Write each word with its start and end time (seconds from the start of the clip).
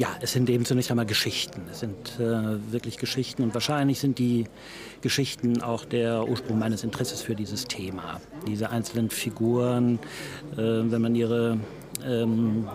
Ja, 0.00 0.16
es 0.22 0.32
sind 0.32 0.48
eben 0.48 0.64
zunächst 0.64 0.90
einmal 0.90 1.04
Geschichten. 1.04 1.60
Es 1.70 1.80
sind 1.80 2.18
äh, 2.18 2.72
wirklich 2.72 2.96
Geschichten 2.96 3.42
und 3.42 3.52
wahrscheinlich 3.52 4.00
sind 4.00 4.18
die 4.18 4.46
Geschichten 5.02 5.60
auch 5.60 5.84
der 5.84 6.26
Ursprung 6.26 6.58
meines 6.58 6.84
Interesses 6.84 7.20
für 7.20 7.34
dieses 7.34 7.66
Thema. 7.66 8.18
Diese 8.46 8.70
einzelnen 8.70 9.10
Figuren, 9.10 9.98
äh, 10.52 10.56
wenn 10.56 11.02
man 11.02 11.14
ihre 11.14 11.58
ähm, 12.02 12.66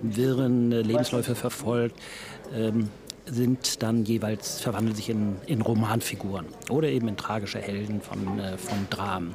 wirren 0.00 0.70
Lebensläufe 0.70 1.34
verfolgt, 1.34 2.00
ähm, 2.54 2.88
sind 3.26 3.82
dann 3.82 4.06
jeweils, 4.06 4.60
verwandeln 4.62 4.96
sich 4.96 5.10
in, 5.10 5.36
in 5.44 5.60
Romanfiguren 5.60 6.46
oder 6.70 6.88
eben 6.88 7.08
in 7.08 7.18
tragische 7.18 7.58
Helden 7.58 8.00
von, 8.00 8.38
äh, 8.38 8.56
von 8.56 8.86
Dramen. 8.88 9.34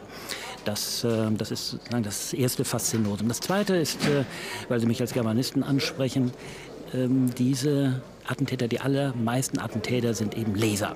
Das, 0.65 1.03
äh, 1.03 1.29
das 1.37 1.51
ist 1.51 1.79
das 2.01 2.33
erste 2.33 2.65
Faszinosum. 2.65 3.27
Das 3.27 3.41
zweite 3.41 3.75
ist, 3.75 4.03
äh, 4.07 4.23
weil 4.69 4.79
Sie 4.79 4.87
mich 4.87 5.01
als 5.01 5.13
Germanisten 5.13 5.61
ansprechen, 5.61 6.31
ähm, 6.93 7.29
diese 7.37 8.01
Attentäter, 8.27 8.67
die 8.67 8.79
allermeisten 8.79 9.59
Attentäter 9.59 10.13
sind 10.13 10.37
eben 10.37 10.55
Leser. 10.55 10.95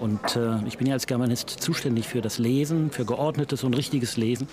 Und 0.00 0.36
äh, 0.36 0.64
ich 0.66 0.78
bin 0.78 0.86
ja 0.86 0.94
als 0.94 1.06
Germanist 1.06 1.50
zuständig 1.50 2.06
für 2.06 2.20
das 2.20 2.38
Lesen, 2.38 2.90
für 2.90 3.04
geordnetes 3.04 3.64
und 3.64 3.74
richtiges 3.74 4.16
Lesen 4.16 4.48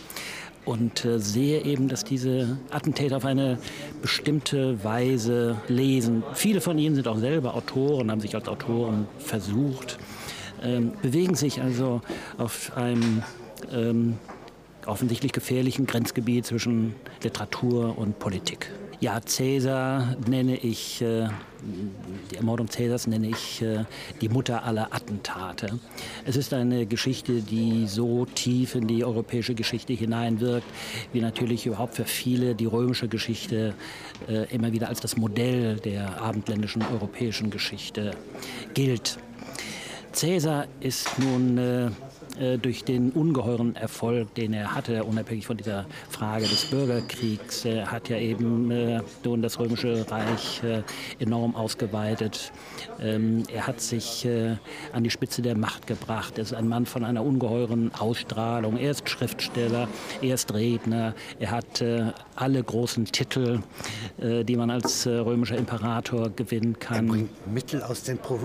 und 0.66 1.06
äh, 1.06 1.20
sehe 1.20 1.64
eben, 1.64 1.88
dass 1.88 2.04
diese 2.04 2.58
Attentäter 2.72 3.18
auf 3.18 3.26
eine 3.26 3.60
bestimmte 4.02 4.84
Weise 4.84 5.58
lesen. 5.68 6.24
Viele 6.34 6.62
von 6.62 6.78
ihnen 6.78 6.96
sind 6.96 7.08
auch 7.08 7.18
selber 7.18 7.54
Autoren, 7.54 8.10
haben 8.10 8.22
sich 8.22 8.34
als 8.36 8.48
Autoren 8.48 9.08
versucht, 9.20 10.00
ähm, 10.64 10.94
bewegen 11.02 11.36
sich 11.36 11.62
also 11.62 12.02
auf 12.38 12.76
einem 12.76 13.22
ähm, 13.72 14.18
offensichtlich 14.88 15.32
gefährlichen 15.32 15.86
Grenzgebiet 15.86 16.46
zwischen 16.46 16.96
Literatur 17.22 17.98
und 17.98 18.18
Politik. 18.20 18.72
Ja, 19.02 19.20
Cäsar 19.26 20.16
nenne 20.28 20.56
ich, 20.56 21.02
äh, 21.02 21.28
die 22.32 22.38
Ermordung 22.38 22.70
Cäsars 22.70 23.08
nenne 23.08 23.28
ich 23.28 23.62
äh, 23.62 23.84
die 24.22 24.30
Mutter 24.30 24.64
aller 24.64 24.94
Attentate. 24.94 25.80
Es 26.26 26.38
ist 26.38 26.54
eine 26.54 26.86
Geschichte, 26.86 27.42
die 27.42 27.88
so 27.88 28.26
tief 28.26 28.76
in 28.76 28.88
die 28.88 29.04
europäische 29.04 29.54
Geschichte 29.54 29.92
hineinwirkt, 29.92 30.66
wie 31.12 31.20
natürlich 31.20 31.66
überhaupt 31.66 31.96
für 31.96 32.06
viele 32.06 32.56
die 32.56 32.68
römische 32.68 33.10
Geschichte 33.10 33.74
äh, 34.30 34.54
immer 34.54 34.72
wieder 34.72 34.88
als 34.88 35.02
das 35.02 35.18
Modell 35.18 35.76
der 35.78 36.22
abendländischen 36.22 36.82
europäischen 36.82 37.50
Geschichte 37.50 38.12
gilt. 38.74 39.18
Cäsar 40.14 40.68
ist 40.80 41.20
nun 41.20 41.92
äh, 42.40 42.56
äh, 42.56 42.58
durch 42.58 42.84
den 42.84 43.12
ungeheuren 43.12 43.76
Erfolg, 43.76 44.34
den 44.36 44.54
er 44.54 44.74
hatte, 44.74 45.04
unabhängig 45.04 45.46
von 45.46 45.58
dieser 45.58 45.86
Frage 46.10 46.48
des 46.48 46.66
Bürgerkriegs, 46.66 47.66
er 47.66 47.92
hat 47.92 48.10
ja 48.10 48.18
eben 48.18 48.72
äh, 48.72 49.02
nun 49.24 49.42
das 49.42 49.60
Römische 49.60 50.06
Reich 50.10 50.62
äh, 50.64 50.82
enorm 51.20 51.56
ausgeweitet. 51.56 52.52
Ähm, 53.00 53.44
er 53.54 53.68
hat 53.68 53.82
sich 53.82 54.26
äh, 54.26 54.56
an 54.94 55.04
die 55.04 55.10
Spitze 55.10 55.42
der 55.42 55.58
Macht 55.58 55.88
gebracht. 55.88 56.38
Er 56.38 56.44
ist 56.44 56.54
ein 56.54 56.68
Mann 56.68 56.86
von 56.86 57.04
einer 57.04 57.24
ungeheuren 57.24 57.94
Ausstrahlung. 57.94 58.78
Er 58.78 58.92
ist 58.92 59.10
Schriftsteller, 59.10 59.88
er 60.22 60.34
ist 60.34 60.54
Redner, 60.54 61.14
er 61.40 61.52
hat 61.52 61.82
äh, 61.82 62.12
alle 62.36 62.64
großen 62.64 63.06
Titel, 63.06 63.60
äh, 64.20 64.44
die 64.44 64.56
man 64.56 64.70
als 64.70 65.08
römischer 65.08 65.58
Imperator 65.58 66.30
gewinnen 66.30 66.80
kann. 66.80 67.08
Er 67.08 67.12
bringt 67.12 67.48
Mittel 67.54 67.84
aus 67.84 68.04
den 68.04 68.18
Pro 68.18 68.40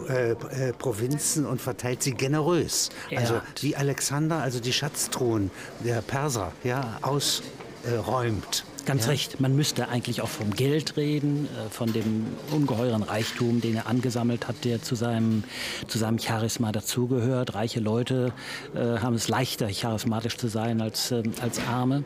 Provinzen 0.78 1.46
und 1.46 1.60
verteilt 1.60 2.02
sie 2.02 2.12
generös. 2.12 2.90
Also 3.14 3.40
wie 3.60 3.74
Alexander, 3.80 4.42
also 4.42 4.60
die 4.60 4.74
Schatztruhen 4.74 5.50
der 5.82 6.02
Perser, 6.02 6.52
ja, 6.64 6.98
ausräumt. 7.00 8.64
Ganz 8.84 9.04
ja. 9.04 9.10
recht. 9.10 9.40
Man 9.40 9.56
müsste 9.56 9.88
eigentlich 9.88 10.20
auch 10.20 10.28
vom 10.28 10.52
Geld 10.52 10.98
reden, 10.98 11.46
äh, 11.46 11.70
von 11.70 11.90
dem 11.92 12.26
ungeheuren 12.50 13.02
Reichtum, 13.02 13.62
den 13.62 13.76
er 13.76 13.86
angesammelt 13.86 14.48
hat, 14.48 14.64
der 14.64 14.82
zu 14.82 14.94
seinem, 14.94 15.44
zu 15.86 15.96
seinem 15.96 16.18
Charisma 16.18 16.72
dazugehört. 16.72 17.54
Reiche 17.54 17.80
Leute 17.80 18.32
äh, 18.74 18.98
haben 18.98 19.14
es 19.14 19.28
leichter, 19.28 19.68
charismatisch 19.68 20.36
zu 20.36 20.48
sein 20.48 20.82
als, 20.82 21.10
äh, 21.10 21.22
als 21.40 21.58
Arme. 21.66 22.04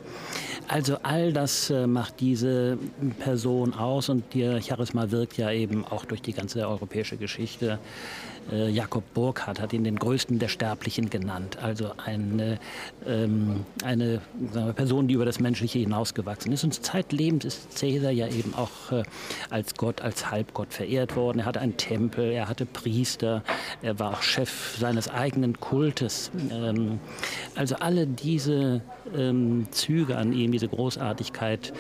Also 0.69 0.99
all 1.03 1.33
das 1.33 1.71
äh, 1.71 1.89
macht 1.89 2.21
diese 2.21 2.79
Person 3.19 3.75
aus 3.75 4.09
und 4.09 4.33
ihr 4.35 4.63
Charisma 4.63 5.11
wirkt 5.11 5.37
ja 5.39 5.51
eben 5.51 5.85
auch 5.85 6.05
durch 6.05 6.23
die 6.23 6.33
ganze 6.35 6.69
europäische 6.69 7.17
Geschichte 7.17 7.81
äh, 8.53 8.69
Jakob 8.71 9.03
Burckhardt 9.15 9.61
hat 9.61 9.73
ihn 9.73 9.85
den 9.85 9.97
größten 9.97 10.39
der 10.39 10.49
Sterblichen 10.49 11.11
genannt. 11.11 11.59
Also 11.63 11.93
eine, 12.05 12.59
ähm, 13.07 13.65
eine 13.85 14.21
wir, 14.55 14.73
Person, 14.73 15.09
die 15.09 15.15
über 15.15 15.25
das 15.25 15.41
Menschliche 15.41 15.79
hinausgewachsen 15.79 16.53
ist. 16.53 16.65
Und 16.65 16.83
zeitlebens 16.83 17.45
ist 17.45 17.79
Caesar 17.79 18.11
ja 18.11 18.29
eben 18.29 18.55
auch 18.55 18.93
äh, 18.93 19.03
als 19.51 19.75
Gott, 19.75 20.01
als 20.01 20.31
Halbgott 20.31 20.73
verehrt 20.73 21.17
worden. 21.17 21.41
Er 21.41 21.45
hatte 21.47 21.61
einen 21.61 21.77
Tempel, 21.77 22.33
er 22.33 22.49
hatte 22.49 22.67
Priester, 22.67 23.43
er 23.83 23.99
war 23.99 24.13
auch 24.13 24.23
Chef 24.23 24.77
seines 24.79 25.09
eigenen 25.09 25.61
Kultes. 25.61 26.31
Ähm, 26.51 27.01
also 27.55 27.77
alle 27.77 28.07
diese 28.07 28.81
ähm, 29.17 29.67
Züge 29.71 30.17
an 30.17 30.33
ihm, 30.33 30.53
diese 30.53 30.69
Großartigkeit, 30.69 31.73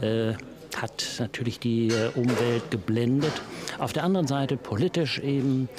äh, 0.00 0.34
hat 0.84 1.16
natürlich 1.18 1.58
die 1.58 1.88
äh, 1.88 2.10
Umwelt 2.14 2.70
geblendet. 2.70 3.32
Auf 3.78 3.94
der 3.94 4.04
anderen 4.04 4.26
Seite 4.26 4.58
politisch 4.58 5.18
eben 5.18 5.70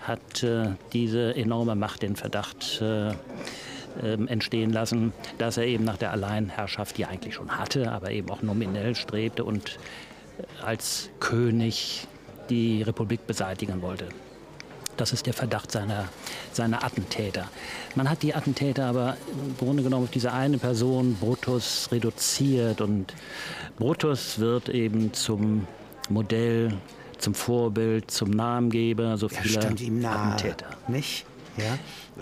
hat 0.00 0.42
äh, 0.42 0.72
diese 0.92 1.34
enorme 1.34 1.74
Macht 1.74 2.02
den 2.02 2.14
Verdacht 2.14 2.82
äh, 2.82 3.12
ähm, 4.02 4.28
entstehen 4.28 4.70
lassen, 4.70 5.14
dass 5.38 5.56
er 5.56 5.64
eben 5.64 5.84
nach 5.84 5.96
der 5.96 6.10
Alleinherrschaft, 6.12 6.98
die 6.98 7.02
er 7.02 7.08
eigentlich 7.08 7.34
schon 7.34 7.58
hatte, 7.58 7.90
aber 7.90 8.10
eben 8.10 8.30
auch 8.30 8.42
nominell 8.42 8.94
strebte 8.94 9.44
und 9.44 9.78
als 10.62 11.08
König 11.20 12.06
die 12.50 12.82
Republik 12.82 13.26
beseitigen 13.26 13.80
wollte. 13.80 14.08
Das 15.00 15.14
ist 15.14 15.24
der 15.24 15.32
Verdacht 15.32 15.72
seiner, 15.72 16.10
seiner 16.52 16.84
Attentäter. 16.84 17.48
Man 17.94 18.10
hat 18.10 18.22
die 18.22 18.34
Attentäter 18.34 18.84
aber 18.84 19.16
im 19.32 19.56
Grunde 19.56 19.82
genommen 19.82 20.04
auf 20.04 20.10
diese 20.10 20.30
eine 20.30 20.58
Person, 20.58 21.14
Brutus, 21.14 21.88
reduziert. 21.90 22.82
Und 22.82 23.14
Brutus 23.78 24.38
wird 24.40 24.68
eben 24.68 25.14
zum 25.14 25.66
Modell, 26.10 26.74
zum 27.16 27.32
Vorbild, 27.32 28.10
zum 28.10 28.28
Namengeber 28.28 29.16
so 29.16 29.30
vieler 29.30 29.62
stand 29.62 29.80
ihm 29.80 30.00
nahe, 30.00 30.34
Attentäter. 30.34 30.66
Nicht? 30.86 31.24
Ja, 31.56 31.78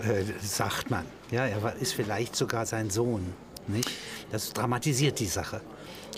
äh, 0.09 0.23
sagt 0.41 0.89
man. 0.89 1.03
Ja, 1.31 1.47
er 1.47 1.61
war, 1.61 1.75
ist 1.75 1.93
vielleicht 1.93 2.33
sogar 2.37 2.65
sein 2.65 2.89
Sohn. 2.89 3.33
Nicht? 3.67 3.89
Das 4.31 4.53
dramatisiert 4.53 5.19
die 5.19 5.25
Sache. 5.25 5.59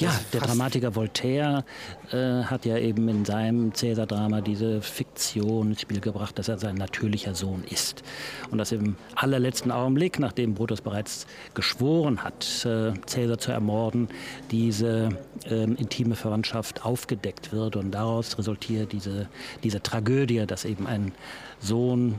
Ja, 0.02 0.20
der 0.34 0.42
Dramatiker 0.42 0.96
Voltaire 0.96 1.64
äh, 2.12 2.44
hat 2.44 2.66
ja 2.66 2.78
eben 2.78 3.08
in 3.08 3.24
seinem 3.24 3.74
Cäsar-Drama 3.74 4.42
diese 4.42 4.82
Fiktion 4.82 5.70
ins 5.70 5.82
Spiel 5.82 6.00
gebracht, 6.00 6.40
dass 6.40 6.48
er 6.48 6.58
sein 6.58 6.76
natürlicher 6.76 7.36
Sohn 7.36 7.64
ist. 7.70 8.02
Und 8.50 8.58
dass 8.58 8.72
im 8.72 8.96
allerletzten 9.16 9.72
Augenblick, 9.72 10.18
nachdem 10.18 10.56
Brutus 10.56 10.82
bereits 10.82 11.28
geschworen 11.54 12.24
hat, 12.24 12.66
äh, 12.66 12.94
Cäsar 13.06 13.38
zu 13.38 13.52
ermorden, 13.52 14.10
diese 14.50 15.10
äh, 15.46 15.64
intime 15.64 16.16
Verwandtschaft 16.16 16.84
aufgedeckt 16.84 17.52
wird. 17.52 17.76
Und 17.76 17.92
daraus 17.92 18.40
resultiert 18.40 18.94
diese, 18.94 19.28
diese 19.64 19.84
Tragödie, 19.84 20.46
dass 20.48 20.66
eben 20.66 20.88
ein 20.88 21.12
Sohn 21.60 22.16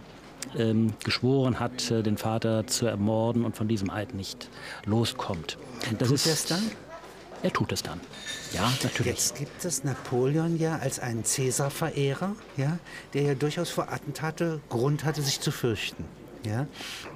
ähm, 0.57 0.93
geschworen 1.05 1.61
hat, 1.61 1.91
äh, 1.91 2.03
den 2.03 2.17
Vater 2.17 2.67
zu 2.67 2.87
ermorden 2.87 3.45
und 3.45 3.57
von 3.57 3.69
diesem 3.69 3.91
Eid 3.91 4.15
nicht 4.15 4.49
loskommt. 4.85 5.59
Das 5.99 6.09
Tut 6.09 6.15
ist, 6.15 6.27
das 6.27 6.47
dann? 6.47 6.71
Er 7.43 7.53
tut 7.53 7.73
es 7.73 7.83
dann. 7.83 8.01
Ja, 8.53 8.73
natürlich. 8.83 9.13
Jetzt 9.13 9.37
gibt 9.37 9.65
es 9.65 9.85
Napoleon 9.85 10.59
ja 10.59 10.79
als 10.79 11.01
einen 11.01 11.25
Cäsar-Verehrer, 11.25 12.37
ja, 12.57 12.79
der 13.15 13.23
ja 13.23 13.35
durchaus 13.35 13.71
vor 13.71 13.93
Attentate 13.93 14.61
Grund 14.69 15.05
hatte, 15.05 15.23
sich 15.23 15.41
zu 15.41 15.51
fürchten. 15.51 16.05
Ja? 16.45 16.67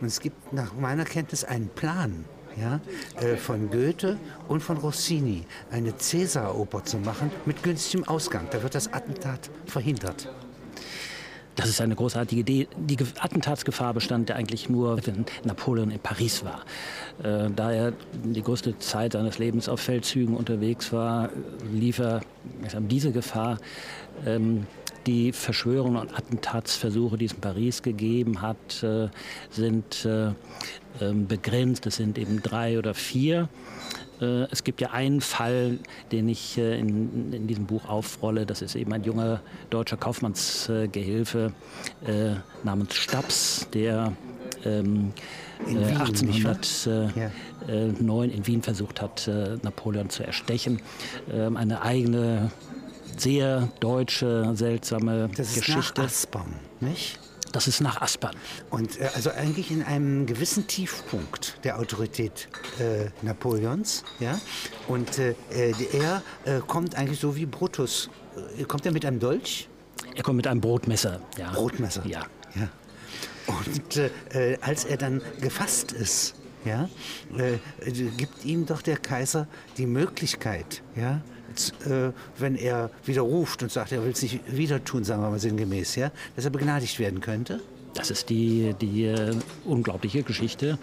Und 0.01 0.07
es 0.07 0.21
gibt 0.21 0.53
nach 0.53 0.75
meiner 0.75 1.05
Kenntnis 1.05 1.45
einen 1.45 1.69
Plan, 1.69 2.25
ja, 2.57 2.81
äh, 3.21 3.37
von 3.37 3.71
Goethe 3.71 4.19
und 4.49 4.63
von 4.63 4.79
Rossini, 4.79 5.45
eine 5.71 5.97
Cäsar-Oper 5.97 6.85
zu 6.85 6.99
machen 6.99 7.31
mit 7.45 7.63
günstigem 7.63 8.09
Ausgang. 8.09 8.49
Da 8.51 8.63
wird 8.63 8.75
das 8.75 8.93
Attentat 8.93 9.51
verhindert. 9.67 10.29
Das 11.57 11.71
ist 11.71 11.81
eine 11.81 11.95
großartige 11.95 12.43
Idee. 12.43 12.69
Die 12.77 12.99
Attentatsgefahr 13.19 13.95
bestand 13.95 14.29
ja 14.29 14.37
eigentlich 14.37 14.69
nur, 14.69 15.05
wenn 15.07 15.25
Napoleon 15.45 15.91
in 15.91 15.99
Paris 15.99 16.45
war. 16.45 16.65
Äh, 17.23 17.51
da 17.51 17.73
er 17.73 17.93
die 18.13 18.43
größte 18.43 18.79
Zeit 18.79 19.15
seines 19.15 19.39
Lebens 19.39 19.69
auf 19.69 19.81
Feldzügen 19.81 20.37
unterwegs 20.37 20.93
war, 20.93 21.31
lief 21.73 21.99
er 21.99 22.21
diese 22.79 23.11
Gefahr. 23.11 23.59
Ähm, 24.27 24.67
die 25.07 25.33
Verschwörungen 25.33 26.01
und 26.01 26.17
Attentatsversuche, 26.17 27.17
die 27.17 27.27
es 27.27 27.33
in 27.33 27.41
Paris 27.41 27.83
gegeben 27.83 28.43
hat, 28.43 28.83
äh, 28.83 29.09
sind 29.51 30.05
äh, 30.05 30.33
ähm, 31.01 31.27
begrenzt. 31.27 31.87
Es 31.87 31.97
sind 31.97 32.19
eben 32.19 32.43
drei 32.43 32.79
oder 32.79 32.93
vier. 32.93 33.49
Äh, 34.21 34.45
es 34.51 34.65
gibt 34.65 34.81
ja 34.81 34.91
einen 34.91 35.21
Fall, 35.21 35.79
den 36.13 36.29
ich 36.29 36.59
äh, 36.59 36.79
in, 36.79 37.33
in, 37.33 37.47
diesem 37.47 37.67
Buch 37.67 37.89
aufrolle. 37.89 38.47
Das 38.47 38.63
ist 38.63 38.75
eben 38.75 38.93
ein 38.93 39.05
junger 39.05 39.41
deutscher 39.71 39.97
Kaufmannsgehilfe 39.97 41.53
äh, 42.07 42.33
namens 42.65 42.95
Stabs, 42.95 43.69
der 43.73 44.13
ähm, 44.65 45.13
in 45.67 45.79
1809 45.79 48.31
in 48.31 48.47
Wien 48.47 48.63
versucht 48.63 49.01
hat, 49.01 49.29
Napoleon 49.63 50.11
zu 50.11 50.23
erstechen. 50.23 50.83
Ähm, 51.33 51.57
eine 51.57 51.81
eigene 51.83 52.51
sehr 53.17 53.69
deutsche, 53.81 54.55
seltsame 54.55 55.31
das 55.35 55.49
ist 55.49 55.65
Geschichte. 55.65 56.03
Nach 56.03 56.09
Aspern, 56.09 56.53
nicht? 56.81 57.19
Das 57.57 57.67
ist 57.67 57.81
nach 57.81 58.03
Aspern. 58.03 58.37
Und 58.69 59.01
äh, 59.01 59.09
also 59.15 59.31
eigentlich 59.31 59.71
in 59.71 59.83
einem 59.83 60.27
gewissen 60.27 60.67
Tiefpunkt 60.67 61.59
der 61.65 61.79
Autorität 61.79 62.49
äh, 62.79 63.09
Napoleons. 63.23 64.05
Ja? 64.21 64.39
Und 64.89 65.19
äh, 65.19 65.35
äh 65.51 65.73
er 65.95 66.23
äh, 66.45 66.61
kommt 66.61 66.97
eigentlich 66.97 67.19
so 67.19 67.35
wie 67.35 67.47
Brutus. 67.47 68.11
Äh, 68.59 68.65
kommt 68.65 68.85
er 68.85 68.93
mit 68.93 69.07
einem 69.07 69.21
Dolch? 69.21 69.71
Er 70.15 70.23
kommt 70.23 70.37
mit 70.37 70.47
einem 70.47 70.61
Brotmesser. 70.61 71.23
Ja. 71.39 71.53
Brotmesser. 71.53 72.05
Ja. 72.05 72.27
ja. 72.57 72.69
Und 73.47 74.61
als 74.61 74.85
er 74.85 74.99
dann 74.99 75.23
gefasst 75.41 75.93
ist, 75.93 76.35
ja, 76.67 76.91
gibt 78.19 78.45
ihm 78.45 78.67
doch 78.67 78.83
der 78.83 78.99
Kaiser 78.99 79.47
die 79.79 79.87
Möglichkeit, 79.87 80.83
ja, 80.95 81.23
äh, 81.87 82.13
wenn 82.39 82.57
er 82.57 82.91
widerruft 83.05 83.63
und 83.63 83.71
sagt, 83.71 83.93
er 83.93 84.05
will 84.05 84.13
es 84.13 84.23
nicht 84.23 84.41
wieder 84.47 84.83
tun, 84.85 85.05
sagen 85.05 85.23
wir 85.23 85.31
mal 85.31 85.39
sinngemäß, 85.39 85.97
ja, 85.97 86.11
dass 86.35 86.45
er 86.45 86.51
begnadigt 86.51 86.99
werden 86.99 87.21
könnte? 87.21 87.61
Das 87.95 88.11
ist 88.11 88.29
die, 88.29 88.75
die 88.79 89.05
äh, 89.05 89.35
unglaubliche 89.65 90.23
Geschichte, 90.23 90.79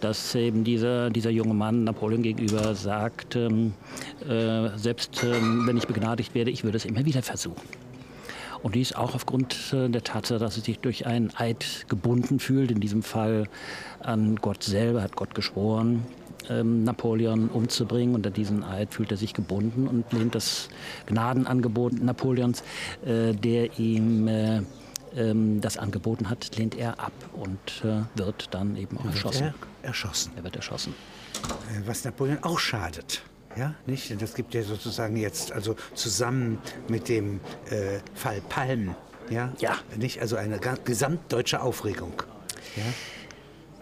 dass 0.00 0.34
eben 0.34 0.64
dieser, 0.64 1.08
dieser 1.10 1.30
junge 1.30 1.54
Mann 1.54 1.84
Napoleon 1.84 2.22
gegenüber 2.22 2.74
sagt, 2.74 3.36
ähm, 3.36 3.74
äh, 4.28 4.76
selbst 4.76 5.22
ähm, 5.22 5.66
wenn 5.66 5.76
ich 5.76 5.86
begnadigt 5.86 6.34
werde, 6.34 6.50
ich 6.50 6.64
würde 6.64 6.76
es 6.76 6.84
immer 6.84 7.04
wieder 7.04 7.22
versuchen. 7.22 7.62
Und 8.62 8.74
dies 8.74 8.92
auch 8.92 9.14
aufgrund 9.14 9.72
äh, 9.72 9.88
der 9.88 10.02
Tatsache, 10.02 10.40
dass 10.40 10.56
er 10.56 10.64
sich 10.64 10.80
durch 10.80 11.06
einen 11.06 11.30
Eid 11.36 11.86
gebunden 11.88 12.40
fühlt, 12.40 12.72
in 12.72 12.80
diesem 12.80 13.04
Fall 13.04 13.44
an 14.00 14.36
Gott 14.36 14.64
selber, 14.64 15.02
hat 15.02 15.14
Gott 15.14 15.34
geschworen, 15.36 16.04
Napoleon 16.62 17.48
umzubringen. 17.48 18.14
Unter 18.14 18.30
diesen 18.30 18.64
Eid 18.64 18.94
fühlt 18.94 19.10
er 19.10 19.16
sich 19.16 19.34
gebunden 19.34 19.88
und 19.88 20.12
lehnt 20.12 20.34
das 20.34 20.68
Gnadenangebot 21.06 22.00
Napoleons, 22.00 22.62
äh, 23.04 23.32
der 23.32 23.78
ihm 23.78 24.28
äh, 24.28 24.62
ähm, 25.16 25.60
das 25.60 25.76
angeboten 25.78 26.28
hat, 26.30 26.56
lehnt 26.56 26.76
er 26.76 27.00
ab 27.00 27.12
und 27.32 27.84
äh, 27.84 28.02
wird 28.18 28.48
dann 28.52 28.76
eben 28.76 28.98
auch 28.98 29.06
erschossen. 29.06 29.54
Er 29.82 29.88
erschossen. 29.88 30.32
Er 30.36 30.44
wird 30.44 30.56
erschossen. 30.56 30.94
Was 31.86 32.04
Napoleon 32.04 32.38
auch 32.42 32.58
schadet. 32.58 33.22
Ja, 33.56 33.74
nicht? 33.86 34.20
Das 34.20 34.34
gibt 34.34 34.54
ja 34.54 34.62
sozusagen 34.62 35.16
jetzt, 35.16 35.52
also 35.52 35.74
zusammen 35.94 36.58
mit 36.88 37.08
dem 37.08 37.40
äh, 37.70 37.98
Fall 38.14 38.40
Palm, 38.48 38.94
ja, 39.30 39.52
ja. 39.58 39.76
nicht? 39.96 40.20
Also 40.20 40.36
eine 40.36 40.60
gesamtdeutsche 40.84 41.60
Aufregung. 41.60 42.12
Ja? 42.76 42.82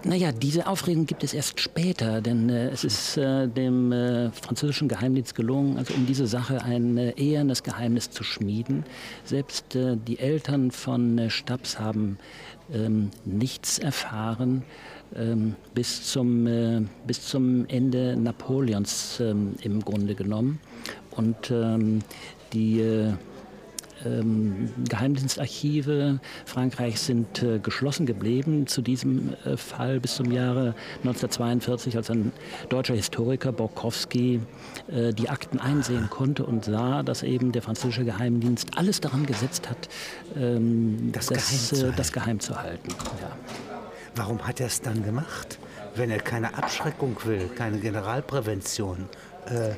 Naja, 0.06 0.30
diese 0.30 0.68
Aufregung 0.68 1.06
gibt 1.06 1.24
es 1.24 1.34
erst 1.34 1.60
später, 1.60 2.20
denn 2.20 2.48
äh, 2.48 2.68
es 2.68 2.84
ist 2.84 3.16
äh, 3.16 3.48
dem 3.48 3.90
äh, 3.90 4.30
französischen 4.30 4.86
Geheimdienst 4.86 5.34
gelungen, 5.34 5.78
also 5.78 5.94
um 5.94 6.06
diese 6.06 6.28
Sache 6.28 6.62
ein 6.62 6.96
äh, 6.96 7.10
ehernes 7.16 7.64
Geheimnis 7.64 8.10
zu 8.10 8.22
schmieden. 8.22 8.84
Selbst 9.24 9.74
äh, 9.74 9.96
die 9.96 10.20
Eltern 10.20 10.70
von 10.70 11.18
äh, 11.18 11.28
Stabs 11.28 11.80
haben 11.80 12.18
ähm, 12.72 13.10
nichts 13.24 13.80
erfahren 13.80 14.62
ähm, 15.16 15.56
bis, 15.74 16.04
zum, 16.12 16.88
bis 17.04 17.26
zum 17.26 17.66
Ende 17.66 18.16
Napoleons 18.16 19.18
ähm, 19.18 19.54
im 19.62 19.84
Grunde 19.84 20.14
genommen. 20.14 20.60
Und 21.10 21.50
ähm, 21.50 21.98
die 22.52 23.12
ähm, 24.06 24.70
Geheimdienstarchive 24.88 26.20
Frankreichs 26.44 27.06
sind 27.06 27.42
äh, 27.42 27.58
geschlossen 27.58 28.06
geblieben 28.06 28.66
zu 28.66 28.82
diesem 28.82 29.34
äh, 29.44 29.56
Fall 29.56 30.00
bis 30.00 30.16
zum 30.16 30.30
Jahre 30.30 30.74
1942, 30.98 31.96
als 31.96 32.10
ein 32.10 32.32
deutscher 32.68 32.94
Historiker 32.94 33.52
Borkowski 33.52 34.40
äh, 34.88 35.12
die 35.12 35.28
Akten 35.28 35.58
einsehen 35.58 36.08
konnte 36.10 36.44
und 36.44 36.64
sah, 36.64 37.02
dass 37.02 37.22
eben 37.22 37.52
der 37.52 37.62
französische 37.62 38.04
Geheimdienst 38.04 38.76
alles 38.76 39.00
daran 39.00 39.26
gesetzt 39.26 39.68
hat, 39.68 39.88
ähm, 40.36 41.10
das, 41.12 41.26
das, 41.26 41.36
geheim 41.36 41.80
zu 41.80 41.92
das, 41.92 42.12
geheim 42.12 42.40
zu 42.40 42.60
halten. 42.60 42.88
Ja. 43.20 43.36
Warum 44.14 44.46
hat 44.46 44.60
er 44.60 44.66
es 44.66 44.80
dann 44.80 45.02
gemacht? 45.02 45.58
Wenn 45.94 46.10
er 46.10 46.18
keine 46.18 46.56
Abschreckung 46.56 47.16
will, 47.24 47.48
keine 47.54 47.78
Generalprävention, 47.78 49.08
äh, 49.48 49.70
äh, 49.70 49.74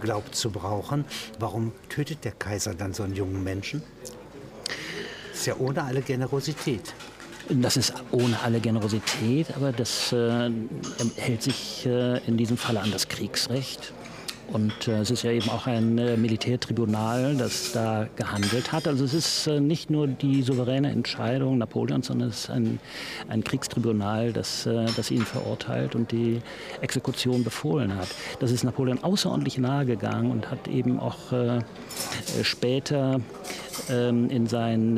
glaubt 0.00 0.34
zu 0.34 0.50
brauchen, 0.50 1.04
warum 1.38 1.72
tötet 1.88 2.24
der 2.24 2.32
Kaiser 2.32 2.74
dann 2.74 2.94
so 2.94 3.02
einen 3.02 3.14
jungen 3.14 3.42
Menschen? 3.44 3.82
Das 5.30 5.40
ist 5.40 5.46
ja 5.46 5.56
ohne 5.58 5.82
alle 5.82 6.02
Generosität. 6.02 6.94
Das 7.48 7.76
ist 7.76 7.94
ohne 8.12 8.40
alle 8.40 8.60
Generosität, 8.60 9.48
aber 9.56 9.72
das 9.72 10.12
äh, 10.12 10.50
hält 11.16 11.42
sich 11.42 11.84
äh, 11.86 12.18
in 12.26 12.36
diesem 12.36 12.56
Falle 12.56 12.80
an 12.80 12.92
das 12.92 13.08
Kriegsrecht. 13.08 13.92
Und 14.52 14.88
äh, 14.88 15.00
es 15.00 15.10
ist 15.10 15.22
ja 15.22 15.30
eben 15.30 15.48
auch 15.48 15.66
ein 15.66 15.96
äh, 15.98 16.16
Militärtribunal, 16.16 17.36
das 17.36 17.70
da 17.72 18.08
gehandelt 18.16 18.72
hat. 18.72 18.88
Also 18.88 19.04
es 19.04 19.14
ist 19.14 19.46
äh, 19.46 19.60
nicht 19.60 19.90
nur 19.90 20.08
die 20.08 20.42
souveräne 20.42 20.90
Entscheidung 20.90 21.58
Napoleons, 21.58 22.08
sondern 22.08 22.30
es 22.30 22.44
ist 22.44 22.50
ein, 22.50 22.80
ein 23.28 23.44
Kriegstribunal, 23.44 24.32
das, 24.32 24.66
äh, 24.66 24.86
das 24.96 25.12
ihn 25.12 25.22
verurteilt 25.22 25.94
und 25.94 26.10
die 26.10 26.40
Exekution 26.80 27.44
befohlen 27.44 27.94
hat. 27.94 28.08
Das 28.40 28.50
ist 28.50 28.64
Napoleon 28.64 29.04
außerordentlich 29.04 29.58
nahe 29.58 29.86
gegangen 29.86 30.32
und 30.32 30.50
hat 30.50 30.66
eben 30.66 30.98
auch 30.98 31.30
äh, 31.32 31.58
äh, 31.58 31.62
später 32.42 33.20
ähm, 33.88 34.30
in 34.30 34.48
seinen 34.48 34.96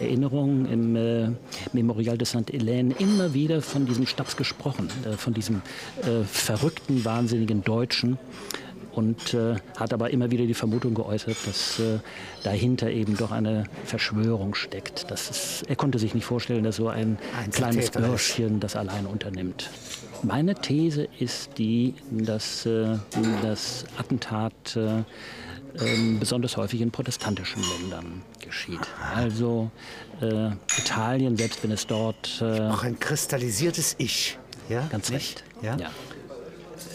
Erinnerungen 0.00 0.66
im 0.66 1.36
Memorial 1.72 2.16
de 2.16 2.26
Sainte-Hélène 2.26 2.94
immer 2.98 3.34
wieder 3.34 3.60
von 3.60 3.86
diesem 3.86 4.06
Stabs 4.06 4.36
gesprochen, 4.36 4.88
von 5.16 5.34
diesem 5.34 5.62
verrückten, 6.24 7.04
wahnsinnigen 7.04 7.62
Deutschen 7.62 8.18
und 8.94 9.34
äh, 9.34 9.56
hat 9.76 9.92
aber 9.92 10.10
immer 10.10 10.30
wieder 10.30 10.46
die 10.46 10.54
Vermutung 10.54 10.94
geäußert, 10.94 11.36
dass 11.46 11.78
äh, 11.80 11.98
dahinter 12.42 12.90
eben 12.90 13.16
doch 13.16 13.32
eine 13.32 13.64
Verschwörung 13.84 14.54
steckt. 14.54 15.10
Das 15.10 15.30
ist, 15.30 15.62
er 15.68 15.76
konnte 15.76 15.98
sich 15.98 16.14
nicht 16.14 16.24
vorstellen, 16.24 16.64
dass 16.64 16.76
so 16.76 16.88
ein, 16.88 17.18
ein 17.42 17.50
kleines 17.50 17.90
Bürschchen 17.90 18.60
das 18.60 18.76
allein 18.76 19.06
unternimmt. 19.06 19.70
Meine 20.22 20.54
These 20.54 21.08
ist 21.18 21.58
die, 21.58 21.94
dass 22.10 22.66
äh, 22.66 22.96
das 23.42 23.84
Attentat 23.98 24.76
äh, 24.76 25.02
ähm, 25.78 26.20
besonders 26.20 26.56
häufig 26.56 26.80
in 26.80 26.90
protestantischen 26.90 27.62
Ländern 27.78 28.22
geschieht. 28.40 28.80
Also 29.14 29.70
äh, 30.20 30.50
Italien, 30.78 31.36
selbst 31.36 31.62
wenn 31.62 31.72
es 31.72 31.86
dort... 31.86 32.40
Äh, 32.40 32.60
Auch 32.68 32.84
ein 32.84 32.98
kristallisiertes 32.98 33.96
Ich. 33.98 34.38
Ja? 34.68 34.86
Ganz 34.90 35.10
recht. 35.10 35.44
Ja? 35.62 35.76
ja. 35.76 35.90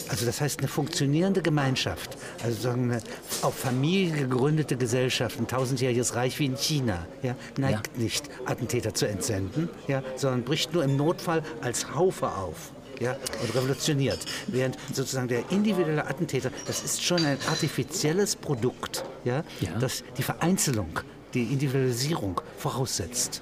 Also 0.09 0.25
das 0.25 0.41
heißt 0.41 0.59
eine 0.59 0.67
funktionierende 0.67 1.41
Gemeinschaft, 1.41 2.17
also 2.43 2.59
sagen 2.59 2.91
eine 2.91 3.01
auf 3.41 3.55
Familie 3.55 4.27
gegründete 4.27 4.75
Gesellschaft, 4.75 5.39
ein 5.39 5.47
tausendjähriges 5.47 6.15
Reich 6.15 6.39
wie 6.39 6.45
in 6.45 6.57
China, 6.57 7.05
ja, 7.21 7.35
neigt 7.57 7.91
ja. 7.95 8.03
nicht, 8.03 8.29
Attentäter 8.45 8.93
zu 8.93 9.07
entsenden, 9.07 9.69
ja, 9.87 10.03
sondern 10.15 10.43
bricht 10.43 10.73
nur 10.73 10.83
im 10.83 10.97
Notfall 10.97 11.43
als 11.61 11.93
Haufe 11.93 12.27
auf. 12.27 12.71
Ja, 12.99 13.15
und 13.41 13.55
revolutioniert. 13.55 14.19
Während 14.47 14.77
sozusagen 14.91 15.29
der 15.29 15.49
individuelle 15.51 16.05
Attentäter, 16.05 16.51
das 16.67 16.83
ist 16.83 17.01
schon 17.01 17.23
ein 17.23 17.37
artifizielles 17.47 18.35
Produkt, 18.35 19.05
ja, 19.23 19.45
ja. 19.61 19.71
das 19.79 20.03
die 20.17 20.23
Vereinzelung, 20.23 20.99
die 21.33 21.43
Individualisierung 21.43 22.41
voraussetzt. 22.57 23.41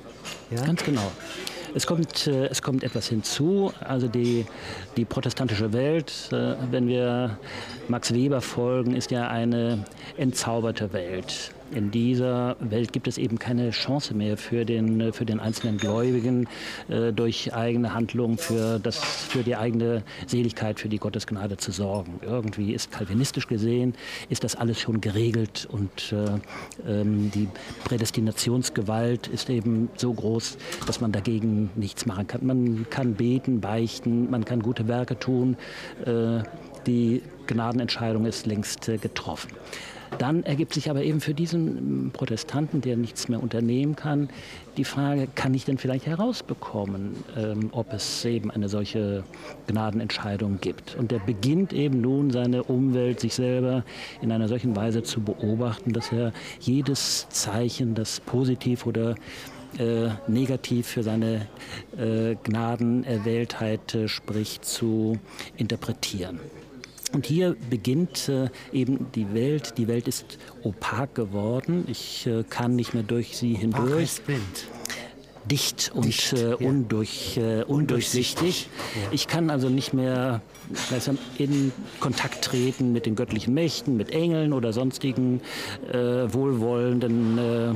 Ja? 0.52 0.64
Ganz 0.64 0.84
genau. 0.84 1.12
Es 1.78 1.86
kommt, 1.86 2.26
äh, 2.26 2.48
es 2.48 2.64
kommt 2.64 2.84
etwas 2.84 3.08
hinzu, 3.08 3.72
also 3.82 4.08
die, 4.08 4.48
die 4.98 5.06
protestantische 5.06 5.74
Welt, 5.74 6.12
äh, 6.32 6.56
wenn 6.72 6.88
wir 6.88 7.38
Max 7.88 8.12
Weber 8.16 8.42
folgen, 8.42 8.96
ist 8.96 9.12
ja 9.12 9.28
eine 9.28 9.86
entzauberte 10.18 10.92
Welt 10.92 11.52
in 11.72 11.92
dieser 11.92 12.56
Welt 12.60 12.94
gibt 12.94 13.08
es 13.08 13.18
eben 13.18 13.40
keine 13.40 13.72
Chance 13.72 14.14
mehr 14.14 14.38
für 14.38 14.66
den, 14.66 15.12
für 15.14 15.26
den 15.26 15.40
einzelnen 15.40 15.78
Gläubigen 15.78 16.48
äh, 16.88 17.12
durch 17.12 17.54
eigene 17.54 17.94
Handlungen 17.94 18.38
für, 18.38 18.80
das, 18.80 18.98
für 18.98 19.44
die 19.44 19.56
eigene 19.56 20.04
Seligkeit, 20.28 20.80
für 20.80 20.90
die 20.90 20.98
Gottesgnade 20.98 21.58
zu 21.58 21.72
sorgen. 21.72 22.20
Irgendwie 22.22 22.74
ist 22.74 22.92
kalvinistisch 22.92 23.48
gesehen, 23.48 23.94
ist 24.30 24.44
das 24.44 24.56
alles 24.56 24.80
schon 24.80 25.02
geregelt 25.02 25.68
und 25.72 26.14
äh, 26.14 26.40
ähm, 26.90 27.32
die 27.32 27.48
Prädestinationsgewalt 27.84 29.28
ist 29.28 29.50
eben 29.50 29.90
so 29.96 30.14
groß, 30.14 30.58
dass 30.86 31.02
man 31.02 31.12
dagegen 31.12 31.70
nichts 31.76 32.06
machen 32.06 32.28
kann. 32.28 32.46
Man 32.46 32.86
kann 32.90 33.14
beten, 33.16 33.62
beichten, 33.62 34.30
man 34.30 34.46
kann 34.46 34.62
gute 34.62 34.88
Werke 34.88 35.20
tun. 35.20 35.58
Äh, 36.06 36.44
die 36.86 37.22
Gnadenentscheidung 37.48 38.26
ist 38.26 38.46
längst 38.46 38.88
äh, 38.88 38.98
getroffen. 38.98 39.50
Dann 40.18 40.44
ergibt 40.44 40.74
sich 40.74 40.90
aber 40.90 41.04
eben 41.04 41.22
für 41.22 41.34
diesen 41.34 42.12
Protestanten, 42.12 42.82
der 42.82 42.98
nichts 42.98 43.28
mehr 43.28 43.42
unternehmen 43.42 43.96
kann, 43.96 44.30
die 44.78 44.84
Frage, 44.84 45.28
kann 45.34 45.54
ich 45.54 45.66
denn 45.66 45.78
vielleicht 45.78 46.06
herausbekommen, 46.06 47.16
ähm, 47.36 47.70
ob 47.72 47.94
es 47.94 48.24
eben 48.26 48.52
eine 48.52 48.70
solche 48.70 49.24
Gnadenentscheidung 49.68 50.60
gibt? 50.62 50.96
Und 50.96 51.12
der 51.12 51.20
beginnt 51.20 51.74
eben 51.74 52.00
nun 52.00 52.32
seine 52.32 52.64
Umwelt, 52.64 53.20
sich 53.20 53.34
selber 53.34 53.84
in 54.22 54.32
einer 54.32 54.48
solchen 54.48 54.76
Weise 54.76 55.04
zu 55.04 55.22
beobachten, 55.22 55.94
dass 55.94 56.12
er 56.12 56.32
jedes 56.60 57.28
Zeichen, 57.30 57.96
das 57.96 58.20
positiv 58.20 58.86
oder 58.86 59.16
äh, 59.80 60.10
negativ 60.28 60.88
für 60.88 61.04
seine 61.04 61.48
äh, 61.98 62.36
Gnadenerwähltheit 62.44 63.94
äh, 63.96 64.08
spricht, 64.08 64.66
zu 64.66 65.18
interpretieren. 65.58 66.40
Und 67.14 67.26
hier 67.26 67.56
beginnt 67.70 68.30
äh, 68.30 68.50
eben 68.74 69.12
die 69.14 69.34
Welt. 69.34 69.78
Die 69.78 69.88
Welt 69.88 70.08
ist 70.08 70.38
opak 70.64 71.16
geworden. 71.16 71.86
Ich 71.88 72.28
äh, 72.28 72.44
kann 72.44 72.76
nicht 72.76 72.94
mehr 72.94 73.04
durch 73.04 73.38
sie 73.38 73.54
hindurch. 73.54 74.22
blind 74.22 74.68
dicht 75.48 75.92
und 75.94 76.06
dicht, 76.06 76.34
äh, 76.34 76.54
undurch, 76.56 77.38
äh, 77.38 77.64
undurchsichtig. 77.64 78.70
Ja. 78.96 79.02
Ich 79.12 79.28
kann 79.28 79.50
also 79.50 79.70
nicht 79.70 79.94
mehr 79.94 80.42
in 81.38 81.72
Kontakt 82.00 82.44
treten 82.44 82.92
mit 82.92 83.06
den 83.06 83.16
göttlichen 83.16 83.54
Mächten, 83.54 83.96
mit 83.98 84.12
Engeln 84.12 84.54
oder 84.54 84.74
sonstigen 84.74 85.42
äh, 85.92 85.98
wohlwollenden 85.98 87.38
äh, 87.38 87.70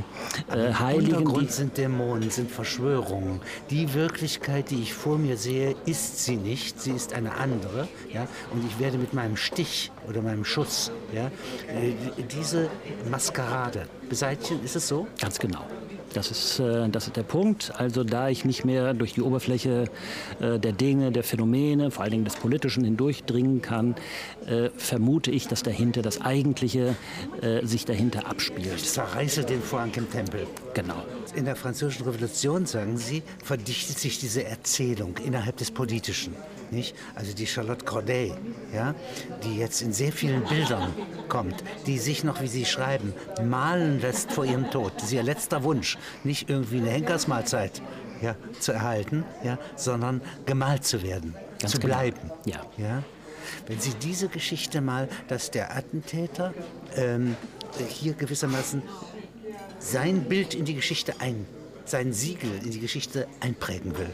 äh 0.54 0.74
Heiligen. 0.74 1.12
Im 1.12 1.18
Untergrund 1.18 1.52
sind 1.52 1.78
Dämonen, 1.78 2.30
sind 2.30 2.52
Verschwörungen. 2.52 3.40
Die 3.70 3.94
Wirklichkeit, 3.94 4.72
die 4.72 4.82
ich 4.82 4.94
vor 4.94 5.18
mir 5.18 5.38
sehe, 5.38 5.76
ist 5.86 6.24
sie 6.26 6.36
nicht. 6.36 6.82
Sie 6.82 6.92
ist 6.92 7.14
eine 7.14 7.36
andere. 7.36 7.88
Ja? 8.14 8.28
Und 8.54 8.66
ich 8.66 8.80
werde 8.80 8.98
mit 8.98 9.14
meinem 9.14 9.38
Stich 9.38 9.92
oder 10.08 10.22
meinem 10.22 10.46
Schuss 10.46 10.92
ja, 11.14 11.28
äh, 11.28 11.94
diese 12.32 12.70
Maskerade 13.10 13.88
beseitigen. 14.10 14.64
Ist 14.64 14.76
es 14.76 14.88
so? 14.88 15.08
Ganz 15.20 15.40
genau. 15.40 15.66
Das 16.14 16.32
ist, 16.32 16.60
äh, 16.60 16.90
das 16.90 17.08
ist 17.08 17.16
der 17.16 17.24
Punkt. 17.24 17.72
Also 17.78 18.04
da 18.04 18.30
ich 18.30 18.46
nicht 18.46 18.66
mehr 18.66 18.94
durch 18.94 19.14
die 19.14 19.22
Oberfläche 19.22 19.86
äh, 20.40 20.60
der 20.60 20.74
Dinge, 20.74 21.12
der 21.12 21.24
Phänomene, 21.24 21.92
vor 21.92 22.04
allen 22.04 22.12
Dingen 22.12 22.26
des 22.26 22.36
Politischen 22.36 22.84
hindurchdringen 22.84 23.62
kann, 23.62 23.96
äh, 24.46 24.70
vermute 24.76 25.32
ich, 25.32 25.48
dass 25.48 25.64
dahinter 25.64 26.02
das 26.02 26.22
Eigentliche 26.22 26.96
sich 27.64 27.86
dahinter 27.86 28.28
abspielt. 28.28 28.76
Ich 28.76 28.90
zerreiße 28.90 29.44
den 29.44 29.62
Vorhang 29.62 29.92
im 29.96 30.10
Tempel. 30.10 30.46
Genau. 30.74 31.04
In 31.36 31.46
der 31.46 31.56
Französischen 31.56 32.06
Revolution, 32.06 32.66
sagen 32.66 32.98
Sie, 32.98 33.24
verdichtet 33.44 34.00
sich 34.00 34.20
diese 34.20 34.44
Erzählung 34.44 35.18
innerhalb 35.24 35.58
des 35.58 35.72
Politischen. 35.72 36.36
Nicht? 36.72 36.96
Also 37.16 37.34
die 37.34 37.46
Charlotte 37.46 37.86
Corday, 37.86 38.34
ja, 38.74 38.96
die 39.44 39.58
jetzt 39.58 39.82
in 39.82 39.92
sehr 39.92 40.14
vielen 40.14 40.44
Bildern 40.46 40.94
kommt, 41.28 41.64
die 41.86 42.00
sich 42.00 42.24
noch, 42.24 42.42
wie 42.42 42.48
Sie 42.48 42.66
schreiben, 42.66 43.14
malen 43.44 44.00
lässt 44.00 44.32
vor 44.32 44.46
ihrem 44.46 44.72
Tod. 44.72 44.94
Das 44.96 45.06
ist 45.06 45.12
ihr 45.12 45.24
letzter 45.24 45.64
Wunsch, 45.64 45.98
nicht 46.24 46.50
irgendwie 46.50 46.78
eine 46.78 46.90
Henkersmahlzeit 46.90 47.82
ja, 48.22 48.36
zu 48.60 48.72
erhalten, 48.72 49.26
ja, 49.44 49.58
sondern 49.76 50.22
gemalt 50.46 50.86
zu 50.86 51.04
werden, 51.04 51.36
Ganz 51.60 51.74
zu 51.74 51.80
genau. 51.80 51.96
bleiben. 51.96 52.32
Ja. 52.46 52.62
Ja? 52.78 53.04
Wenn 53.68 53.80
Sie 53.80 53.94
diese 53.96 54.30
Geschichte 54.30 54.82
mal, 54.82 55.10
dass 55.28 55.52
der 55.52 55.76
Attentäter 55.76 56.54
ähm, 56.96 57.36
hier 57.90 58.14
gewissermaßen 58.14 58.82
sein 59.80 60.24
Bild 60.26 60.54
in 60.54 60.66
die 60.66 60.76
Geschichte 60.76 61.16
ein, 61.20 61.46
sein 61.86 62.14
Siegel 62.14 62.52
in 62.64 62.72
die 62.72 62.80
Geschichte 62.80 63.28
einprägen 63.40 63.98
will. 63.98 64.14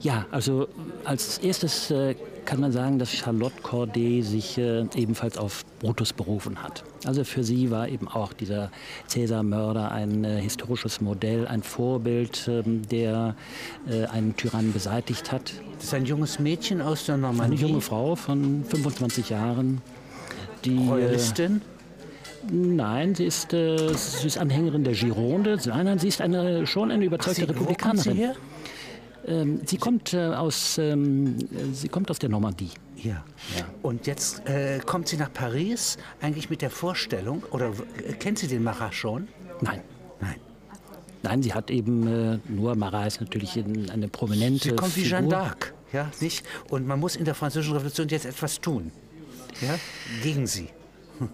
Ja, 0.00 0.26
also 0.30 0.68
als 1.04 1.38
erstes 1.38 1.90
äh, 1.90 2.14
kann 2.44 2.60
man 2.60 2.72
sagen, 2.72 2.98
dass 2.98 3.12
Charlotte 3.12 3.60
Corday 3.62 4.22
sich 4.22 4.56
äh, 4.56 4.86
ebenfalls 4.94 5.36
auf 5.36 5.66
Brutus 5.80 6.14
berufen 6.14 6.62
hat. 6.62 6.82
Also 7.04 7.24
für 7.24 7.44
sie 7.44 7.70
war 7.70 7.88
eben 7.88 8.08
auch 8.08 8.32
dieser 8.32 8.70
Cäsar-Mörder 9.08 9.90
ein 9.90 10.24
äh, 10.24 10.40
historisches 10.40 11.00
Modell, 11.00 11.46
ein 11.46 11.62
Vorbild, 11.62 12.48
ähm, 12.48 12.88
der 12.88 13.34
äh, 13.86 14.06
einen 14.06 14.34
Tyrannen 14.36 14.72
beseitigt 14.72 15.30
hat. 15.30 15.52
Das 15.74 15.84
ist 15.84 15.94
ein 15.94 16.06
junges 16.06 16.38
Mädchen 16.38 16.80
aus 16.80 17.04
der 17.04 17.16
Normandie? 17.16 17.58
Eine 17.58 17.68
junge 17.68 17.80
Frau 17.80 18.14
von 18.16 18.64
25 18.64 19.28
Jahren. 19.28 19.82
Die, 20.64 20.88
Royalistin? 20.88 21.60
Nein, 22.50 23.14
sie 23.14 23.26
ist, 23.26 23.50
sie 23.50 24.26
ist 24.26 24.38
Anhängerin 24.38 24.84
der 24.84 24.94
Gironde. 24.94 25.58
Nein, 25.66 25.84
nein, 25.84 25.98
sie 25.98 26.08
ist 26.08 26.22
eine, 26.22 26.66
schon 26.66 26.90
eine 26.90 27.04
überzeugte 27.04 27.42
Ach, 27.42 27.46
sie, 27.46 27.52
Republikanerin. 27.52 27.98
Wo 27.98 28.10
kommt 28.10 28.16
sie 28.16 28.22
her? 28.24 28.34
Ähm, 29.28 29.60
sie, 29.66 29.76
kommt, 29.76 30.14
äh, 30.14 30.26
aus, 30.26 30.78
ähm, 30.78 31.36
sie 31.72 31.88
kommt 31.88 32.10
aus 32.10 32.18
der 32.18 32.30
Normandie. 32.30 32.70
Ja. 32.96 33.24
ja. 33.56 33.66
Und 33.82 34.06
jetzt 34.06 34.48
äh, 34.48 34.80
kommt 34.84 35.08
sie 35.08 35.16
nach 35.16 35.32
Paris 35.32 35.98
eigentlich 36.20 36.50
mit 36.50 36.62
der 36.62 36.70
Vorstellung, 36.70 37.42
oder 37.50 37.72
äh, 38.06 38.12
kennt 38.14 38.38
sie 38.38 38.48
den 38.48 38.62
Marat 38.62 38.94
schon? 38.94 39.28
Nein. 39.60 39.82
Nein. 40.20 40.36
Nein, 41.22 41.42
sie 41.42 41.52
hat 41.52 41.70
eben 41.70 42.06
äh, 42.06 42.38
nur, 42.48 42.74
Marat 42.74 43.08
ist 43.08 43.20
natürlich 43.20 43.56
eine 43.58 44.08
prominente. 44.08 44.70
Sie 44.70 44.76
kommt 44.76 44.96
wie 44.96 45.04
Jeanne 45.04 45.28
d'Arc, 45.28 45.72
ja, 45.92 46.10
nicht? 46.20 46.44
Und 46.70 46.86
man 46.86 46.98
muss 46.98 47.16
in 47.16 47.24
der 47.24 47.34
Französischen 47.34 47.74
Revolution 47.74 48.08
jetzt 48.08 48.24
etwas 48.24 48.60
tun, 48.60 48.92
ja, 49.60 49.78
gegen 50.22 50.46
sie. 50.46 50.68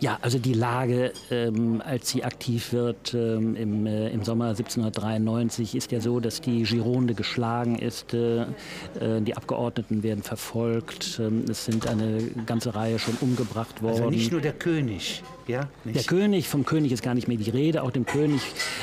Ja, 0.00 0.19
also 0.23 0.38
die 0.38 0.55
Lage, 0.55 1.12
ähm, 1.31 1.83
als 1.85 2.11
sie 2.11 2.25
aktiv 2.25 2.73
wird 2.73 3.14
ähm, 3.14 3.55
im, 3.57 3.87
äh, 3.87 4.09
im 4.09 4.23
Sommer 4.25 4.49
1793, 4.49 5.75
ist 5.75 5.93
ja 5.93 6.00
so, 6.00 6.21
dass 6.21 6.41
die 6.41 6.62
Gironde 6.62 7.14
geschlagen 7.14 7.79
ist. 7.79 8.14
Äh, 8.14 8.43
äh, 8.43 8.47
die 9.21 9.37
Abgeordneten 9.37 10.03
werden 10.03 10.23
verfolgt. 10.23 11.21
Ähm, 11.23 11.45
es 11.49 11.64
sind 11.64 11.87
eine 11.87 12.23
ganze 12.47 12.75
Reihe 12.75 12.99
schon 12.99 13.14
umgebracht 13.21 13.83
worden. 13.83 13.95
Also 13.95 14.11
nicht 14.11 14.33
nur 14.33 14.41
der 14.41 14.53
König. 14.53 15.23
Ja, 15.47 15.69
nicht. 15.85 15.97
Der 15.97 16.05
König, 16.05 16.49
vom 16.49 16.65
König 16.65 16.93
ist 16.93 17.03
gar 17.03 17.15
nicht 17.15 17.29
mehr 17.29 17.37
die 17.37 17.51
Rede. 17.51 17.83
Auch 17.83 17.91
dem 17.91 18.07
König 18.07 18.41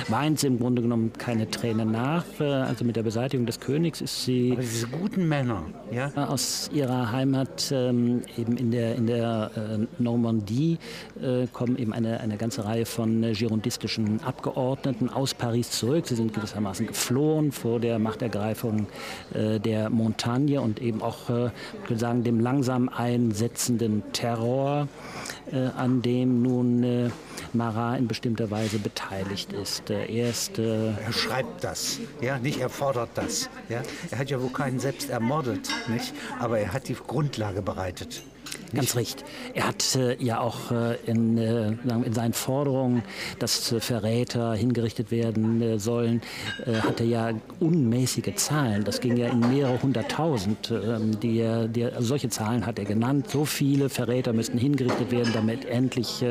weint 0.10 0.40
sie 0.40 0.48
im 0.48 0.60
Grunde 0.60 0.82
genommen 0.82 1.12
keine 1.18 1.50
Tränen 1.50 1.92
nach. 1.92 2.26
Äh, 2.40 2.44
also 2.44 2.86
mit 2.86 2.96
der 2.96 3.04
Beseitigung 3.04 3.46
des 3.46 3.60
Königs 3.60 4.02
ist 4.02 4.26
sie. 4.26 4.52
Aber 4.52 4.62
diese 4.62 4.88
guten 4.88 5.28
Männer, 5.28 5.64
ja? 5.92 6.12
Aus 6.28 6.70
ihrer 6.74 7.12
Heimat, 7.12 7.72
ähm, 7.72 8.22
eben 8.38 8.58
in 8.58 8.72
der, 8.72 8.96
in 8.96 9.08
der 9.08 9.52
äh, 9.56 10.02
Normandie, 10.02 10.78
äh, 11.22 11.48
kommen 11.48 11.78
eben 11.78 11.94
eine, 11.94 12.20
eine 12.20 12.38
ganze 12.38 12.66
Reihe 12.66 12.86
von 12.86 13.24
äh, 13.24 13.34
girondistischen 13.34 14.22
Abgeordneten 14.24 15.10
aus 15.10 15.34
Paris 15.34 15.72
zurück. 15.72 16.08
Sie 16.08 16.16
sind 16.16 16.34
gewissermaßen 16.34 16.86
geflohen 16.86 17.52
vor 17.52 17.80
der 17.80 17.98
Machtergreifung 17.98 18.88
äh, 19.34 19.60
der 19.60 19.90
Montagne 19.90 20.62
und 20.62 20.80
eben 20.82 21.02
auch, 21.02 21.30
äh, 21.30 21.48
ich 21.84 21.90
würde 21.90 22.00
sagen, 22.00 22.24
dem 22.24 22.40
langsam 22.40 22.90
einsetzenden 22.90 24.04
Terror, 24.14 24.88
äh, 25.41 25.41
an 25.58 26.02
dem 26.02 26.42
nun 26.42 26.84
äh, 26.84 27.10
Marat 27.54 28.00
in 28.00 28.08
bestimmter 28.08 28.50
Weise 28.52 28.80
beteiligt 28.80 29.54
ist. 29.54 29.90
Er, 29.90 30.10
ist, 30.10 30.58
er 30.60 31.12
schreibt 31.12 31.64
das, 31.64 32.00
ja, 32.22 32.38
nicht 32.38 32.60
er 32.60 32.70
fordert 32.70 33.10
das. 33.16 33.50
Ja. 33.70 33.82
Er 34.10 34.20
hat 34.20 34.30
ja 34.30 34.42
wohl 34.42 34.52
keinen 34.52 34.80
selbst 34.80 35.10
ermordet, 35.10 35.70
nicht? 35.88 36.14
aber 36.40 36.60
er 36.60 36.74
hat 36.74 36.88
die 36.88 36.96
Grundlage 36.96 37.62
bereitet. 37.62 38.24
Ganz 38.74 38.96
recht. 38.96 39.24
Er 39.54 39.68
hat 39.68 39.96
äh, 39.96 40.16
ja 40.24 40.40
auch 40.40 40.72
äh, 40.72 40.96
in, 41.06 41.38
äh, 41.38 41.68
in, 41.68 42.14
seinen 42.14 42.34
Forderungen, 42.34 43.04
dass 43.40 43.72
äh, 43.72 43.80
Verräter 43.80 44.54
hingerichtet 44.54 45.12
werden 45.12 45.62
äh, 45.62 45.80
sollen, 45.80 46.22
äh, 46.66 46.76
hat 46.76 47.00
er 47.02 47.06
ja 47.06 47.32
unmäßige 47.60 48.34
Zahlen. 48.36 48.84
Das 48.84 49.02
ging 49.02 49.18
ja 49.18 49.28
in 49.28 49.40
mehrere 49.40 49.82
hunderttausend. 49.82 50.72
Ähm, 50.72 51.20
die, 51.20 51.46
die, 51.70 51.86
also 51.86 52.08
solche 52.08 52.30
Zahlen 52.30 52.66
hat 52.66 52.80
er 52.80 52.86
genannt. 52.86 53.30
So 53.30 53.46
viele 53.46 53.90
Verräter 53.90 54.32
müssten 54.32 54.58
hingerichtet 54.58 55.12
werden, 55.12 55.32
damit 55.34 55.66
endlich 55.66 56.24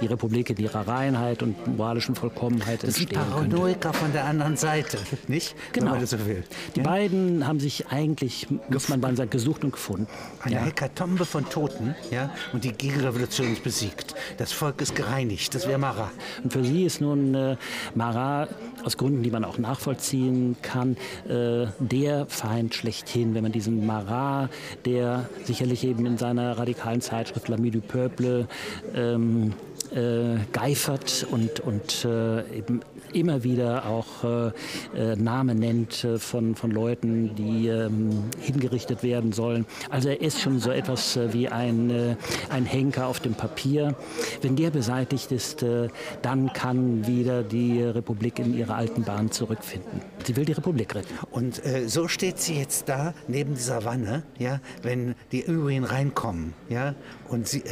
die 0.00 0.06
Republik 0.06 0.50
in 0.50 0.56
ihrer 0.58 0.86
Reinheit 0.86 1.42
und 1.42 1.66
moralischen 1.66 2.14
Vollkommenheit 2.14 2.82
das 2.82 2.98
entstehen 2.98 3.18
könnte. 3.18 3.30
Paranoiker 3.30 3.92
von 3.92 4.12
der 4.12 4.24
anderen 4.24 4.56
Seite, 4.56 4.98
nicht? 5.28 5.54
Genau. 5.72 5.98
So 6.04 6.16
die 6.16 6.80
ja? 6.80 6.82
beiden 6.82 7.46
haben 7.46 7.60
sich 7.60 7.88
eigentlich, 7.88 8.46
muss 8.68 8.88
man 8.88 9.16
sagen, 9.16 9.30
gesucht 9.30 9.64
und 9.64 9.72
gefunden. 9.72 10.06
Eine 10.42 10.56
ja. 10.56 10.62
Hekatombe 10.62 11.24
von 11.24 11.44
Toten. 11.48 11.59
Toten 11.60 11.94
ja, 12.10 12.30
und 12.52 12.64
die 12.64 12.72
Gegenrevolution 12.72 13.52
ist 13.52 13.62
besiegt. 13.62 14.14
Das 14.38 14.52
Volk 14.52 14.80
ist 14.80 14.94
gereinigt. 14.94 15.54
Das 15.54 15.66
wäre 15.68 15.78
Marat. 15.78 16.12
Und 16.42 16.52
für 16.52 16.64
Sie 16.64 16.84
ist 16.84 17.00
nun 17.00 17.34
äh, 17.34 17.56
Marat 17.94 18.48
aus 18.84 18.96
Gründen, 18.96 19.22
die 19.22 19.30
man 19.30 19.44
auch 19.44 19.58
nachvollziehen 19.58 20.56
kann, 20.62 20.96
äh, 21.28 21.66
der 21.78 22.26
Feind 22.26 22.74
schlechthin, 22.74 23.34
wenn 23.34 23.42
man 23.42 23.52
diesen 23.52 23.84
Marat, 23.84 24.50
der 24.86 25.28
sicherlich 25.44 25.84
eben 25.84 26.06
in 26.06 26.16
seiner 26.16 26.56
radikalen 26.58 27.02
Zeitschrift 27.02 27.48
L'Ami 27.48 27.70
du 27.70 27.80
Peuple 27.80 28.48
ähm, 28.94 29.52
äh, 29.94 30.38
geifert 30.52 31.26
und, 31.30 31.60
und 31.60 32.04
äh, 32.04 32.40
eben 32.56 32.80
immer 33.14 33.44
wieder 33.44 33.86
auch 33.86 34.24
äh, 34.24 34.52
äh, 34.94 35.16
Namen 35.16 35.58
nennt 35.58 36.04
äh, 36.04 36.18
von, 36.18 36.54
von 36.54 36.70
Leuten, 36.70 37.34
die 37.34 37.68
ähm, 37.68 38.24
hingerichtet 38.40 39.02
werden 39.02 39.32
sollen. 39.32 39.66
Also 39.90 40.08
er 40.08 40.20
ist 40.20 40.40
schon 40.40 40.58
so 40.58 40.70
etwas 40.70 41.16
äh, 41.16 41.32
wie 41.32 41.48
ein, 41.48 41.90
äh, 41.90 42.16
ein 42.50 42.64
Henker 42.64 43.06
auf 43.06 43.20
dem 43.20 43.34
Papier. 43.34 43.94
Wenn 44.42 44.56
der 44.56 44.70
beseitigt 44.70 45.32
ist, 45.32 45.62
äh, 45.62 45.88
dann 46.22 46.52
kann 46.52 47.06
wieder 47.06 47.42
die 47.42 47.82
Republik 47.82 48.38
in 48.38 48.56
ihre 48.56 48.74
alten 48.74 49.02
Bahnen 49.02 49.30
zurückfinden. 49.30 50.00
Sie 50.24 50.36
will 50.36 50.44
die 50.44 50.52
Republik 50.52 50.94
retten. 50.94 51.14
Und 51.30 51.62
so 51.86 52.08
steht 52.08 52.38
sie 52.38 52.58
jetzt 52.58 52.88
da 52.88 53.14
neben 53.28 53.54
dieser 53.54 53.84
Wanne, 53.84 54.22
ja, 54.38 54.60
wenn 54.82 55.14
die 55.32 55.40
übrigen 55.40 55.84
reinkommen, 55.84 56.54
ja, 56.68 56.94
und 57.30 57.48
sie, 57.48 57.62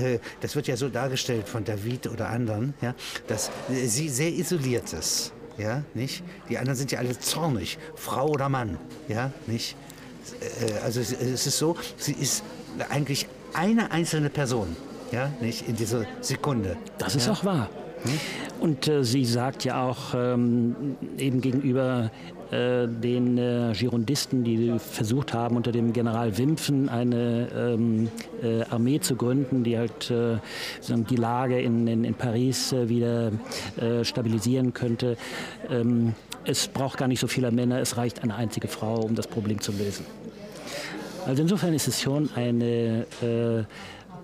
das 0.40 0.56
wird 0.56 0.68
ja 0.68 0.76
so 0.76 0.88
dargestellt 0.88 1.48
von 1.48 1.64
David 1.64 2.06
oder 2.06 2.28
anderen, 2.30 2.74
ja, 2.80 2.94
dass 3.26 3.50
sie 3.68 4.08
sehr 4.08 4.32
isoliert 4.32 4.92
ist 4.92 5.32
ja, 5.58 5.82
nicht? 5.94 6.22
Die 6.48 6.56
anderen 6.56 6.76
sind 6.76 6.92
ja 6.92 7.00
alle 7.00 7.18
zornig, 7.18 7.78
Frau 7.96 8.28
oder 8.28 8.48
Mann, 8.48 8.78
ja, 9.08 9.32
nicht? 9.46 9.76
Äh, 10.40 10.78
also 10.84 11.00
es 11.00 11.12
ist 11.12 11.58
so, 11.58 11.76
sie 11.96 12.12
ist 12.12 12.44
eigentlich 12.88 13.26
eine 13.52 13.90
einzelne 13.90 14.30
Person, 14.30 14.76
ja, 15.10 15.30
nicht? 15.40 15.68
In 15.68 15.76
dieser 15.76 16.04
Sekunde. 16.20 16.76
Das 16.98 17.16
ist 17.16 17.26
ja? 17.26 17.32
auch 17.32 17.44
wahr. 17.44 17.68
Hm? 18.04 18.20
Und 18.60 18.88
äh, 18.88 19.04
sie 19.04 19.24
sagt 19.24 19.64
ja 19.64 19.82
auch 19.82 20.14
ähm, 20.14 20.96
eben 21.18 21.40
gegenüber 21.40 22.10
äh, 22.14 22.37
den 22.50 23.36
äh, 23.36 23.72
Girondisten, 23.76 24.42
die 24.42 24.78
versucht 24.78 25.34
haben, 25.34 25.56
unter 25.56 25.70
dem 25.70 25.92
General 25.92 26.38
Wimpfen 26.38 26.88
eine 26.88 27.48
ähm, 27.54 28.08
äh, 28.42 28.62
Armee 28.70 29.00
zu 29.00 29.16
gründen, 29.16 29.64
die 29.64 29.76
halt 29.76 30.10
äh, 30.10 30.38
die 30.88 31.16
Lage 31.16 31.60
in, 31.60 31.86
in, 31.86 32.04
in 32.04 32.14
Paris 32.14 32.72
äh, 32.72 32.88
wieder 32.88 33.32
äh, 33.78 34.02
stabilisieren 34.02 34.72
könnte. 34.72 35.18
Ähm, 35.70 36.14
es 36.44 36.68
braucht 36.68 36.96
gar 36.96 37.08
nicht 37.08 37.20
so 37.20 37.26
viele 37.26 37.50
Männer, 37.50 37.80
es 37.80 37.98
reicht 37.98 38.22
eine 38.22 38.34
einzige 38.34 38.68
Frau, 38.68 39.00
um 39.00 39.14
das 39.14 39.26
Problem 39.26 39.60
zu 39.60 39.72
lösen. 39.72 40.06
Also 41.26 41.42
insofern 41.42 41.74
ist 41.74 41.88
es 41.88 42.00
schon 42.00 42.30
eine 42.34 43.04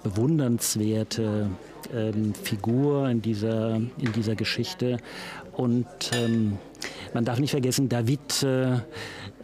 bewundernswerte 0.02 1.50
ähm, 1.94 2.34
Figur 2.34 3.08
in 3.08 3.22
dieser, 3.22 3.76
in 3.76 4.12
dieser 4.14 4.34
Geschichte. 4.34 4.98
Und 5.52 5.86
ähm, 6.12 6.58
man 7.12 7.24
darf 7.24 7.38
nicht 7.38 7.52
vergessen, 7.52 7.88
David 7.88 8.42
äh, 8.42 8.78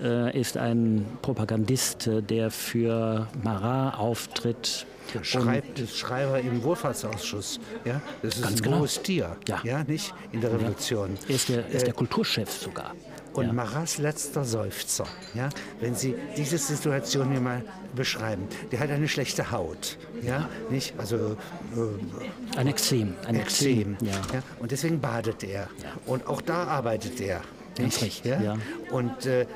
äh 0.02 0.38
ist 0.40 0.56
ein 0.56 1.06
Propagandist, 1.22 2.06
äh, 2.06 2.22
der 2.22 2.50
für 2.50 3.28
Marat 3.42 3.98
auftritt. 3.98 4.86
Der 5.14 5.24
schreibt, 5.24 5.80
Schreiber 5.88 6.38
im 6.40 6.62
Wohlfahrtsausschuss. 6.62 7.58
Ja? 7.84 8.00
Das 8.22 8.36
ist 8.36 8.42
Ganz 8.42 8.60
ein 8.60 8.62
genau. 8.62 8.78
hohes 8.80 9.02
Tier, 9.02 9.36
ja. 9.48 9.60
ja. 9.64 9.84
nicht? 9.84 10.14
In 10.32 10.40
der 10.40 10.52
Revolution. 10.52 11.18
Er 11.28 11.34
ist 11.34 11.48
der, 11.48 11.66
ist 11.68 11.82
der 11.82 11.88
äh, 11.88 11.96
Kulturchef 11.96 12.50
sogar. 12.50 12.94
Und 13.40 13.46
ja. 13.46 13.52
Marats 13.54 13.96
letzter 13.96 14.44
Seufzer, 14.44 15.06
ja, 15.32 15.48
wenn 15.80 15.94
Sie 15.94 16.14
diese 16.36 16.58
Situation 16.58 17.30
hier 17.30 17.40
mal 17.40 17.64
beschreiben, 17.96 18.46
der 18.70 18.80
hat 18.80 18.90
eine 18.90 19.08
schlechte 19.08 19.50
Haut, 19.50 19.96
ja, 20.22 20.50
nicht, 20.68 20.92
also 20.98 21.16
äh, 21.16 22.58
ein 22.58 22.66
Extrem, 22.66 23.14
ein 23.26 23.36
Extrem, 23.36 23.96
ja. 24.02 24.12
ja. 24.12 24.42
und 24.58 24.72
deswegen 24.72 25.00
badet 25.00 25.42
er 25.42 25.68
und 26.04 26.26
auch 26.26 26.42
da 26.42 26.64
arbeitet 26.64 27.18
er. 27.20 27.40
Ganz 27.76 28.02
recht, 28.02 28.26
ja? 28.26 28.58
Und 28.90 29.24
äh, 29.24 29.46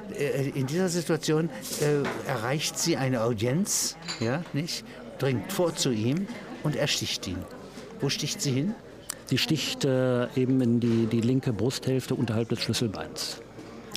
in 0.55 0.67
dieser 0.67 0.89
Situation 0.89 1.51
äh, 1.83 2.31
erreicht 2.31 2.79
sie 2.79 2.97
eine 2.97 3.21
Audienz, 3.21 3.97
ja, 4.19 4.43
nicht, 4.55 4.83
dringt 5.19 5.53
vor 5.53 5.75
zu 5.75 5.91
ihm 5.91 6.27
und 6.63 6.75
ersticht 6.75 7.27
ihn. 7.27 7.45
Wo 8.01 8.09
sticht 8.09 8.41
sie 8.41 8.53
hin? 8.53 8.75
Sie 9.27 9.37
sticht 9.37 9.85
äh, 9.85 10.27
eben 10.37 10.61
in 10.63 10.81
die, 10.81 11.07
die 11.07 11.21
linke 11.21 11.53
Brusthälfte 11.53 12.15
unterhalb 12.15 12.49
des 12.49 12.63
Schlüsselbeins. 12.63 13.43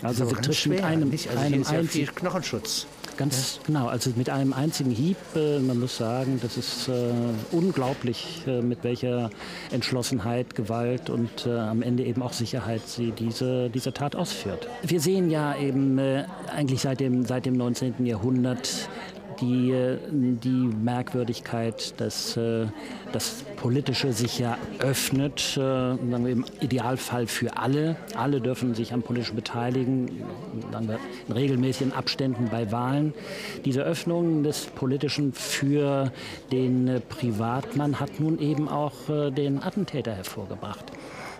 Also 0.03 0.25
sie 0.25 0.35
trifft 0.35 0.67
mit 0.67 0.83
einem, 0.83 1.09
nicht? 1.09 1.29
Also 1.29 1.41
einem 1.41 1.63
ja 1.63 1.69
einzigen 1.69 2.15
Knochenschutz. 2.15 2.87
Ganz 3.17 3.55
ja. 3.55 3.61
genau, 3.65 3.87
also 3.87 4.11
mit 4.15 4.29
einem 4.29 4.53
einzigen 4.53 4.91
Hieb, 4.91 5.17
äh, 5.35 5.59
man 5.59 5.79
muss 5.79 5.97
sagen, 5.97 6.39
das 6.41 6.55
ist 6.55 6.87
äh, 6.87 7.11
unglaublich, 7.51 8.43
äh, 8.45 8.61
mit 8.61 8.83
welcher 8.83 9.31
Entschlossenheit, 9.71 10.53
Gewalt 10.53 11.09
und 11.09 11.47
äh, 11.47 11.57
am 11.57 11.81
Ende 11.81 12.03
eben 12.03 12.21
auch 12.21 12.33
Sicherheit 12.33 12.81
sie 12.87 13.11
diese, 13.11 13.71
diese 13.71 13.91
Tat 13.91 14.15
ausführt. 14.15 14.67
Wir 14.83 15.01
sehen 15.01 15.31
ja 15.31 15.57
eben 15.57 15.97
äh, 15.97 16.25
eigentlich 16.55 16.81
seit 16.81 16.99
dem, 16.99 17.25
seit 17.25 17.47
dem 17.47 17.55
19. 17.55 18.05
Jahrhundert 18.05 18.69
die, 19.41 19.97
die 20.11 20.69
Merkwürdigkeit, 20.83 21.93
dass 21.99 22.37
äh, 22.37 22.67
das 23.11 23.43
Politische 23.55 24.13
sich 24.13 24.39
ja 24.39 24.57
öffnet, 24.79 25.57
äh, 25.57 25.59
sagen 25.59 26.25
wir 26.25 26.31
im 26.31 26.45
Idealfall 26.61 27.27
für 27.27 27.57
alle. 27.57 27.95
Alle 28.15 28.41
dürfen 28.41 28.75
sich 28.75 28.93
am 28.93 29.01
Politischen 29.01 29.35
beteiligen, 29.35 30.23
sagen 30.71 30.87
wir 30.87 30.99
in 31.27 31.33
regelmäßigen 31.33 31.93
Abständen 31.93 32.49
bei 32.51 32.71
Wahlen. 32.71 33.13
Diese 33.65 33.83
Öffnung 33.83 34.43
des 34.43 34.65
Politischen 34.65 35.33
für 35.33 36.11
den 36.51 36.87
äh, 36.87 36.99
Privatmann 36.99 37.99
hat 37.99 38.19
nun 38.19 38.39
eben 38.39 38.67
auch 38.67 38.93
den 39.07 39.63
Attentäter 39.63 40.13
hervorgebracht. 40.13 40.85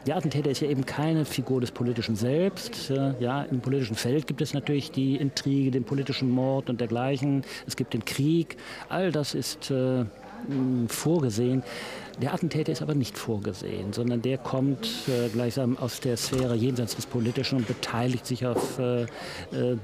Der 0.08 0.16
Attentäter 0.16 0.50
ist 0.50 0.62
ja 0.62 0.70
eben 0.70 0.86
keine 0.86 1.26
Figur 1.26 1.60
des 1.60 1.72
Politischen 1.72 2.16
selbst. 2.16 2.90
Ja, 3.20 3.42
Im 3.44 3.60
politischen 3.60 3.98
Feld 3.98 4.26
gibt 4.26 4.42
es 4.42 4.54
natürlich 4.54 4.90
die 4.90 5.18
Intrige, 5.18 5.70
den 5.70 5.84
politischen 5.84 6.32
Mord 6.32 6.70
und 6.70 6.80
dergleichen. 6.80 7.44
Es 7.68 7.76
gibt 7.76 7.94
den 7.94 8.06
Krieg. 8.06 8.56
All 8.88 9.12
das 9.12 9.36
ist 9.36 9.70
äh, 9.70 10.06
vorgesehen. 10.88 11.64
Der 12.22 12.34
Attentäter 12.34 12.72
ist 12.72 12.82
aber 12.82 12.96
nicht 12.96 13.16
vorgesehen, 13.16 13.94
sondern 13.94 14.24
der 14.24 14.40
kommt 14.40 14.88
äh, 15.08 15.30
gleichsam 15.30 15.78
aus 15.78 16.00
der 16.00 16.18
Sphäre 16.18 16.56
jenseits 16.56 16.96
des 16.96 17.06
Politischen 17.06 17.60
und 17.60 17.68
beteiligt 17.68 18.26
sich 18.26 18.46
auf 18.46 18.80
äh, 18.80 19.04
äh 19.04 19.08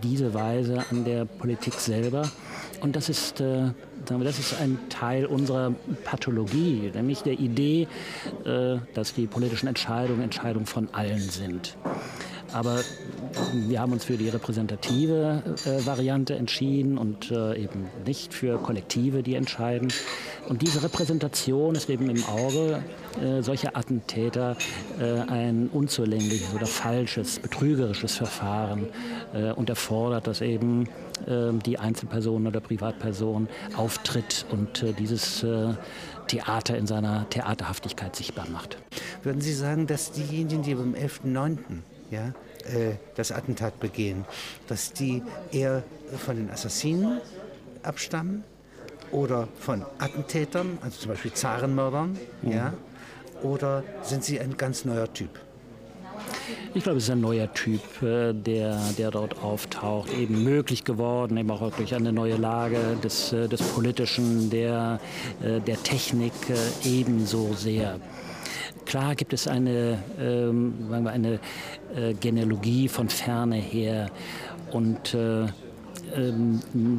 diese 0.02 0.34
Weise 0.34 0.84
an 0.90 1.06
der 1.06 1.26
Politik 1.26 1.76
selber. 1.76 2.24
Und 2.82 2.96
das 2.96 3.08
ist, 3.10 3.40
äh, 3.40 3.72
wir, 4.10 4.24
das 4.24 4.40
ist 4.40 4.60
ein 4.60 4.80
Teil 4.90 5.28
unserer 5.28 5.76
Pathologie, 6.04 6.92
nämlich 6.94 7.22
der 7.22 7.34
Idee, 7.34 7.88
äh, 8.46 8.78
dass 8.96 9.14
die 9.14 9.28
politischen 9.28 9.68
Entscheidungen 9.68 10.22
Entscheidungen 10.22 10.66
von 10.66 10.90
allen 10.92 11.20
sind. 11.20 11.78
Aber 12.54 12.82
wir 13.68 13.82
haben 13.82 13.94
uns 13.94 14.06
für 14.06 14.16
die 14.16 14.30
repräsentative 14.30 15.42
äh, 15.66 15.86
Variante 15.86 16.36
entschieden 16.36 16.98
und 16.98 17.32
äh, 17.32 17.64
eben 17.64 17.88
nicht 18.06 18.34
für 18.34 18.58
Kollektive, 18.60 19.24
die 19.24 19.36
entscheiden. 19.36 19.92
Und 20.48 20.62
diese 20.62 20.84
Repräsentation 20.84 21.76
ist 21.76 21.90
eben 21.90 22.10
im 22.10 22.24
Auge 22.26 22.84
äh, 23.22 23.42
solcher 23.42 23.76
Attentäter 23.76 24.56
äh, 25.00 25.22
ein 25.32 25.70
unzulängliches 25.72 26.54
oder 26.54 26.68
falsches, 26.68 27.40
betrügerisches 27.40 28.16
Verfahren 28.16 28.88
äh, 29.34 29.52
und 29.52 29.70
erfordert, 29.70 30.28
dass 30.28 30.42
eben 30.42 30.88
ähm, 31.28 31.62
die 31.64 31.80
Einzelperson 31.80 32.46
oder 32.46 32.60
Privatperson 32.60 33.48
auftritt 33.76 34.46
und 34.52 34.84
äh, 34.84 34.94
dieses 34.94 35.46
Theater 36.28 36.78
in 36.78 36.88
seiner 36.88 37.30
Theaterhaftigkeit 37.30 38.16
sichtbar 38.16 38.48
macht. 38.50 38.78
Würden 39.24 39.42
Sie 39.42 39.54
sagen, 39.54 39.88
dass 39.88 40.12
diejenigen, 40.12 40.64
die 40.64 40.76
beim 40.76 40.94
11.9 40.94 41.58
ja, 42.14 42.28
äh, 42.66 42.96
das 43.16 43.32
Attentat 43.32 43.80
begehen, 43.80 44.26
dass 44.68 44.94
die 44.94 45.22
eher 45.52 45.84
von 46.18 46.36
den 46.38 46.50
Assassinen 46.50 47.20
abstammen 47.82 48.44
oder 49.12 49.48
von 49.60 49.84
Attentätern, 50.00 50.78
also 50.82 51.00
zum 51.00 51.12
Beispiel 51.12 51.34
Zarenmördern, 51.34 52.18
mhm. 52.42 52.52
ja, 52.52 52.74
oder 53.42 53.84
sind 54.04 54.24
sie 54.24 54.40
ein 54.40 54.56
ganz 54.56 54.86
neuer 54.86 55.12
Typ? 55.12 55.30
Ich 56.76 56.84
glaube, 56.84 56.98
es 57.00 57.06
ist 57.06 57.10
ein 57.10 57.22
neuer 57.22 57.52
Typ, 57.54 57.82
äh, 58.02 58.34
der, 58.34 58.80
der 58.98 59.12
dort 59.12 59.42
auftaucht, 59.44 60.14
eben 60.14 60.44
möglich 60.44 60.84
geworden, 60.84 61.36
eben 61.38 61.52
auch 61.52 61.72
durch 61.72 61.94
eine 61.96 62.14
neue 62.14 62.38
Lage 62.38 62.98
des, 63.04 63.34
äh, 63.34 63.48
des 63.48 63.62
Politischen, 63.62 64.50
der, 64.50 65.00
der 65.42 65.84
Technik 65.84 66.34
ebenso 66.84 67.54
sehr. 67.54 68.00
Klar 68.86 69.16
gibt 69.16 69.34
es 69.34 69.48
eine, 69.48 70.04
ähm, 70.20 70.74
sagen 70.90 71.04
wir, 71.06 71.12
eine 71.12 71.40
äh, 71.96 72.14
Genealogie 72.14 72.88
von 72.88 73.10
ferne 73.10 73.56
her. 73.56 74.10
Und 74.72 75.14
äh, 75.14 75.48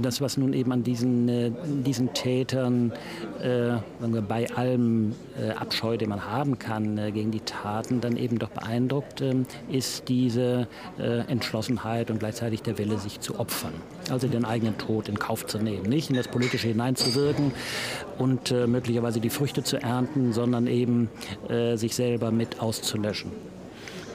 das, 0.03 0.20
was 0.20 0.37
nun 0.37 0.53
eben 0.53 0.72
an 0.72 0.83
diesen, 0.83 1.29
äh, 1.29 1.50
diesen 1.66 2.12
Tätern 2.14 2.92
äh, 3.40 3.77
wir, 4.00 4.22
bei 4.22 4.50
allem 4.50 5.14
äh, 5.40 5.50
Abscheu, 5.50 5.96
den 5.96 6.09
man 6.09 6.24
haben 6.24 6.59
kann 6.59 7.12
gegen 7.12 7.31
die 7.31 7.40
Taten, 7.40 8.00
dann 8.00 8.16
eben 8.16 8.38
doch 8.38 8.50
beeindruckt, 8.50 9.20
ähm, 9.20 9.46
ist 9.70 10.09
diese 10.09 10.66
Entschlossenheit 10.98 12.11
und 12.11 12.20
gleichzeitig 12.20 12.62
der 12.62 12.79
Wille, 12.79 12.98
sich 12.98 13.20
zu 13.20 13.38
opfern. 13.38 13.72
Also 14.11 14.29
den 14.29 14.44
eigenen 14.44 14.79
Tod 14.79 15.09
in 15.09 15.18
Kauf 15.18 15.46
zu 15.46 15.59
nehmen. 15.59 15.88
Nicht 15.88 16.11
in 16.11 16.16
das 16.16 16.29
Politische 16.29 16.68
hineinzuwirken 16.68 17.53
und 18.18 18.50
möglicherweise 18.50 19.20
die 19.20 19.31
Früchte 19.31 19.62
zu 19.62 19.77
ernten, 19.77 20.33
sondern 20.33 20.66
eben 20.66 21.09
sich 21.74 21.94
selber 21.94 22.31
mit 22.31 22.61
auszulöschen 22.61 23.31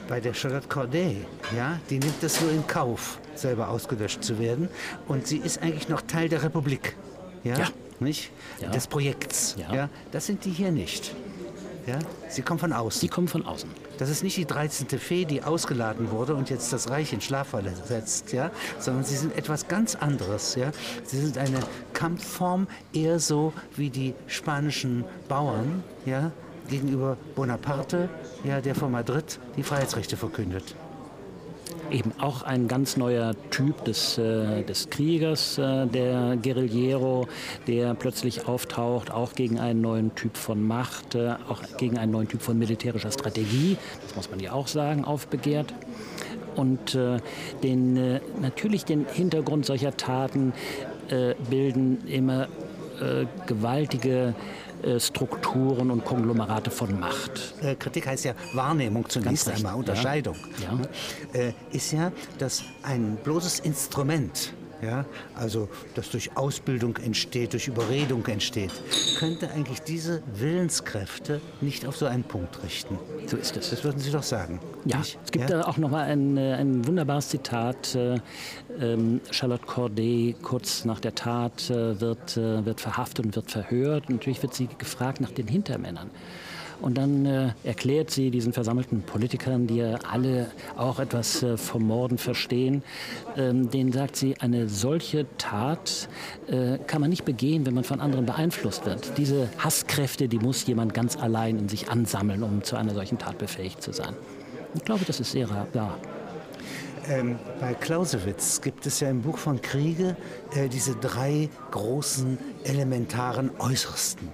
bei 0.10 0.20
der 0.20 0.34
Charlotte 0.34 0.68
Corday, 0.68 1.18
ja, 1.56 1.80
die 1.90 2.00
nimmt 2.00 2.22
das 2.22 2.42
nur 2.42 2.52
in 2.52 2.66
Kauf, 2.66 3.20
selber 3.42 3.70
ausgelöscht 3.70 4.24
zu 4.24 4.40
werden. 4.40 4.70
Und 5.08 5.28
sie 5.28 5.38
ist 5.38 5.62
eigentlich 5.62 5.90
noch 5.90 6.02
Teil 6.02 6.30
der 6.30 6.44
Republik, 6.44 6.96
ja, 7.44 7.58
ja. 7.58 7.68
nicht? 8.00 8.32
Ja. 8.62 8.70
Des 8.70 8.88
Projekts. 8.88 9.56
Ja. 9.58 9.74
ja. 9.74 9.90
Das 10.12 10.26
sind 10.26 10.46
die 10.46 10.52
hier 10.52 10.72
nicht. 10.72 11.16
Ja? 11.88 12.00
Sie 12.30 12.42
kommen 12.42 12.60
von 12.60 12.74
außen. 12.74 13.02
Sie 13.02 13.08
kommen 13.08 13.28
von 13.28 13.46
außen. 13.46 13.70
Das 13.98 14.10
ist 14.10 14.24
nicht 14.24 14.38
die 14.38 14.46
13. 14.46 14.88
Fee, 15.00 15.26
die 15.26 15.44
ausgeladen 15.44 16.12
wurde 16.12 16.36
und 16.36 16.50
jetzt 16.50 16.72
das 16.72 16.90
Reich 16.90 17.14
in 17.14 17.22
Schlaf 17.22 17.50
versetzt, 17.50 18.32
ja? 18.32 18.52
sondern 18.78 19.04
sie 19.04 19.16
sind 19.16 19.36
etwas 19.36 19.68
ganz 19.68 19.96
anderes. 19.96 20.56
Ja? 20.56 20.72
Sie 21.04 21.20
sind 21.20 21.38
eine 21.38 21.60
Kampfform, 21.94 22.68
eher 22.94 23.20
so 23.20 23.54
wie 23.76 23.90
die 23.90 24.14
spanischen 24.28 25.04
Bauern, 25.28 25.84
ja? 26.06 26.32
gegenüber 26.70 27.18
Bonaparte, 27.36 28.10
ja, 28.44 28.62
der 28.62 28.76
von 28.76 28.92
Madrid 28.92 29.40
die 29.58 29.64
Freiheitsrechte 29.64 30.16
verkündet. 30.16 30.76
Eben 31.92 32.12
auch 32.20 32.44
ein 32.44 32.68
ganz 32.68 32.98
neuer 32.98 33.34
Typ 33.50 33.84
des, 33.86 34.18
äh, 34.18 34.64
des 34.64 34.90
Kriegers, 34.90 35.58
äh, 35.58 35.88
der 35.88 36.38
Guerillero, 36.38 37.28
der 37.68 37.96
plötzlich 37.96 38.48
auftaucht, 38.48 39.10
auch 39.10 39.34
gegen 39.34 39.60
einen 39.60 39.82
neuen 39.82 40.14
Typ 40.14 40.38
von 40.38 40.62
Macht, 40.62 41.16
äh, 41.16 41.36
auch 41.50 41.62
gegen 41.78 41.98
einen 41.98 42.12
neuen 42.12 42.28
Typ 42.28 42.42
von 42.42 42.60
militärischer 42.60 43.12
Strategie, 43.12 43.78
das 44.04 44.16
muss 44.16 44.30
man 44.30 44.40
ja 44.40 44.52
auch 44.52 44.68
sagen, 44.68 45.04
aufbegehrt. 45.04 45.74
Und 46.56 46.94
äh, 46.94 47.18
den, 47.64 47.98
äh, 47.98 48.20
natürlich 48.40 48.86
den 48.86 49.06
Hintergrund 49.08 49.66
solcher 49.66 49.96
Taten 49.98 50.54
äh, 51.10 51.34
bilden 51.50 52.08
immer 52.08 52.48
gewaltige 53.48 54.36
äh, 54.38 54.69
Strukturen 55.00 55.92
und 55.92 56.06
Konglomerate 56.06 56.72
von 56.72 57.00
Macht. 57.00 57.54
Äh, 57.62 57.76
Kritik 57.76 58.08
heißt 58.08 58.26
ja 58.26 58.34
Wahrnehmung 58.54 59.08
zunächst 59.10 59.50
einmal, 59.50 59.76
Unterscheidung. 59.76 60.36
Ja. 60.62 60.80
Ja. 61.40 61.54
ist 61.72 61.92
ja, 61.92 62.12
dass 62.38 62.64
ein 62.84 63.18
bloßes 63.24 63.60
Instrument 63.60 64.54
ja, 64.82 65.06
also 65.36 65.68
das 65.96 66.10
durch 66.10 66.36
Ausbildung 66.38 66.98
entsteht, 66.98 67.54
durch 67.54 67.68
Überredung 67.68 68.26
entsteht, 68.28 68.72
könnte 69.18 69.52
eigentlich 69.52 69.82
diese 69.82 70.22
Willenskräfte 70.36 71.42
nicht 71.62 71.86
auf 71.86 71.98
so 71.98 72.06
einen 72.06 72.24
Punkt 72.24 72.64
richten. 72.64 72.98
So 73.28 73.38
ist 73.38 73.58
es. 73.58 73.70
Das 73.70 73.84
würden 73.84 74.00
Sie 74.00 74.12
doch 74.12 74.24
sagen. 74.24 74.60
Ja, 74.86 74.98
nicht? 75.00 75.20
es 75.24 75.32
gibt 75.32 75.50
ja? 75.50 75.68
auch 75.68 75.78
noch 75.78 75.90
mal 75.90 76.06
ein, 76.06 76.38
äh, 76.38 76.54
ein 76.54 76.88
wunderbares 76.88 77.30
Zitat. 77.30 77.96
Äh, 77.96 78.18
ähm, 78.80 79.22
Charlotte 79.32 79.66
Corday, 79.66 80.36
kurz 80.42 80.86
nach 80.86 81.00
der 81.00 81.16
Tat, 81.16 81.70
äh, 81.70 82.00
wird, 82.00 82.38
wird 82.38 82.80
verhaftet 82.80 83.26
und 83.26 83.36
wird 83.36 83.52
verhört. 83.52 84.10
Natürlich 84.10 84.42
wird 84.42 84.54
sie 84.54 84.68
gefragt 84.68 85.22
nach 85.22 85.32
den 85.32 85.48
Hintermännern. 85.48 86.10
Und 86.82 86.98
dann 86.98 87.26
äh, 87.26 87.50
erklärt 87.64 88.10
sie 88.10 88.32
diesen 88.32 88.54
versammelten 88.54 89.02
Politikern, 89.02 89.68
die 89.68 89.78
ja 89.78 89.96
alle 90.10 90.52
auch 90.78 91.00
etwas 91.00 91.44
äh, 91.44 91.58
vom 91.58 91.84
Morden 91.84 92.18
verstehen, 92.18 92.84
ähm, 93.36 93.70
denen 93.70 93.92
sagt 93.92 94.16
sie, 94.16 94.36
eine 94.40 94.70
solche 94.70 95.26
Tat 95.38 96.08
äh, 96.48 96.78
kann 96.88 97.02
man 97.02 97.10
nicht 97.10 97.26
begehen, 97.26 97.66
wenn 97.66 97.74
man 97.74 97.84
von 97.84 98.00
anderen 98.00 98.26
beeinflusst 98.26 98.86
wird. 98.86 99.18
Diese 99.18 99.50
Hasskräfte, 99.58 100.28
die 100.28 100.40
muss 100.40 100.66
jemand 100.68 100.94
ganz 100.94 101.18
allein 101.18 101.58
in 101.60 101.70
sich 101.70 101.90
ansammeln, 101.90 102.44
um 102.44 102.64
zu 102.64 102.76
einer 102.76 102.94
solchen 102.94 103.18
Tat 103.18 103.38
befähigt 103.38 103.84
zu 103.84 103.92
sein. 103.92 104.16
Ich 104.76 104.86
glaube, 104.86 105.04
das 105.06 105.20
ist 105.20 105.32
sehr 105.32 105.50
wahr. 105.50 105.68
Ähm, 107.10 107.40
bei 107.60 107.74
Clausewitz 107.74 108.62
gibt 108.62 108.86
es 108.86 109.00
ja 109.00 109.10
im 109.10 109.22
Buch 109.22 109.38
von 109.38 109.62
Kriege 109.62 110.16
äh, 110.54 110.70
diese 110.70 110.96
drei 110.96 111.50
großen 111.72 112.38
elementaren 112.64 113.52
Äußersten. 113.58 114.30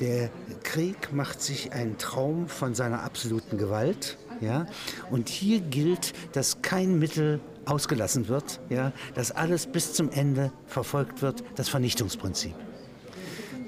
Der 0.00 0.30
Krieg 0.62 1.12
macht 1.12 1.40
sich 1.42 1.72
einen 1.72 1.98
Traum 1.98 2.48
von 2.48 2.74
seiner 2.74 3.02
absoluten 3.02 3.58
Gewalt. 3.58 4.16
Ja? 4.40 4.66
Und 5.10 5.28
hier 5.28 5.60
gilt, 5.60 6.12
dass 6.32 6.62
kein 6.62 6.98
Mittel 6.98 7.40
ausgelassen 7.64 8.28
wird, 8.28 8.60
ja? 8.70 8.92
dass 9.14 9.32
alles 9.32 9.66
bis 9.66 9.92
zum 9.92 10.10
Ende 10.10 10.52
verfolgt 10.66 11.22
wird, 11.22 11.42
das 11.56 11.68
Vernichtungsprinzip. 11.68 12.54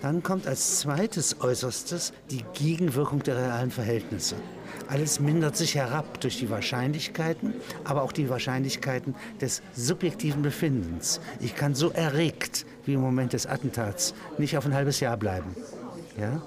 Dann 0.00 0.22
kommt 0.22 0.46
als 0.46 0.80
zweites 0.80 1.40
Äußerstes 1.40 2.14
die 2.30 2.42
Gegenwirkung 2.54 3.22
der 3.22 3.36
realen 3.36 3.70
Verhältnisse. 3.70 4.36
Alles 4.88 5.20
mindert 5.20 5.56
sich 5.56 5.74
herab 5.74 6.20
durch 6.20 6.38
die 6.38 6.48
Wahrscheinlichkeiten, 6.48 7.54
aber 7.84 8.02
auch 8.02 8.12
die 8.12 8.30
Wahrscheinlichkeiten 8.30 9.14
des 9.40 9.62
subjektiven 9.74 10.42
Befindens. 10.42 11.20
Ich 11.38 11.54
kann 11.54 11.74
so 11.74 11.90
erregt 11.90 12.64
wie 12.86 12.94
im 12.94 13.00
Moment 13.00 13.34
des 13.34 13.46
Attentats 13.46 14.14
nicht 14.38 14.56
auf 14.56 14.64
ein 14.64 14.74
halbes 14.74 15.00
Jahr 15.00 15.16
bleiben. 15.16 15.54
Ja? 16.20 16.42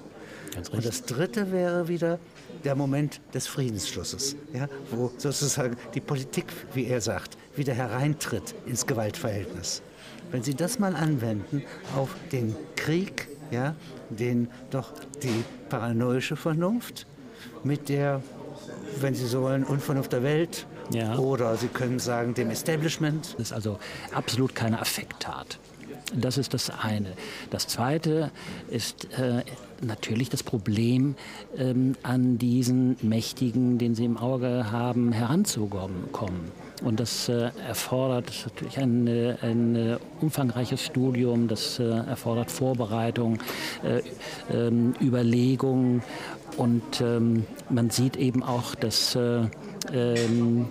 Und 0.72 0.86
das 0.86 1.02
dritte 1.02 1.50
wäre 1.50 1.88
wieder 1.88 2.18
der 2.62 2.76
Moment 2.76 3.20
des 3.32 3.46
Friedensschlusses, 3.46 4.36
ja, 4.52 4.68
wo 4.90 5.10
sozusagen 5.18 5.76
die 5.94 6.00
Politik, 6.00 6.46
wie 6.72 6.86
er 6.86 7.00
sagt, 7.00 7.36
wieder 7.56 7.74
hereintritt 7.74 8.54
ins 8.66 8.86
Gewaltverhältnis. 8.86 9.82
Wenn 10.30 10.42
Sie 10.42 10.54
das 10.54 10.78
mal 10.78 10.94
anwenden 10.94 11.62
auf 11.96 12.10
den 12.32 12.56
Krieg, 12.76 13.28
ja, 13.50 13.74
den 14.10 14.48
doch 14.70 14.92
die 15.22 15.44
paranoische 15.68 16.36
Vernunft 16.36 17.06
mit 17.62 17.88
der, 17.88 18.22
wenn 19.00 19.14
Sie 19.14 19.26
so 19.26 19.42
wollen, 19.42 19.64
Unvernunft 19.64 20.12
der 20.12 20.22
Welt 20.22 20.66
ja. 20.90 21.16
oder 21.18 21.56
Sie 21.56 21.68
können 21.68 21.98
sagen 21.98 22.34
dem 22.34 22.50
Establishment. 22.50 23.34
Das 23.34 23.48
ist 23.48 23.52
also 23.52 23.78
absolut 24.12 24.54
keine 24.54 24.80
Affekttat. 24.80 25.58
Das 26.16 26.38
ist 26.38 26.54
das 26.54 26.70
eine. 26.70 27.12
Das 27.50 27.66
zweite 27.66 28.30
ist 28.68 29.08
äh, 29.18 29.42
natürlich 29.80 30.28
das 30.28 30.42
Problem, 30.42 31.16
ähm, 31.56 31.96
an 32.02 32.38
diesen 32.38 32.96
Mächtigen, 33.02 33.78
den 33.78 33.94
sie 33.94 34.04
im 34.04 34.16
Auge 34.16 34.70
haben, 34.70 35.12
heranzukommen. 35.12 36.52
Und 36.82 37.00
das 37.00 37.28
äh, 37.28 37.50
erfordert 37.66 38.30
natürlich 38.46 38.78
ein, 38.78 39.08
ein 39.42 39.76
äh, 39.76 39.96
umfangreiches 40.20 40.82
Studium, 40.82 41.48
das 41.48 41.78
äh, 41.78 41.84
erfordert 41.84 42.50
Vorbereitung, 42.50 43.38
äh, 43.82 44.02
ähm, 44.54 44.94
Überlegung 45.00 46.02
und 46.56 47.00
ähm, 47.00 47.46
man 47.68 47.90
sieht 47.90 48.16
eben 48.16 48.42
auch, 48.42 48.74
dass 48.74 49.14
äh, 49.16 49.42
ähm, 49.92 50.66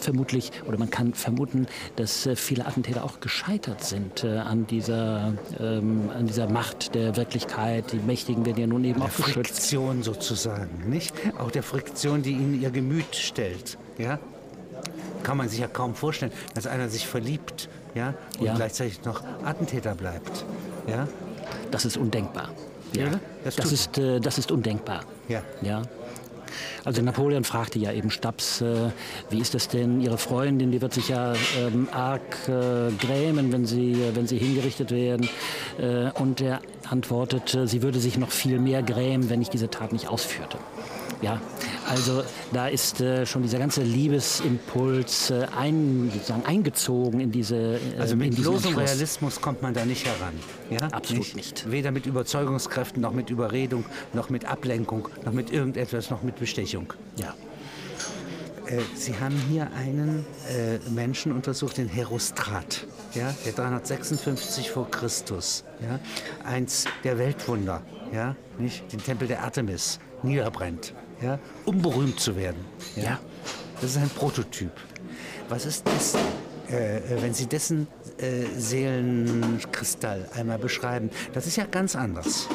vermutlich, 0.00 0.52
oder 0.66 0.78
man 0.78 0.90
kann 0.90 1.14
vermuten, 1.14 1.66
dass 1.96 2.26
äh, 2.26 2.36
viele 2.36 2.66
Attentäter 2.66 3.04
auch 3.04 3.20
gescheitert 3.20 3.84
sind 3.84 4.24
äh, 4.24 4.38
an, 4.38 4.66
dieser, 4.66 5.34
ähm, 5.58 6.10
an 6.16 6.26
dieser 6.26 6.48
Macht 6.48 6.94
der 6.94 7.16
Wirklichkeit. 7.16 7.92
Die 7.92 7.98
Mächtigen 7.98 8.44
werden 8.46 8.58
ja 8.58 8.66
nun 8.66 8.84
eben 8.84 9.00
der 9.00 9.08
auch 9.08 9.16
geschützt. 9.16 9.34
Friktion 9.34 10.02
sozusagen, 10.02 10.88
nicht? 10.88 11.14
Auch 11.38 11.50
der 11.50 11.62
Friktion, 11.62 12.22
die 12.22 12.32
ihnen 12.32 12.60
ihr 12.60 12.70
Gemüt 12.70 13.14
stellt. 13.14 13.78
Ja? 13.98 14.18
Kann 15.22 15.36
man 15.36 15.48
sich 15.48 15.60
ja 15.60 15.68
kaum 15.68 15.94
vorstellen, 15.94 16.32
dass 16.54 16.66
einer 16.66 16.88
sich 16.88 17.06
verliebt 17.06 17.68
ja? 17.94 18.14
und 18.38 18.46
ja. 18.46 18.54
gleichzeitig 18.54 19.04
noch 19.04 19.22
Attentäter 19.44 19.94
bleibt. 19.94 20.44
Ja? 20.86 21.08
Das 21.70 21.84
ist 21.84 21.96
undenkbar. 21.96 22.50
Ja, 22.96 23.20
das, 23.42 23.56
das 23.56 23.72
ist, 23.72 23.98
äh, 23.98 24.20
das 24.20 24.38
ist 24.38 24.52
undenkbar. 24.52 25.00
Ja. 25.28 25.42
ja. 25.62 25.82
Also 26.84 27.02
Napoleon 27.02 27.44
fragte 27.44 27.78
ja 27.78 27.92
eben 27.92 28.10
Stabs, 28.10 28.60
äh, 28.60 28.90
wie 29.30 29.40
ist 29.40 29.54
das 29.54 29.68
denn, 29.68 30.00
Ihre 30.00 30.18
Freundin, 30.18 30.70
die 30.70 30.80
wird 30.80 30.94
sich 30.94 31.08
ja 31.08 31.34
ähm, 31.58 31.88
arg 31.92 32.22
äh, 32.48 32.92
grämen, 32.98 33.52
wenn 33.52 33.66
sie, 33.66 33.96
wenn 34.14 34.26
sie 34.26 34.38
hingerichtet 34.38 34.90
werden. 34.90 35.28
Äh, 35.78 36.10
und 36.20 36.40
er 36.40 36.60
antwortete, 36.88 37.66
sie 37.66 37.82
würde 37.82 38.00
sich 38.00 38.18
noch 38.18 38.30
viel 38.30 38.58
mehr 38.58 38.82
grämen, 38.82 39.30
wenn 39.30 39.40
ich 39.42 39.50
diese 39.50 39.70
Tat 39.70 39.92
nicht 39.92 40.08
ausführte. 40.08 40.58
Ja, 41.24 41.40
also 41.88 42.22
da 42.52 42.68
ist 42.68 43.00
äh, 43.00 43.24
schon 43.24 43.40
dieser 43.40 43.58
ganze 43.58 43.82
Liebesimpuls 43.82 45.30
äh, 45.30 45.46
ein, 45.58 46.10
sozusagen 46.12 46.44
eingezogen 46.44 47.18
in 47.18 47.32
diese. 47.32 47.76
Äh, 47.76 47.98
also 47.98 48.14
mit 48.14 48.36
bloßem 48.36 48.76
Realismus 48.76 49.40
kommt 49.40 49.62
man 49.62 49.72
da 49.72 49.86
nicht 49.86 50.04
heran. 50.04 50.34
Ja? 50.68 50.86
Absolut 50.88 51.34
nicht. 51.34 51.36
nicht. 51.36 51.70
Weder 51.70 51.92
mit 51.92 52.04
Überzeugungskräften, 52.04 53.00
noch 53.00 53.14
mit 53.14 53.30
Überredung, 53.30 53.86
noch 54.12 54.28
mit 54.28 54.44
Ablenkung, 54.44 55.08
noch 55.24 55.32
mit 55.32 55.50
irgendetwas, 55.50 56.10
noch 56.10 56.22
mit 56.22 56.38
Bestechung. 56.38 56.92
Ja. 57.16 57.34
Äh, 58.66 58.80
Sie 58.94 59.18
haben 59.18 59.40
hier 59.48 59.70
einen 59.72 60.26
äh, 60.50 60.78
Menschen 60.90 61.32
untersucht, 61.32 61.78
den 61.78 61.88
Herostrat, 61.88 62.86
ja, 63.14 63.34
der 63.46 63.52
356 63.54 64.70
vor 64.70 64.90
Christus, 64.90 65.64
ja, 65.80 65.98
eins 66.46 66.84
der 67.02 67.16
Weltwunder, 67.16 67.80
ja, 68.12 68.36
nicht, 68.58 68.92
den 68.92 69.02
Tempel 69.02 69.26
der 69.26 69.42
Artemis 69.42 70.00
niederbrennt 70.22 70.92
ja, 71.24 71.38
um 71.64 71.80
berühmt 71.80 72.20
zu 72.20 72.36
werden. 72.36 72.64
Ja? 72.96 73.02
ja. 73.02 73.20
Das 73.80 73.90
ist 73.90 73.96
ein 73.96 74.10
Prototyp. 74.10 74.72
Was 75.48 75.66
ist 75.66 75.86
das, 75.86 76.14
äh, 76.70 76.98
äh, 76.98 77.22
wenn 77.22 77.34
Sie 77.34 77.46
dessen 77.46 77.86
äh, 78.18 78.44
Seelenkristall 78.56 80.28
einmal 80.34 80.58
beschreiben? 80.58 81.10
Das 81.32 81.46
ist 81.46 81.56
ja 81.56 81.64
ganz 81.64 81.96
anders. 81.96 82.48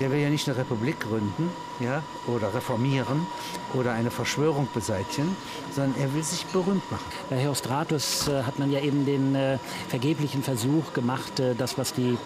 Der 0.00 0.10
will 0.10 0.18
ja 0.18 0.30
nicht 0.30 0.48
eine 0.48 0.56
Republik 0.56 0.98
gründen 1.00 1.50
ja, 1.78 2.02
oder 2.26 2.54
reformieren 2.54 3.26
oder 3.74 3.92
eine 3.92 4.10
Verschwörung 4.10 4.66
beseitigen, 4.72 5.36
sondern 5.74 6.00
er 6.00 6.14
will 6.14 6.22
sich 6.22 6.46
berühmt 6.46 6.90
machen. 6.90 7.04
Bei 7.28 7.36
Herostratus 7.36 8.26
äh, 8.28 8.42
hat 8.42 8.58
man 8.58 8.72
ja 8.72 8.80
eben 8.80 9.04
den 9.04 9.34
äh, 9.34 9.58
vergeblichen 9.88 10.42
Versuch 10.42 10.94
gemacht, 10.94 11.38
äh, 11.38 11.54
das, 11.54 11.76
was 11.76 11.92
die 11.92 12.16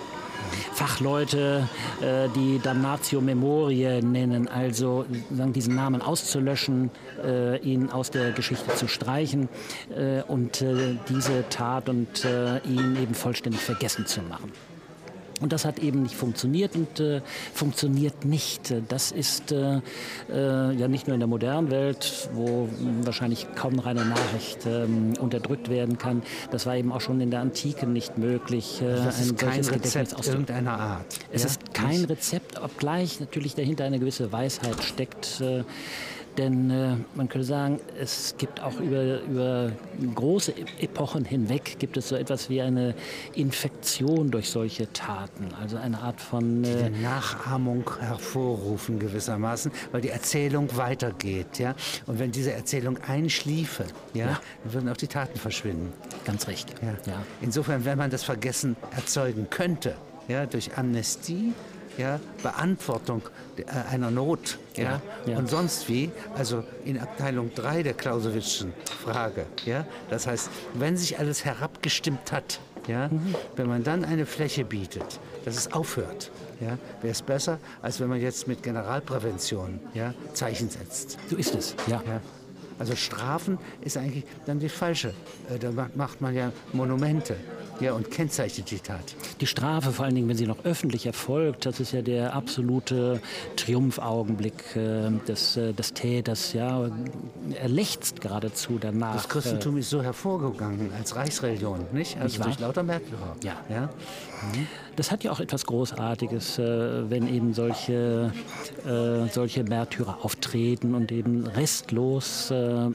Fachleute, 0.73 1.69
äh, 2.01 2.29
die 2.35 2.61
Damnatio 2.63 3.21
Memoriae 3.21 4.03
nennen, 4.03 4.49
also 4.49 5.07
diesen 5.31 5.75
Namen 5.75 6.03
auszulöschen, 6.03 6.91
äh, 7.25 7.59
ihn 7.59 7.91
aus 7.91 8.11
der 8.11 8.33
Geschichte 8.33 8.75
zu 8.75 8.89
streichen 8.89 9.49
äh, 9.95 10.23
und 10.23 10.63
äh, 10.63 10.97
diese 11.09 11.49
Tat 11.49 11.89
und 11.89 12.25
äh, 12.25 12.59
ihn 12.61 12.97
eben 13.01 13.15
vollständig 13.15 13.61
vergessen 13.61 14.07
zu 14.07 14.23
machen. 14.23 14.53
Und 15.41 15.53
das 15.53 15.65
hat 15.65 15.79
eben 15.81 16.03
nicht 16.03 16.15
funktioniert 16.15 16.77
und 16.77 17.01
äh, 17.01 17.21
funktioniert 17.53 18.25
nicht. 18.25 18.73
Das 18.89 19.11
ist 19.11 19.53
äh, 19.53 19.81
äh, 20.33 20.73
ja 20.73 20.89
nicht 20.89 21.07
nur 21.09 21.15
in 21.15 21.21
der 21.21 21.27
modernen 21.27 21.71
Welt, 21.71 22.29
wo 22.33 22.69
wahrscheinlich 23.03 23.47
kaum 23.57 23.75
noch 23.75 23.87
eine 23.87 24.05
Nachricht 24.05 24.67
ähm, 24.67 25.15
unterdrückt 25.21 25.69
werden 25.69 25.99
kann. 25.99 26.23
Das 26.51 26.67
war 26.67 26.77
eben 26.77 26.93
auch 26.93 27.01
schon 27.01 27.21
in 27.21 27.31
der 27.31 27.41
Antike 27.41 27.87
nicht 27.87 28.17
möglich. 28.17 28.81
Äh, 28.81 28.95
das 29.05 29.21
ist 29.21 29.31
ein 29.33 29.37
kein 29.37 29.65
Rezept 29.65 30.27
irgendeiner 30.27 30.79
Art. 30.79 31.07
Es 31.33 31.43
ja? 31.43 31.49
ist 31.49 31.75
kein 31.75 32.05
Rezept, 32.05 32.63
obgleich 32.63 33.19
natürlich 33.21 33.55
dahinter 33.55 33.85
eine 33.85 33.99
gewisse 33.99 34.31
Weisheit 34.31 34.83
steckt. 34.83 35.43
Denn 36.37 36.71
äh, 36.71 36.97
man 37.15 37.29
könnte 37.29 37.47
sagen, 37.47 37.81
es 38.01 38.35
gibt 38.39 38.61
auch 38.61 38.81
über, 38.81 39.21
über 39.23 39.71
große 40.15 40.53
Epochen 40.81 41.25
hinweg 41.25 41.77
gibt 41.79 41.97
es 41.97 42.09
so 42.09 42.17
etwas 42.17 42.51
wie 42.51 42.61
eine 42.61 42.95
Infektion 43.35 44.31
durch 44.31 44.51
solche 44.51 44.93
Taten. 44.93 45.49
Also 45.61 45.77
eine 45.77 46.01
Art 46.01 46.21
von... 46.21 46.65
Äh, 46.65 46.91
die 46.91 47.03
Nachahmung 47.03 47.89
hervorrufen 48.01 48.99
gewissermaßen, 48.99 49.71
weil 49.93 50.01
die 50.01 50.09
Erzählung 50.09 50.77
weitergeht. 50.77 51.59
Ja? 51.59 51.75
Und 52.07 52.19
wenn 52.19 52.33
diese 52.33 52.53
Erzählung 52.53 52.99
einschliefe, 53.07 53.85
ja, 54.13 54.27
ja. 54.27 54.41
dann 54.65 54.73
würden 54.73 54.89
auch 54.89 54.97
die 54.97 55.09
Taten 55.09 55.39
verschwinden. 55.39 55.93
Ganz 56.25 56.49
recht. 56.49 56.75
Ja. 56.83 57.13
ja. 57.13 57.23
Insofern, 57.41 57.85
wenn 57.85 57.99
man 57.99 58.11
das 58.11 58.25
Vergessen 58.25 58.77
erzeugen 58.97 59.49
könnte, 59.51 59.95
ja, 60.29 60.47
durch 60.47 60.77
Amnestie, 60.77 61.53
ja, 61.99 62.21
Beantwortung 62.43 63.23
äh, 63.57 63.65
einer 63.91 64.11
Not 64.11 64.59
ja, 64.77 65.01
ja, 65.27 65.39
und 65.39 65.49
sonst 65.49 65.89
wie, 65.89 66.11
also 66.37 66.65
in 66.85 66.99
Abteilung 66.99 67.53
3 67.55 67.83
der 67.83 67.95
Clausewitzschen 67.95 68.73
Frage. 69.03 69.47
Ja, 69.65 69.87
das 70.11 70.27
heißt, 70.27 70.51
wenn 70.75 70.97
sich 70.97 71.19
alles 71.19 71.45
herabgestimmt 71.45 72.33
hat, 72.33 72.61
ja, 72.87 73.09
mhm. 73.09 73.35
wenn 73.57 73.69
man 73.69 73.85
dann 73.85 74.05
eine 74.05 74.27
Fläche 74.27 74.65
bietet, 74.65 75.21
dass 75.45 75.57
es 75.57 75.73
aufhört, 75.73 76.31
ja, 76.61 76.79
wäre 77.01 77.13
es 77.13 77.23
besser, 77.23 77.59
als 77.83 78.01
wenn 78.01 78.09
man 78.09 78.21
jetzt 78.21 78.47
mit 78.49 78.63
Generalprävention 78.63 79.81
ja, 79.95 80.15
Zeichen 80.33 80.71
setzt. 80.71 81.19
So 81.29 81.37
ist 81.37 81.55
es, 81.55 81.75
ja. 81.87 82.03
ja. 82.07 82.21
Also 82.79 82.97
Strafen 82.97 83.59
ist 83.81 83.97
eigentlich 83.97 84.25
dann 84.47 84.59
die 84.59 84.69
falsche. 84.69 85.15
Äh, 85.49 85.59
da 85.59 85.71
macht 85.95 86.21
man 86.21 86.35
ja 86.35 86.53
Monumente 86.73 87.37
ja, 87.81 87.93
und 87.93 88.11
kennzeichnet 88.11 88.71
die 88.71 88.79
Tat. 88.79 89.15
Die 89.41 89.47
Strafe, 89.47 89.93
vor 89.93 90.05
allen 90.05 90.15
Dingen, 90.15 90.29
wenn 90.29 90.37
sie 90.37 90.47
noch 90.47 90.65
öffentlich 90.65 91.07
erfolgt, 91.07 91.67
das 91.67 91.81
ist 91.81 91.93
ja 91.93 92.03
der 92.03 92.35
absolute 92.35 93.21
Triumphaugenblick 93.57 94.77
äh, 94.77 95.11
des, 95.27 95.57
äh, 95.57 95.73
des 95.73 95.93
Täters. 95.93 96.53
Ja. 96.53 96.91
Er 97.55 97.69
lechzt 97.69 98.21
geradezu 98.21 98.79
danach. 98.81 99.15
Das 99.15 99.29
Christentum 99.29 99.79
ist 99.79 99.91
so 99.91 100.03
hervorgegangen 100.03 100.93
als 100.97 101.17
Reichsreligion, 101.17 101.87
nicht? 101.93 102.17
Also 102.21 102.37
nicht 102.37 102.47
durch 102.47 102.61
lauter 102.61 102.83
Märtyrer. 102.83 103.37
Ja. 103.43 103.57
ja? 103.69 103.83
Mhm. 103.83 104.67
Das 104.97 105.11
hat 105.11 105.25
ja 105.25 105.33
auch 105.33 105.41
etwas 105.41 105.67
Großartiges, 105.67 106.59
äh, 106.59 107.11
wenn 107.11 107.33
eben 107.33 107.53
solche, 107.53 108.33
äh, 108.87 109.29
solche 109.31 109.65
Märtyrer 109.65 110.19
auftreten 110.23 110.95
und 110.95 111.11
eben 111.11 111.47
restlos 111.47 112.51
äh, 112.51 112.89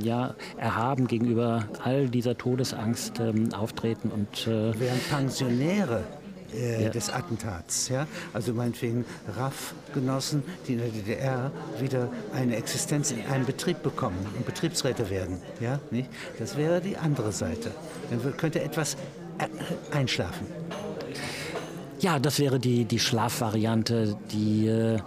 ja, 0.00 0.34
erhaben 0.56 1.06
gegenüber 1.06 1.68
all 1.82 2.08
dieser 2.08 2.36
Todesangst 2.36 3.20
ähm, 3.20 3.52
auftreten. 3.54 4.10
Und, 4.10 4.46
Während 4.46 5.08
Pensionäre 5.08 6.04
äh, 6.54 6.84
ja. 6.84 6.90
des 6.90 7.10
Attentats. 7.10 7.88
Ja? 7.88 8.06
Also 8.32 8.52
meinetwegen 8.52 9.04
RAF-Genossen, 9.36 10.42
die 10.66 10.74
in 10.74 10.78
der 10.78 10.88
DDR 10.88 11.50
wieder 11.80 12.08
eine 12.34 12.56
Existenz 12.56 13.10
in 13.10 13.24
einem 13.26 13.46
Betrieb 13.46 13.82
bekommen 13.82 14.18
und 14.36 14.46
Betriebsräte 14.46 15.10
werden. 15.10 15.40
Ja? 15.60 15.80
Nicht? 15.90 16.08
Das 16.38 16.56
wäre 16.56 16.80
die 16.80 16.96
andere 16.96 17.32
Seite. 17.32 17.70
Dann 18.10 18.36
könnte 18.36 18.62
etwas 18.62 18.96
einschlafen. 19.90 20.46
Ja, 22.04 22.18
das 22.18 22.38
wäre 22.38 22.60
die, 22.60 22.84
die 22.84 22.98
Schlafvariante, 22.98 24.14
die 24.30 24.66
äh, 24.66 24.98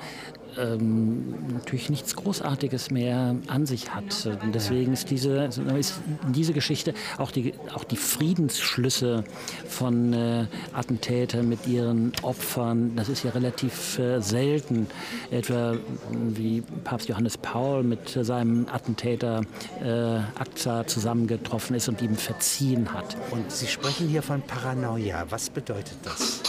ähm, 0.58 1.36
natürlich 1.54 1.92
nichts 1.92 2.16
Großartiges 2.16 2.90
mehr 2.90 3.36
an 3.46 3.68
sich 3.68 3.94
hat. 3.94 4.28
Deswegen 4.52 4.94
ist 4.94 5.12
diese, 5.12 5.46
ist 5.78 6.02
diese 6.30 6.54
Geschichte 6.54 6.96
auch 7.20 7.30
die, 7.30 7.54
auch 7.76 7.84
die 7.84 7.98
Friedensschlüsse 7.98 9.26
von 9.68 10.12
äh, 10.14 10.48
Attentätern 10.74 11.48
mit 11.48 11.68
ihren 11.68 12.14
Opfern, 12.24 12.96
das 12.96 13.10
ist 13.10 13.24
ja 13.24 13.30
relativ 13.30 14.00
äh, 14.00 14.20
selten. 14.20 14.88
Etwa 15.30 15.76
wie 16.12 16.64
Papst 16.84 17.10
Johannes 17.10 17.38
Paul 17.38 17.84
mit 17.84 18.10
seinem 18.10 18.66
Attentäter 18.72 19.42
äh, 19.84 20.18
Akza 20.40 20.88
zusammengetroffen 20.88 21.76
ist 21.76 21.90
und 21.90 22.02
ihm 22.02 22.16
verziehen 22.16 22.92
hat. 22.92 23.16
Und 23.30 23.52
Sie 23.52 23.68
sprechen 23.68 24.08
hier 24.08 24.24
von 24.24 24.42
Paranoia. 24.42 25.28
Was 25.30 25.52
bedeutet 25.52 25.98
das? 26.02 26.42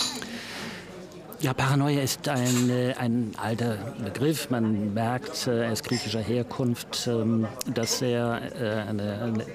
Ja, 1.41 1.55
Paranoia 1.55 2.03
ist 2.03 2.29
ein, 2.29 2.69
äh, 2.69 2.95
ein 2.99 3.31
alter 3.37 3.77
Begriff. 4.05 4.51
Man 4.51 4.93
merkt, 4.93 5.47
äh, 5.47 5.67
er 5.67 5.73
ist 5.73 5.85
griechischer 5.85 6.21
Herkunft, 6.21 7.07
ähm, 7.07 7.47
dass 7.73 8.03
er 8.03 8.41
äh, 8.61 8.89
eine, 8.89 9.23
eine 9.23 9.47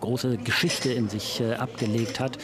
große 0.00 0.38
Geschichte 0.38 0.90
in 0.92 1.10
sich 1.10 1.42
abgelegt 1.58 2.18
hat. 2.18 2.38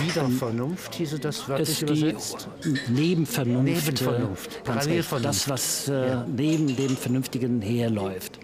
Wiedervernunft 0.00 0.94
hieße 0.94 1.18
das 1.18 1.48
wörtlich 1.48 1.82
übersetzt? 1.82 2.48
Nebenvernunft. 2.88 3.64
Nebenvernunft. 3.64 4.64
Parallelvernunft. 4.64 5.24
Das, 5.28 5.48
was 5.48 5.86
ja. 5.88 6.24
neben 6.28 6.76
dem 6.76 6.96
Vernünftigen 6.96 7.60
herläuft. 7.60 8.38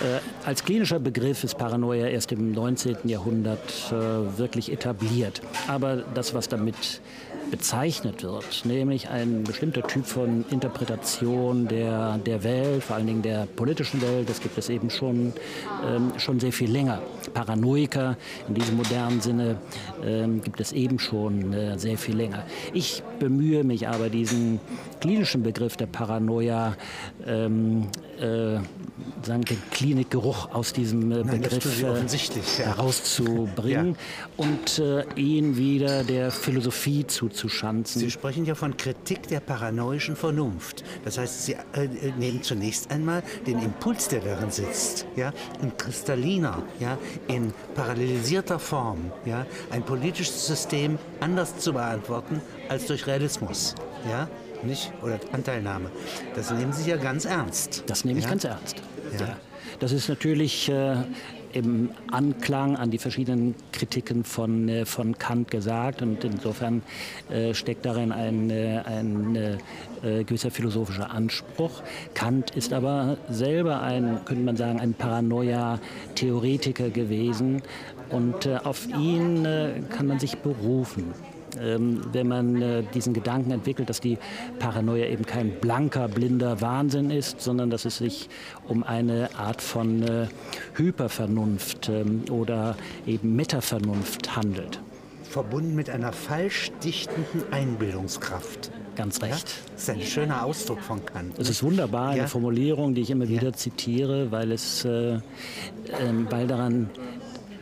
Äh, 0.00 0.20
als 0.46 0.62
klinischer 0.62 0.98
Begriff 0.98 1.42
ist 1.42 1.56
Paranoia 1.56 2.06
erst 2.06 2.30
im 2.32 2.52
19. 2.52 2.96
Jahrhundert 3.04 3.90
äh, 3.90 4.38
wirklich 4.38 4.70
etabliert. 4.70 5.40
Aber 5.68 5.96
das, 5.96 6.34
was 6.34 6.48
damit 6.48 7.00
bezeichnet 7.50 8.22
wird, 8.22 8.64
nämlich 8.64 9.08
ein 9.08 9.44
bestimmter 9.44 9.82
Typ 9.82 10.06
von 10.06 10.44
Interpretation 10.50 11.68
der, 11.68 12.18
der 12.18 12.42
Welt, 12.42 12.82
vor 12.82 12.96
allen 12.96 13.06
Dingen 13.06 13.22
der 13.22 13.46
politischen 13.46 14.02
Welt. 14.02 14.28
Das 14.28 14.40
gibt 14.40 14.58
es 14.58 14.68
eben 14.68 14.90
schon, 14.90 15.32
ähm, 15.86 16.12
schon 16.18 16.40
sehr 16.40 16.52
viel 16.52 16.70
länger. 16.70 17.00
Paranoiker 17.34 18.16
in 18.48 18.54
diesem 18.54 18.76
modernen 18.76 19.20
Sinne 19.20 19.56
ähm, 20.06 20.40
gibt 20.40 20.60
es 20.60 20.72
eben 20.72 20.98
schon 20.98 21.52
äh, 21.52 21.78
sehr 21.78 21.98
viel 21.98 22.16
länger. 22.16 22.44
Ich 22.72 23.02
bemühe 23.18 23.64
mich 23.64 23.88
aber, 23.88 24.08
diesen 24.08 24.60
klinischen 25.00 25.42
Begriff 25.42 25.76
der 25.76 25.86
Paranoia 25.86 26.76
ähm, 27.26 27.88
äh, 28.18 28.58
sagen, 29.22 29.44
den 29.44 29.60
Klinikgeruch 29.70 30.52
aus 30.52 30.72
diesem 30.72 31.12
äh, 31.12 31.22
Begriff 31.22 31.82
Nein, 31.82 32.06
äh, 32.06 32.62
herauszubringen 32.64 33.96
ja. 33.96 34.28
und 34.36 34.78
äh, 34.78 35.04
ihn 35.16 35.56
wieder 35.56 36.04
der 36.04 36.30
Philosophie 36.30 37.06
zuzuschanzen. 37.06 38.00
Sie 38.00 38.10
sprechen 38.10 38.44
ja 38.44 38.54
von 38.54 38.76
Kritik 38.76 39.28
der 39.28 39.40
paranoischen 39.40 40.16
Vernunft. 40.16 40.84
Das 41.04 41.18
heißt, 41.18 41.46
Sie 41.46 41.56
nehmen 42.18 42.42
zunächst 42.42 42.90
einmal 42.90 43.22
den 43.46 43.58
Impuls, 43.58 44.08
der 44.08 44.20
darin 44.20 44.50
sitzt, 44.50 45.06
ja, 45.16 45.32
in 45.62 45.76
kristalliner, 45.76 46.62
ja, 46.80 46.98
in 47.28 47.52
parallelisierter 47.74 48.58
Form, 48.58 49.12
ja, 49.24 49.46
ein 49.70 49.82
politisches 49.96 50.46
System 50.46 50.98
anders 51.20 51.58
zu 51.58 51.72
beantworten 51.72 52.40
als 52.68 52.86
durch 52.86 53.06
Realismus. 53.06 53.74
Ja? 54.10 54.28
nicht? 54.62 54.92
Oder 55.02 55.18
Anteilnahme. 55.32 55.90
Das 56.34 56.50
nehmen 56.50 56.72
Sie 56.72 56.90
ja 56.90 56.96
ganz 56.96 57.24
ernst. 57.24 57.84
Das 57.86 58.04
nehme 58.04 58.18
ich 58.18 58.24
ja? 58.24 58.30
ganz 58.30 58.44
ernst. 58.44 58.82
Ja. 59.12 59.26
ja. 59.26 59.36
Das 59.78 59.92
ist 59.92 60.08
natürlich 60.08 60.68
äh, 60.68 60.96
im 61.52 61.90
Anklang 62.10 62.76
an 62.76 62.90
die 62.90 62.98
verschiedenen 62.98 63.54
Kritiken 63.72 64.24
von, 64.24 64.68
äh, 64.68 64.84
von 64.84 65.16
Kant 65.18 65.50
gesagt 65.50 66.02
und 66.02 66.24
insofern 66.24 66.82
äh, 67.30 67.54
steckt 67.54 67.86
darin 67.86 68.12
ein, 68.12 68.50
äh, 68.50 68.82
ein 68.84 69.36
äh, 69.36 70.24
gewisser 70.24 70.50
philosophischer 70.50 71.10
Anspruch. 71.10 71.82
Kant 72.14 72.50
ist 72.50 72.72
aber 72.72 73.16
selber 73.28 73.82
ein, 73.82 74.20
könnte 74.24 74.42
man 74.42 74.56
sagen, 74.56 74.80
ein 74.80 74.94
Paranoia-Theoretiker 74.94 76.90
gewesen 76.90 77.62
und 78.10 78.46
äh, 78.46 78.58
auf 78.62 78.86
ihn 78.88 79.46
kann 79.90 80.06
man 80.06 80.18
sich 80.18 80.38
berufen. 80.38 81.14
Ähm, 81.60 82.02
wenn 82.12 82.28
man 82.28 82.60
äh, 82.60 82.82
diesen 82.94 83.14
Gedanken 83.14 83.50
entwickelt, 83.50 83.88
dass 83.88 84.00
die 84.00 84.18
Paranoia 84.58 85.06
eben 85.06 85.24
kein 85.24 85.52
blanker, 85.60 86.08
blinder 86.08 86.60
Wahnsinn 86.60 87.10
ist, 87.10 87.40
sondern 87.40 87.70
dass 87.70 87.84
es 87.84 87.98
sich 87.98 88.28
um 88.68 88.82
eine 88.82 89.30
Art 89.36 89.62
von 89.62 90.02
äh, 90.02 90.26
Hypervernunft 90.74 91.88
ähm, 91.88 92.24
oder 92.30 92.76
eben 93.06 93.36
Metavernunft 93.36 94.36
handelt. 94.36 94.80
Verbunden 95.22 95.74
mit 95.74 95.90
einer 95.90 96.12
falsch 96.12 96.70
dichtenden 96.82 97.52
Einbildungskraft. 97.52 98.70
Ganz 98.94 99.20
recht. 99.20 99.32
Ja, 99.32 99.72
das 99.74 99.82
ist 99.82 99.90
ein 99.90 100.00
schöner 100.00 100.44
Ausdruck 100.44 100.80
von 100.80 101.04
Kant. 101.04 101.38
Es 101.38 101.50
ist 101.50 101.62
wunderbar, 101.62 102.10
eine 102.10 102.20
ja. 102.20 102.26
Formulierung, 102.26 102.94
die 102.94 103.02
ich 103.02 103.10
immer 103.10 103.28
wieder 103.28 103.48
ja. 103.48 103.52
zitiere, 103.52 104.30
weil 104.30 104.52
es 104.52 104.86
äh, 104.86 105.16
äh, 105.16 105.20
weil 106.30 106.46
daran 106.46 106.88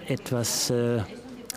etwas 0.08 0.70
äh, 0.70 1.00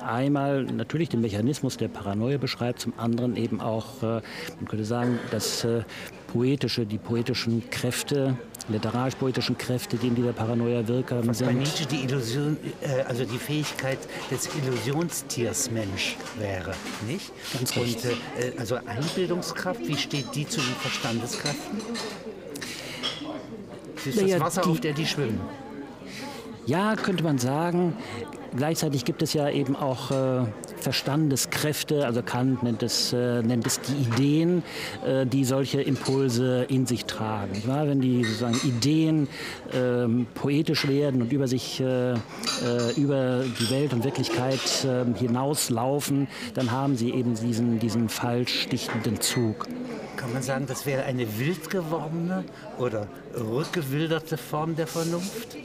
einmal 0.01 0.63
natürlich 0.63 1.09
den 1.09 1.21
Mechanismus 1.21 1.77
der 1.77 1.87
Paranoia 1.87 2.37
beschreibt, 2.37 2.79
zum 2.79 2.93
anderen 2.97 3.35
eben 3.35 3.61
auch, 3.61 4.01
äh, 4.01 4.05
man 4.05 4.67
könnte 4.67 4.85
sagen, 4.85 5.19
das 5.31 5.63
äh, 5.63 5.83
poetische, 6.31 6.85
die 6.85 6.97
poetischen 6.97 7.69
Kräfte, 7.69 8.37
literarisch-poetischen 8.69 9.57
Kräfte, 9.57 9.97
die 9.97 10.07
in 10.07 10.15
dieser 10.15 10.33
Paranoia 10.33 10.87
wirksam 10.87 11.33
sind. 11.33 11.47
Bei 11.47 11.53
Nietzsche 11.53 11.85
die 11.85 12.03
Illusion, 12.03 12.57
äh, 12.81 13.03
also 13.03 13.23
die 13.23 13.37
Fähigkeit 13.37 13.99
des 14.29 14.49
Illusionstiers 14.55 15.71
Mensch 15.71 16.17
wäre, 16.37 16.73
nicht? 17.07 17.31
Ganz 17.53 17.75
Und 17.75 18.05
äh, 18.05 18.53
also 18.57 18.75
Einbildungskraft, 18.75 19.87
wie 19.87 19.97
steht 19.97 20.35
die 20.35 20.47
zu 20.47 20.59
den 20.59 20.75
Verstandeskräften? 20.75 21.81
Das 23.95 24.05
ist 24.05 24.33
das 24.33 24.39
Wasser, 24.39 24.61
die, 24.61 24.69
auf 24.69 24.79
der 24.79 24.93
die 24.93 25.05
schwimmen. 25.05 25.41
Ja, 26.65 26.95
könnte 26.95 27.23
man 27.23 27.37
sagen. 27.37 27.95
Gleichzeitig 28.57 29.05
gibt 29.05 29.21
es 29.21 29.33
ja 29.33 29.49
eben 29.49 29.75
auch 29.75 30.09
äh, 30.09 30.45
Verstandeskräfte, 30.79 32.07
also 32.07 32.23
Kant 32.23 32.63
nennt 32.63 32.81
es, 32.81 33.13
äh, 33.13 33.43
nennt 33.43 33.67
es 33.67 33.79
die 33.81 33.93
Ideen, 33.93 34.63
äh, 35.05 35.27
die 35.27 35.45
solche 35.45 35.79
Impulse 35.81 36.65
in 36.67 36.87
sich 36.87 37.05
tragen. 37.05 37.61
Ja, 37.67 37.87
wenn 37.87 38.01
die 38.01 38.23
sozusagen 38.23 38.59
Ideen 38.67 39.27
ähm, 39.73 40.25
poetisch 40.33 40.87
werden 40.87 41.21
und 41.21 41.31
über 41.31 41.47
sich, 41.47 41.79
äh, 41.79 42.13
äh, 42.13 42.17
über 42.95 43.43
die 43.59 43.69
Welt 43.69 43.93
und 43.93 44.03
Wirklichkeit 44.03 44.87
ähm, 44.87 45.13
hinauslaufen, 45.13 46.27
dann 46.55 46.71
haben 46.71 46.95
sie 46.95 47.11
eben 47.11 47.35
diesen, 47.35 47.77
diesen 47.77 48.09
falsch 48.09 48.63
stichtenden 48.63 49.21
Zug. 49.21 49.67
Kann 50.15 50.33
man 50.33 50.41
sagen, 50.41 50.65
das 50.65 50.87
wäre 50.87 51.03
eine 51.03 51.27
wild 51.37 51.69
gewordene 51.69 52.43
oder 52.79 53.07
rückgewilderte 53.35 54.35
Form 54.35 54.75
der 54.75 54.87
Vernunft? 54.87 55.55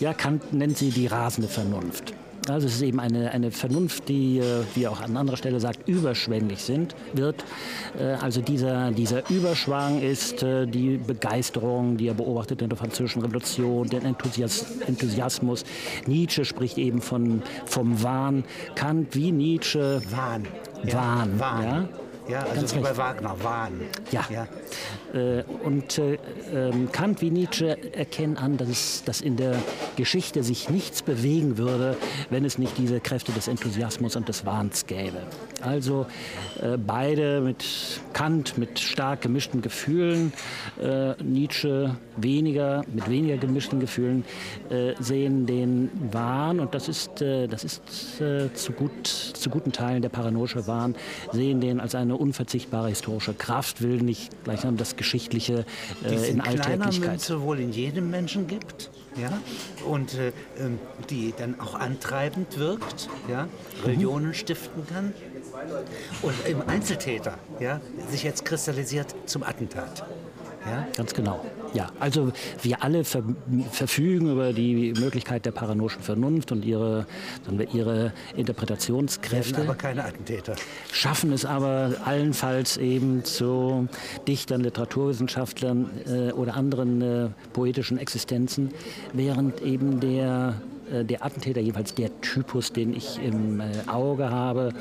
Ja, 0.00 0.14
Kant 0.14 0.54
nennt 0.54 0.78
sie 0.78 0.88
die 0.88 1.06
rasende 1.06 1.48
Vernunft. 1.48 2.14
Also 2.50 2.66
es 2.66 2.74
ist 2.74 2.82
eben 2.82 3.00
eine, 3.00 3.30
eine 3.30 3.50
Vernunft, 3.50 4.08
die, 4.08 4.38
äh, 4.38 4.64
wie 4.74 4.86
auch 4.86 5.00
an 5.00 5.16
anderer 5.16 5.36
Stelle 5.36 5.60
sagt, 5.60 5.88
überschwänglich 5.88 6.62
sind, 6.62 6.94
wird. 7.12 7.44
Äh, 7.98 8.14
also 8.20 8.40
dieser, 8.40 8.90
dieser 8.90 9.28
Überschwang 9.30 10.00
ist 10.00 10.42
äh, 10.42 10.66
die 10.66 10.96
Begeisterung, 10.96 11.96
die 11.96 12.08
er 12.08 12.14
beobachtet 12.14 12.62
in 12.62 12.68
der 12.68 12.78
französischen 12.78 13.22
Revolution, 13.22 13.88
den 13.88 14.04
Enthusiasmus. 14.04 15.64
Nietzsche 16.06 16.44
spricht 16.44 16.78
eben 16.78 17.00
von, 17.00 17.42
vom 17.66 18.02
Wahn. 18.02 18.44
Kant 18.74 19.14
wie 19.14 19.32
Nietzsche. 19.32 20.02
Wahn. 20.10 20.46
Wahn. 20.84 21.38
Wahn. 21.38 21.62
Ja? 21.64 21.88
Ja, 22.30 22.40
also 22.42 22.54
Ganz 22.54 22.74
wie 22.76 22.78
bei. 22.80 22.96
Wagner, 22.96 23.34
Wahn. 23.42 23.80
Ja. 24.12 24.24
ja. 24.30 24.46
Äh, 25.14 25.42
Und 25.64 25.98
äh, 25.98 26.18
ähm, 26.54 26.90
Kant 26.92 27.20
wie 27.20 27.30
Nietzsche 27.30 27.76
erkennen 27.94 28.36
an, 28.36 28.56
dass, 28.56 28.68
es, 28.68 29.04
dass 29.04 29.20
in 29.20 29.36
der 29.36 29.56
Geschichte 29.96 30.42
sich 30.42 30.70
nichts 30.70 31.02
bewegen 31.02 31.58
würde, 31.58 31.96
wenn 32.30 32.44
es 32.44 32.58
nicht 32.58 32.78
diese 32.78 33.00
Kräfte 33.00 33.32
des 33.32 33.48
Enthusiasmus 33.48 34.16
und 34.16 34.28
des 34.28 34.46
Wahns 34.46 34.86
gäbe. 34.86 35.18
Also 35.62 36.06
äh, 36.62 36.76
beide 36.78 37.40
mit 37.40 37.64
Kant 38.12 38.56
mit 38.56 38.78
stark 38.78 39.22
gemischten 39.22 39.62
Gefühlen, 39.62 40.32
Nietzsche 41.22 41.96
weniger, 42.16 42.82
mit 42.92 43.08
weniger 43.08 43.36
gemischten 43.36 43.80
Gefühlen, 43.80 44.24
sehen 44.98 45.46
den 45.46 45.90
Wahn, 46.12 46.60
und 46.60 46.74
das 46.74 46.88
ist, 46.88 47.20
das 47.20 47.64
ist 47.64 47.82
zu, 48.54 48.72
gut, 48.72 49.06
zu 49.06 49.48
guten 49.48 49.72
Teilen 49.72 50.02
der 50.02 50.08
paranoische 50.10 50.66
Wahn, 50.66 50.94
sehen 51.32 51.60
den 51.60 51.80
als 51.80 51.94
eine 51.94 52.16
unverzichtbare 52.16 52.88
historische 52.88 53.32
Kraft, 53.32 53.80
will 53.80 54.02
nicht 54.02 54.30
gleichsam 54.44 54.76
das 54.76 54.96
Geschichtliche 55.00 55.64
äh, 56.04 56.28
in 56.28 56.42
Alltäglichkeit. 56.42 57.10
Münze 57.12 57.40
wohl 57.40 57.58
in 57.58 57.72
jedem 57.72 58.10
Menschen 58.10 58.46
gibt, 58.46 58.90
ja, 59.16 59.32
und 59.86 60.12
äh, 60.12 60.32
ähm, 60.58 60.78
die 61.08 61.32
dann 61.36 61.58
auch 61.58 61.74
antreibend 61.74 62.58
wirkt, 62.58 63.08
ja, 63.30 63.48
Religionen 63.82 64.34
stiften 64.34 64.86
kann. 64.86 65.14
Und 66.20 66.34
im 66.46 66.60
Einzeltäter, 66.68 67.38
ja, 67.60 67.80
sich 68.10 68.24
jetzt 68.24 68.44
kristallisiert 68.44 69.14
zum 69.24 69.42
Attentat. 69.42 70.04
Ja? 70.66 70.86
Ganz 70.96 71.14
genau. 71.14 71.44
Ja, 71.72 71.88
also 72.00 72.32
wir 72.62 72.82
alle 72.82 73.04
ver 73.04 73.22
verfügen 73.70 74.32
über 74.32 74.52
die 74.52 74.92
Möglichkeit 74.98 75.46
der 75.46 75.52
paranoischen 75.52 76.02
Vernunft 76.02 76.50
und 76.52 76.64
ihre, 76.64 77.06
sagen 77.44 77.58
wir, 77.58 77.72
ihre 77.72 77.96
Werden 77.96 78.12
Interpretationskräfte. 78.36 79.62
aber 79.62 79.74
keine 79.74 80.04
Attentäter. 80.04 80.56
schaffen 80.92 81.32
es 81.32 81.44
aber 81.44 81.94
allenfalls 82.04 82.76
eben 82.76 83.24
zu 83.24 83.88
Dichtern, 84.26 84.62
Literaturwissenschaftlern 84.62 85.90
äh, 86.06 86.32
oder 86.32 86.54
anderen 86.54 87.02
äh, 87.02 87.28
poetischen 87.52 87.98
Existenzen, 87.98 88.70
während 89.12 89.60
eben 89.62 90.00
der, 90.00 90.60
der 90.90 91.24
Attentäter, 91.24 91.60
jedenfalls 91.60 91.94
der 91.94 92.20
Typus, 92.20 92.72
den 92.72 92.94
ich 92.94 93.22
im 93.22 93.60
äh, 93.60 93.64
Auge 93.86 94.30
habe, 94.30 94.72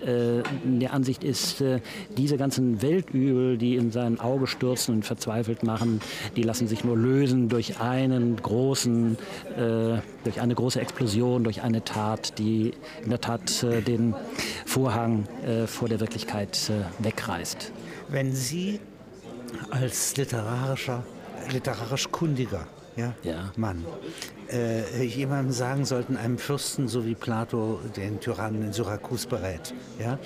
äh, 0.00 0.42
der 0.64 0.92
Ansicht 0.92 1.24
ist, 1.24 1.60
äh, 1.60 1.80
diese 2.16 2.36
ganzen 2.36 2.82
Weltübel, 2.82 3.58
die 3.58 3.76
in 3.76 3.90
sein 3.90 4.18
Auge 4.20 4.46
stürzen 4.46 4.96
und 4.96 5.04
verzweifelt 5.04 5.62
machen, 5.62 6.00
die 6.36 6.42
lassen 6.42 6.68
sich 6.68 6.84
nur 6.84 6.96
lösen 6.96 7.48
durch 7.48 7.80
einen 7.80 8.36
großen, 8.36 9.16
äh, 9.56 9.98
durch 10.24 10.40
eine 10.40 10.54
große 10.54 10.80
Explosion, 10.80 11.44
durch 11.44 11.62
eine 11.62 11.84
Tat, 11.84 12.38
die 12.38 12.72
in 13.02 13.10
der 13.10 13.20
Tat 13.20 13.62
äh, 13.62 13.82
den 13.82 14.14
Vorhang 14.66 15.26
äh, 15.44 15.66
vor 15.66 15.88
der 15.88 16.00
Wirklichkeit 16.00 16.70
äh, 16.70 17.04
wegreißt. 17.04 17.72
Wenn 18.08 18.32
Sie 18.32 18.80
als 19.70 20.16
literarischer, 20.16 21.04
literarisch 21.52 22.10
kundiger 22.10 22.66
ja, 22.96 23.14
Ja. 23.22 23.52
Mann 23.56 23.84
äh, 24.52 25.02
jemandem 25.04 25.52
sagen 25.52 25.84
sollten, 25.84 26.16
einem 26.16 26.38
Fürsten, 26.38 26.88
so 26.88 27.04
wie 27.04 27.14
Plato 27.14 27.80
den 27.96 28.20
Tyrannen 28.20 28.62
in 28.62 28.72
Syrakus 28.72 29.26
berät, 29.26 29.74
ja, 29.98 30.18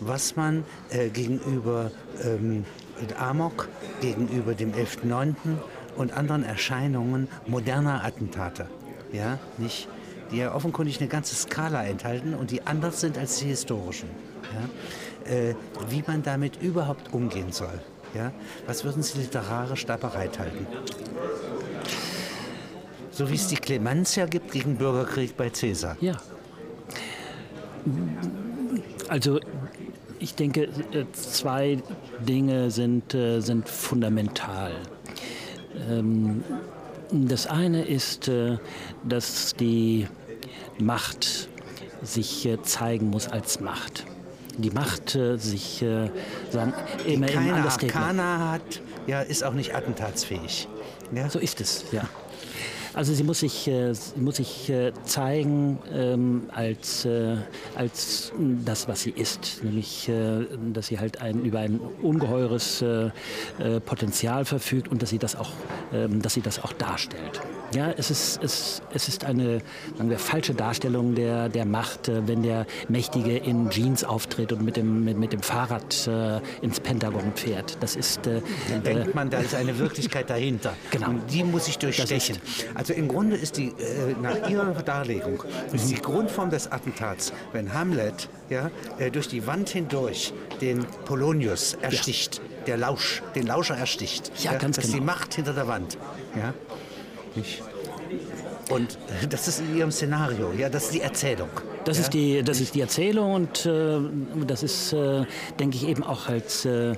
was 0.00 0.36
man 0.36 0.64
äh, 0.90 1.08
gegenüber 1.08 1.90
ähm, 2.22 2.64
Amok, 3.18 3.68
gegenüber 4.00 4.54
dem 4.54 4.72
11.9. 4.72 5.34
und 5.96 6.12
anderen 6.12 6.44
Erscheinungen 6.44 7.28
moderner 7.46 8.04
Attentate, 8.04 8.66
ja, 9.12 9.38
nicht, 9.56 9.88
die 10.30 10.38
ja 10.38 10.54
offenkundig 10.54 11.00
eine 11.00 11.08
ganze 11.08 11.34
Skala 11.34 11.84
enthalten 11.84 12.34
und 12.34 12.50
die 12.50 12.66
anders 12.66 13.00
sind 13.00 13.16
als 13.16 13.38
die 13.38 13.46
historischen. 13.46 14.08
Ja, 14.54 15.32
äh, 15.32 15.54
wie 15.88 16.02
man 16.06 16.22
damit 16.22 16.60
überhaupt 16.60 17.12
umgehen 17.12 17.52
soll. 17.52 17.80
Ja? 18.14 18.32
Was 18.66 18.84
würden 18.84 19.02
Sie 19.02 19.18
literarisch 19.18 19.86
da 19.86 19.96
bereithalten? 19.96 20.66
So 23.20 23.28
wie 23.28 23.34
es 23.34 23.48
die 23.48 23.56
Clemenz 23.56 24.16
ja 24.16 24.24
gibt 24.24 24.50
gegen 24.50 24.76
Bürgerkrieg 24.76 25.36
bei 25.36 25.50
Caesar. 25.50 25.94
Ja. 26.00 26.16
Also 29.08 29.40
ich 30.18 30.34
denke, 30.36 30.62
äh, 30.92 31.04
zwei 31.12 31.82
Dinge 32.26 32.70
sind, 32.70 33.12
äh, 33.12 33.40
sind 33.40 33.68
fundamental. 33.68 34.72
Ähm, 35.90 36.42
Das 37.12 37.46
eine 37.46 37.84
ist, 37.84 38.28
äh, 38.28 38.56
dass 39.04 39.54
die 39.54 40.08
Macht 40.78 41.50
sich 42.00 42.48
zeigen 42.62 43.10
muss 43.10 43.28
als 43.28 43.60
Macht. 43.60 44.06
Die 44.56 44.70
Macht 44.70 45.10
sich 45.10 45.84
sagen, 46.50 46.72
immer 47.06 47.28
im 47.28 47.34
Keine 47.34 47.54
Understatement. 47.56 47.96
Arkana 47.96 48.52
hat, 48.52 48.80
ja, 49.06 49.20
ist 49.20 49.44
auch 49.44 49.52
nicht 49.52 49.74
attentatsfähig. 49.74 50.68
Ja? 51.14 51.28
So 51.28 51.38
ist 51.38 51.60
es, 51.60 51.84
ja. 51.92 52.08
Also 52.94 53.14
sie 53.14 53.22
muss 53.22 53.40
sich, 53.40 53.68
äh, 53.68 53.92
muss 54.16 54.36
sich 54.36 54.68
äh, 54.68 54.92
zeigen 55.04 55.78
ähm, 55.92 56.42
als, 56.52 57.04
äh, 57.04 57.36
als 57.76 58.32
das, 58.64 58.88
was 58.88 59.02
sie 59.02 59.10
ist, 59.10 59.62
nämlich, 59.62 60.08
äh, 60.08 60.46
dass 60.72 60.88
sie 60.88 60.98
halt 60.98 61.20
ein, 61.20 61.44
über 61.44 61.60
ein 61.60 61.80
ungeheures 62.02 62.82
äh, 62.82 63.10
äh, 63.58 63.80
Potenzial 63.80 64.44
verfügt 64.44 64.88
und 64.88 65.02
dass 65.02 65.10
sie 65.10 65.18
das 65.18 65.36
auch, 65.36 65.50
ähm, 65.92 66.20
dass 66.20 66.34
sie 66.34 66.42
das 66.42 66.62
auch 66.62 66.72
darstellt. 66.72 67.40
Ja, 67.72 67.92
es 67.96 68.10
ist, 68.10 68.42
es, 68.42 68.82
es 68.92 69.06
ist 69.06 69.24
eine 69.24 69.60
sagen 69.96 70.10
wir, 70.10 70.18
falsche 70.18 70.54
Darstellung 70.54 71.14
der, 71.14 71.48
der 71.48 71.64
Macht, 71.64 72.10
wenn 72.26 72.42
der 72.42 72.66
Mächtige 72.88 73.36
in 73.36 73.70
Jeans 73.70 74.02
auftritt 74.02 74.52
und 74.52 74.62
mit 74.62 74.76
dem, 74.76 75.04
mit, 75.04 75.16
mit 75.16 75.32
dem 75.32 75.40
Fahrrad 75.40 76.08
äh, 76.08 76.40
ins 76.62 76.80
Pentagon 76.80 77.32
fährt. 77.36 77.76
Das 77.80 77.94
ist 77.94 78.26
äh, 78.26 78.42
Dann 78.68 78.82
denkt 78.82 79.14
man, 79.14 79.30
da 79.30 79.38
ist 79.38 79.54
eine 79.54 79.78
Wirklichkeit 79.78 80.28
dahinter. 80.28 80.74
Genau. 80.90 81.10
Und 81.10 81.32
die 81.32 81.44
muss 81.44 81.68
ich 81.68 81.78
durchstechen. 81.78 82.38
Also 82.80 82.94
im 82.94 83.08
Grunde 83.08 83.36
ist 83.36 83.58
die, 83.58 83.66
äh, 83.68 84.14
nach 84.22 84.48
Ihrer 84.48 84.72
Darlegung, 84.72 85.44
ist 85.70 85.90
die 85.90 85.96
Grundform 85.96 86.48
des 86.48 86.72
Attentats, 86.72 87.30
wenn 87.52 87.74
Hamlet 87.74 88.30
ja, 88.48 88.70
äh, 88.98 89.10
durch 89.10 89.28
die 89.28 89.46
Wand 89.46 89.68
hindurch 89.68 90.32
den 90.62 90.86
Polonius 91.04 91.74
ersticht, 91.82 92.40
der 92.66 92.78
Lausch, 92.78 93.22
den 93.34 93.46
Lauscher 93.46 93.76
ersticht. 93.76 94.32
Ja, 94.42 94.54
ganz 94.54 94.76
Das 94.76 94.86
ist 94.86 94.94
die 94.94 95.00
genau. 95.00 95.12
Macht 95.12 95.34
hinter 95.34 95.52
der 95.52 95.68
Wand. 95.68 95.98
Ja? 96.34 96.54
Nicht? 97.34 97.62
Und 98.70 98.96
das 99.28 99.46
ist 99.46 99.60
in 99.60 99.76
Ihrem 99.76 99.90
Szenario, 99.90 100.50
ja, 100.56 100.70
das 100.70 100.84
ist 100.84 100.94
die 100.94 101.02
Erzählung. 101.02 101.50
Das, 101.84 101.98
ja? 101.98 102.04
ist 102.04 102.14
die, 102.14 102.42
das 102.42 102.62
ist 102.62 102.74
die 102.74 102.80
Erzählung 102.80 103.34
und 103.34 103.66
äh, 103.66 103.98
das 104.46 104.62
ist, 104.62 104.94
äh, 104.94 105.26
denke 105.58 105.76
ich, 105.76 105.86
eben 105.86 106.02
auch 106.02 106.28
als, 106.28 106.64
äh, 106.64 106.94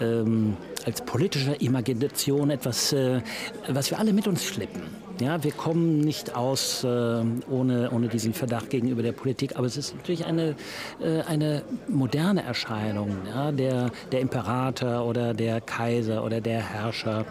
ähm, 0.00 0.56
als 0.84 1.00
politische 1.00 1.54
Imagination 1.54 2.50
etwas, 2.50 2.92
äh, 2.92 3.22
was 3.66 3.90
wir 3.90 3.98
alle 3.98 4.12
mit 4.12 4.28
uns 4.28 4.44
schleppen. 4.44 4.82
Ja, 5.18 5.42
wir 5.42 5.52
kommen 5.52 6.00
nicht 6.00 6.36
aus 6.36 6.84
äh, 6.84 6.86
ohne, 6.86 7.90
ohne 7.90 8.08
diesen 8.08 8.34
Verdacht 8.34 8.68
gegenüber 8.68 9.02
der 9.02 9.12
Politik, 9.12 9.56
aber 9.56 9.66
es 9.66 9.78
ist 9.78 9.96
natürlich 9.96 10.26
eine, 10.26 10.54
äh, 11.00 11.22
eine 11.22 11.62
moderne 11.88 12.42
Erscheinung. 12.42 13.16
Ja? 13.26 13.50
Der, 13.50 13.90
der 14.12 14.20
Imperator 14.20 15.06
oder 15.06 15.32
der 15.32 15.62
Kaiser 15.62 16.22
oder 16.22 16.42
der 16.42 16.60
Herrscher 16.60 17.24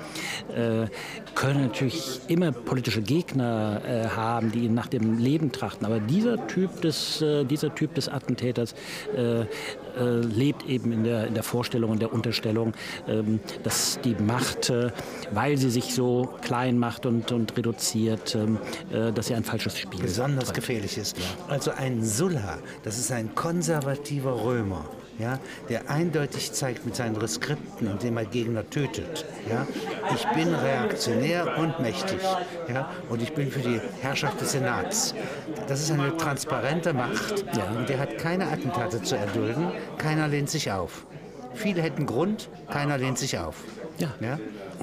äh, 0.50 0.88
können 1.36 1.62
natürlich 1.62 2.21
immer 2.28 2.52
politische 2.52 3.04
Gegner 3.04 3.82
äh, 3.86 4.08
haben, 4.08 4.52
die 4.52 4.65
ihn 4.65 4.74
nach 4.74 4.88
dem 4.88 5.19
Leben 5.19 5.52
trachten. 5.52 5.86
Aber 5.86 6.00
dieser 6.00 6.48
Typ 6.48 6.82
des, 6.82 7.21
äh, 7.21 7.45
dieser 7.45 7.76
typ 7.76 7.93
des 7.93 8.10
Attentäters 8.10 8.74
äh, 9.97 10.19
lebt 10.19 10.67
eben 10.67 10.91
in 10.91 11.03
der, 11.03 11.27
in 11.27 11.34
der 11.34 11.43
Vorstellung 11.43 11.91
und 11.91 12.01
der 12.01 12.13
Unterstellung, 12.13 12.73
ähm, 13.08 13.39
dass 13.63 13.99
die 14.03 14.15
Macht, 14.15 14.69
äh, 14.69 14.91
weil 15.31 15.58
sie 15.58 15.69
sich 15.69 15.93
so 15.93 16.34
klein 16.41 16.77
macht 16.77 17.05
und, 17.05 17.31
und 17.31 17.55
reduziert, 17.58 18.36
ähm, 18.36 18.58
äh, 18.91 19.12
dass 19.12 19.27
sie 19.27 19.36
ein 19.36 19.43
falsches 19.43 19.77
Spiel 19.77 20.01
besonders 20.01 20.45
treibt. 20.45 20.55
gefährlich 20.55 20.97
ist. 20.97 21.17
Also 21.47 21.71
ein 21.71 22.03
Sulla, 22.03 22.60
das 22.84 22.97
ist 22.97 23.12
ein 23.12 23.34
konservativer 23.36 24.43
Römer, 24.43 24.86
ja, 25.19 25.39
der 25.69 25.89
eindeutig 25.89 26.52
zeigt 26.52 26.85
mit 26.85 26.96
seinen 26.96 27.15
Reskripten, 27.15 27.89
indem 27.89 28.17
er 28.17 28.25
Gegner 28.25 28.69
tötet. 28.69 29.25
Ja, 29.50 29.65
ich 30.13 30.25
bin 30.29 30.54
reaktionär 30.54 31.58
und 31.58 31.79
mächtig. 31.79 32.19
Ja, 32.71 32.89
und 33.10 33.21
ich 33.21 33.33
bin 33.33 33.50
für 33.52 33.60
die 33.60 33.79
Herrschaft 34.02 34.42
des 34.42 34.52
Senats. 34.52 35.13
Das 35.67 35.81
ist 35.81 35.92
eine 35.92 36.15
transparente 36.17 36.94
Macht 36.94 37.46
Ja. 37.56 37.65
und 37.77 37.87
der 37.89 38.00
hat 38.00 38.17
keine 38.17 38.48
Attentate 38.48 39.02
zu 39.02 39.15
erdulden. 39.15 39.71
Keiner 39.98 40.27
lehnt 40.27 40.50
sich 40.50 40.71
auf. 40.71 41.06
Viele 41.54 41.81
hätten 41.81 42.06
Grund, 42.06 42.50
keiner 42.69 42.98
lehnt 42.98 43.17
sich 43.17 43.37
auf. 43.39 43.56
Ja. 43.98 44.13
Ja? 44.19 44.39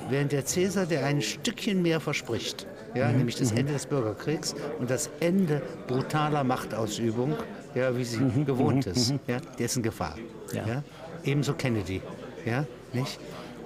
Während 0.09 0.33
der 0.33 0.47
Cäsar, 0.47 0.87
der 0.87 1.05
ein 1.05 1.21
Stückchen 1.21 1.83
mehr 1.83 2.01
verspricht, 2.01 2.67
ja, 2.95 3.09
Mhm. 3.09 3.19
nämlich 3.19 3.37
das 3.37 3.53
Ende 3.53 3.75
des 3.75 3.87
Bürgerkriegs 3.87 4.55
und 4.79 4.91
das 4.91 5.11
Ende 5.21 5.61
brutaler 5.87 6.45
Machtausübung, 6.45 7.35
ja, 7.75 7.97
wie 7.97 8.05
sie 8.05 8.19
gewohnt 8.45 8.87
ist, 8.87 9.15
ja, 9.27 9.39
der 9.59 9.67
ist 9.67 9.77
in 9.77 9.83
Gefahr. 9.83 10.17
Mhm. 10.17 10.57
Ja. 10.57 10.67
Ja. 10.67 10.83
Ebenso 11.25 11.55
Kennedy, 11.55 12.01
ja, 12.45 12.65
nicht? 12.93 13.19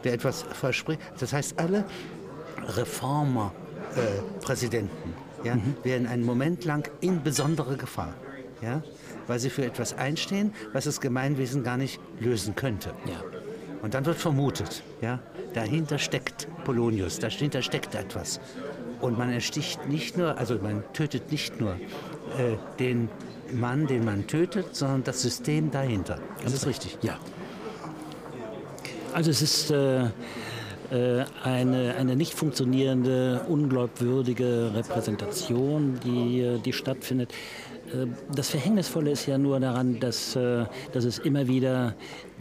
der 0.04 0.12
etwas 0.14 0.42
verspricht. 0.42 1.00
Das 1.18 1.32
heißt, 1.32 1.58
alle 1.58 1.84
Reformer-Präsidenten 2.66 5.14
ja, 5.44 5.54
Mhm. 5.56 5.76
wären 5.82 6.06
einen 6.06 6.24
Moment 6.24 6.64
lang 6.64 6.88
in 7.00 7.22
besondere 7.22 7.76
Gefahr, 7.76 8.14
ja, 8.62 8.82
weil 9.26 9.38
sie 9.38 9.50
für 9.50 9.64
etwas 9.64 9.94
einstehen, 9.94 10.52
was 10.72 10.84
das 10.84 11.00
Gemeinwesen 11.00 11.62
gar 11.64 11.76
nicht 11.76 12.00
lösen 12.20 12.54
könnte. 12.54 12.90
Ja. 13.06 13.22
Und 13.82 13.94
dann 13.94 14.06
wird 14.06 14.16
vermutet, 14.16 14.82
ja, 15.00 15.20
dahinter 15.54 15.98
steckt 15.98 16.48
Polonius, 16.64 17.18
dahinter 17.18 17.62
steckt 17.62 17.94
etwas. 17.94 18.40
Und 19.00 19.18
man 19.18 19.30
ersticht 19.32 19.86
nicht 19.88 20.16
nur, 20.16 20.38
also 20.38 20.58
man 20.62 20.82
tötet 20.94 21.30
nicht 21.30 21.60
nur 21.60 21.72
äh, 21.74 22.56
den 22.78 23.08
Mann, 23.52 23.86
den 23.86 24.04
man 24.04 24.26
tötet, 24.26 24.74
sondern 24.74 25.04
das 25.04 25.22
System 25.22 25.70
dahinter. 25.70 26.18
Das 26.42 26.52
ist 26.52 26.66
richtig. 26.66 26.98
Ja. 27.02 27.18
Also 29.12 29.30
es 29.30 29.40
ist 29.40 29.70
äh, 29.70 30.04
äh, 30.90 31.24
eine, 31.42 31.94
eine 31.96 32.16
nicht 32.16 32.34
funktionierende, 32.34 33.42
unglaubwürdige 33.48 34.72
Repräsentation, 34.74 35.98
die, 36.04 36.60
die 36.64 36.72
stattfindet. 36.72 37.32
Äh, 37.92 38.06
Das 38.34 38.50
Verhängnisvolle 38.50 39.10
ist 39.10 39.26
ja 39.26 39.38
nur 39.38 39.58
daran, 39.58 39.98
dass, 40.00 40.36
äh, 40.36 40.66
dass 40.92 41.04
es 41.04 41.18
immer 41.18 41.48
wieder 41.48 41.94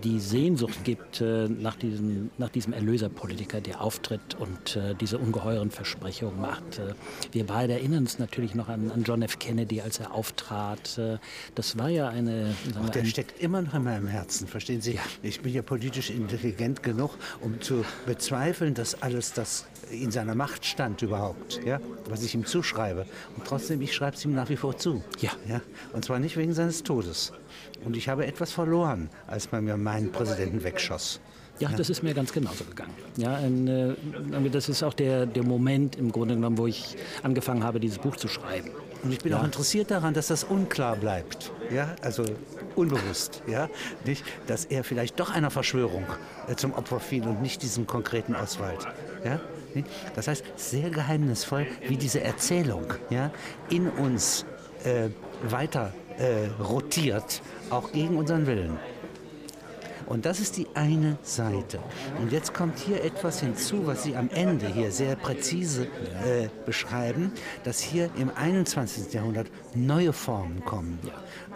die 0.04 0.20
Sehnsucht 0.20 0.84
gibt 0.84 1.22
äh, 1.22 1.48
nach 1.48 1.76
diesem, 1.76 2.30
nach 2.38 2.50
diesem 2.50 2.74
Erlöserpolitiker, 2.74 3.62
der 3.62 3.82
auftritt 3.82 4.36
und 4.38 4.76
äh, 4.76 4.94
diese 5.00 5.18
ungeheuren 5.18 5.72
Versprechungen 5.72 6.40
macht. 6.40 6.80
Äh, 6.80 6.94
Wir 7.32 7.46
beide 7.46 7.74
erinnern 7.74 8.00
uns 8.00 8.20
natürlich 8.20 8.56
noch 8.56 8.68
an, 8.70 8.92
an 8.92 9.04
John 9.04 9.22
F. 9.22 9.40
Kennedy, 9.40 9.82
als 9.82 10.00
er 10.00 10.14
auftrat. 10.14 10.98
Äh, 10.98 11.18
Das 11.56 11.78
war 11.78 11.90
ja 11.90 12.10
eine... 12.10 12.54
wir, 12.66 12.90
Der 12.92 13.02
ein- 13.04 13.08
steckt 13.08 13.42
immer 13.42 13.62
noch 13.62 13.74
in 13.74 13.84
meinem 13.84 14.08
Herzen, 14.08 14.48
verstehen 14.48 14.82
Sie? 14.82 15.00
Ich 15.24 15.42
bin 15.42 15.54
ja 15.54 15.62
politisch 15.62 16.10
intelligent 16.10 16.84
genug, 16.84 17.12
um 17.42 17.62
zu 17.62 17.86
bezweifeln, 18.06 18.74
dass 18.74 19.02
alles 19.02 19.34
das 19.34 19.66
in 19.92 20.12
seiner 20.12 20.36
Macht 20.36 20.66
stand 20.66 21.02
überhaupt, 21.04 21.62
ja, 21.66 21.80
was 22.10 22.24
ich 22.24 22.34
ihm 22.36 22.46
zuschreibe. 22.46 23.06
Und 23.38 23.46
trotzdem, 23.46 23.82
ich 23.82 23.94
schreibe 23.94 24.18
es 24.18 24.26
ihm 24.26 24.34
nach 24.34 24.50
wie 24.50 24.58
vor 24.58 24.78
zu. 24.78 25.04
Ja. 25.22 25.32
ja. 25.48 25.62
Und 25.94 26.04
zwar 26.04 26.20
nicht 26.20 26.36
wegen 26.38 26.54
seines 26.54 26.84
Todes. 26.84 27.32
Und 27.84 27.96
ich 27.96 28.10
habe 28.10 28.26
etwas 28.26 28.52
verloren, 28.52 29.10
als 29.28 29.52
man 29.52 29.64
mir 29.64 29.78
meinen 29.78 30.12
Präsidenten 30.12 30.64
wegschoss. 30.64 31.20
Ja, 31.60 31.70
das 31.70 31.90
ist 31.90 32.04
mir 32.04 32.14
ganz 32.14 32.34
genauso 32.34 32.66
gegangen. 32.66 32.94
Ja, 33.16 33.36
ein, 33.36 33.68
äh, 33.68 34.50
das 34.50 34.68
ist 34.68 34.84
auch 34.84 34.94
der, 34.94 35.26
der 35.26 35.44
Moment 35.44 35.96
im 35.96 36.12
Grunde 36.12 36.36
genommen, 36.36 36.58
wo 36.58 36.68
ich 36.68 36.98
angefangen 37.24 37.64
habe, 37.64 37.80
dieses 37.80 38.00
Buch 38.00 38.18
zu 38.18 38.28
schreiben. 38.28 38.72
Und 39.04 39.14
ich 39.14 39.20
bin 39.20 39.34
auch 39.34 39.44
interessiert 39.44 39.92
daran, 39.92 40.14
dass 40.14 40.28
das 40.28 40.44
unklar 40.44 40.96
bleibt. 40.96 41.52
Ja, 41.72 41.96
also 42.02 42.26
unbewusst. 42.76 43.42
Ja, 43.48 43.70
nicht, 44.04 44.26
dass 44.48 44.66
er 44.66 44.84
vielleicht 44.84 45.20
doch 45.20 45.32
einer 45.32 45.50
Verschwörung 45.50 46.06
äh, 46.48 46.56
zum 46.56 46.74
Opfer 46.74 47.00
fiel 47.00 47.24
und 47.24 47.42
nicht 47.42 47.62
diesem 47.62 47.88
konkreten 47.88 48.36
Oswald. 48.36 48.86
Ja, 49.24 49.40
nicht? 49.74 49.88
das 50.16 50.28
heißt, 50.28 50.44
sehr 50.58 50.90
geheimnisvoll, 50.90 51.68
wie 51.88 51.98
diese 51.98 52.22
Erzählung 52.22 52.94
ja, 53.10 53.32
in 53.70 53.90
uns 53.90 54.46
äh, 54.84 55.10
weiter 55.50 55.94
äh, 56.18 56.48
rotiert, 56.62 57.42
auch 57.70 57.92
gegen 57.92 58.18
unseren 58.18 58.48
Willen. 58.48 58.78
Und 60.06 60.26
das 60.26 60.40
ist 60.40 60.58
die 60.58 60.68
eine 60.76 61.18
Seite. 61.24 61.80
Und 62.22 62.32
jetzt 62.32 62.54
kommt 62.54 62.78
hier 62.78 63.04
etwas 63.04 63.40
hinzu, 63.40 63.88
was 63.88 64.04
Sie 64.04 64.16
am 64.16 64.30
Ende 64.30 64.68
hier 64.68 64.92
sehr 64.92 65.16
präzise 65.16 65.86
äh, 65.86 66.48
beschreiben, 66.66 67.32
dass 67.64 67.80
hier 67.80 68.10
im 68.18 68.30
21. 68.36 69.12
Jahrhundert 69.14 69.48
neue 69.74 70.14
Formen 70.14 70.64
kommen, 70.64 71.00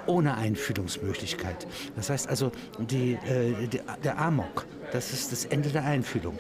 ohne 0.07 0.35
Einfühlungsmöglichkeit. 0.35 1.67
Das 1.95 2.09
heißt 2.09 2.27
also, 2.27 2.51
die, 2.79 3.13
äh, 3.13 3.67
die, 3.67 3.81
der 4.03 4.17
Amok, 4.19 4.65
das 4.91 5.13
ist 5.13 5.31
das 5.31 5.45
Ende 5.45 5.69
der 5.69 5.83
Einfühlung. 5.83 6.37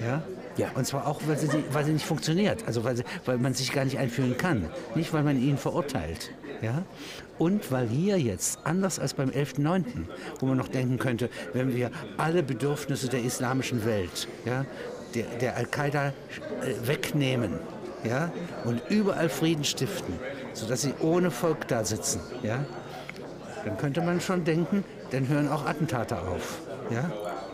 Ja? 0.00 0.22
Ja. 0.56 0.70
Und 0.74 0.86
zwar 0.86 1.06
auch, 1.06 1.20
weil 1.26 1.38
sie, 1.38 1.48
weil 1.72 1.84
sie 1.84 1.92
nicht 1.92 2.06
funktioniert, 2.06 2.66
also 2.66 2.84
weil, 2.84 2.96
sie, 2.96 3.04
weil 3.24 3.38
man 3.38 3.54
sich 3.54 3.72
gar 3.72 3.84
nicht 3.84 3.98
einfühlen 3.98 4.36
kann, 4.36 4.68
nicht 4.94 5.12
weil 5.12 5.22
man 5.22 5.40
ihn 5.40 5.56
verurteilt. 5.56 6.30
Ja? 6.60 6.84
Und 7.38 7.72
weil 7.72 7.88
hier 7.88 8.18
jetzt, 8.18 8.60
anders 8.64 8.98
als 8.98 9.14
beim 9.14 9.30
11.9., 9.30 9.84
wo 10.40 10.46
man 10.46 10.56
noch 10.56 10.68
denken 10.68 10.98
könnte, 10.98 11.30
wenn 11.52 11.74
wir 11.74 11.90
alle 12.18 12.42
Bedürfnisse 12.42 13.08
der 13.08 13.22
islamischen 13.22 13.84
Welt, 13.84 14.28
ja, 14.44 14.64
der, 15.14 15.24
der 15.40 15.56
Al-Qaida 15.56 16.08
äh, 16.08 16.12
wegnehmen 16.86 17.58
ja, 18.04 18.30
und 18.64 18.82
überall 18.88 19.28
Frieden 19.28 19.64
stiften, 19.64 20.14
sodass 20.52 20.82
sie 20.82 20.94
ohne 21.00 21.30
Volk 21.30 21.68
da 21.68 21.84
sitzen, 21.84 22.20
ja, 22.42 22.64
dann 23.64 23.76
könnte 23.78 24.00
man 24.00 24.20
schon 24.20 24.44
denken, 24.44 24.84
dann 25.10 25.28
hören 25.28 25.48
auch 25.48 25.66
Attentate 25.66 26.20
auf. 26.20 26.60
Ja? 26.90 27.10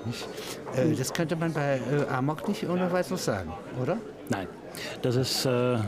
Nicht? 0.08 0.28
Äh, 0.76 0.94
das 0.94 1.12
könnte 1.12 1.36
man 1.36 1.52
bei 1.52 1.76
äh, 1.78 2.12
Amok 2.12 2.48
nicht 2.48 2.68
ohne 2.68 2.90
weiteres 2.92 3.24
sagen, 3.24 3.52
oder? 3.80 3.98
Nein, 4.28 4.46
das 5.02 5.16
ist 5.16 5.46
äh, 5.46 5.48
ein, 5.48 5.82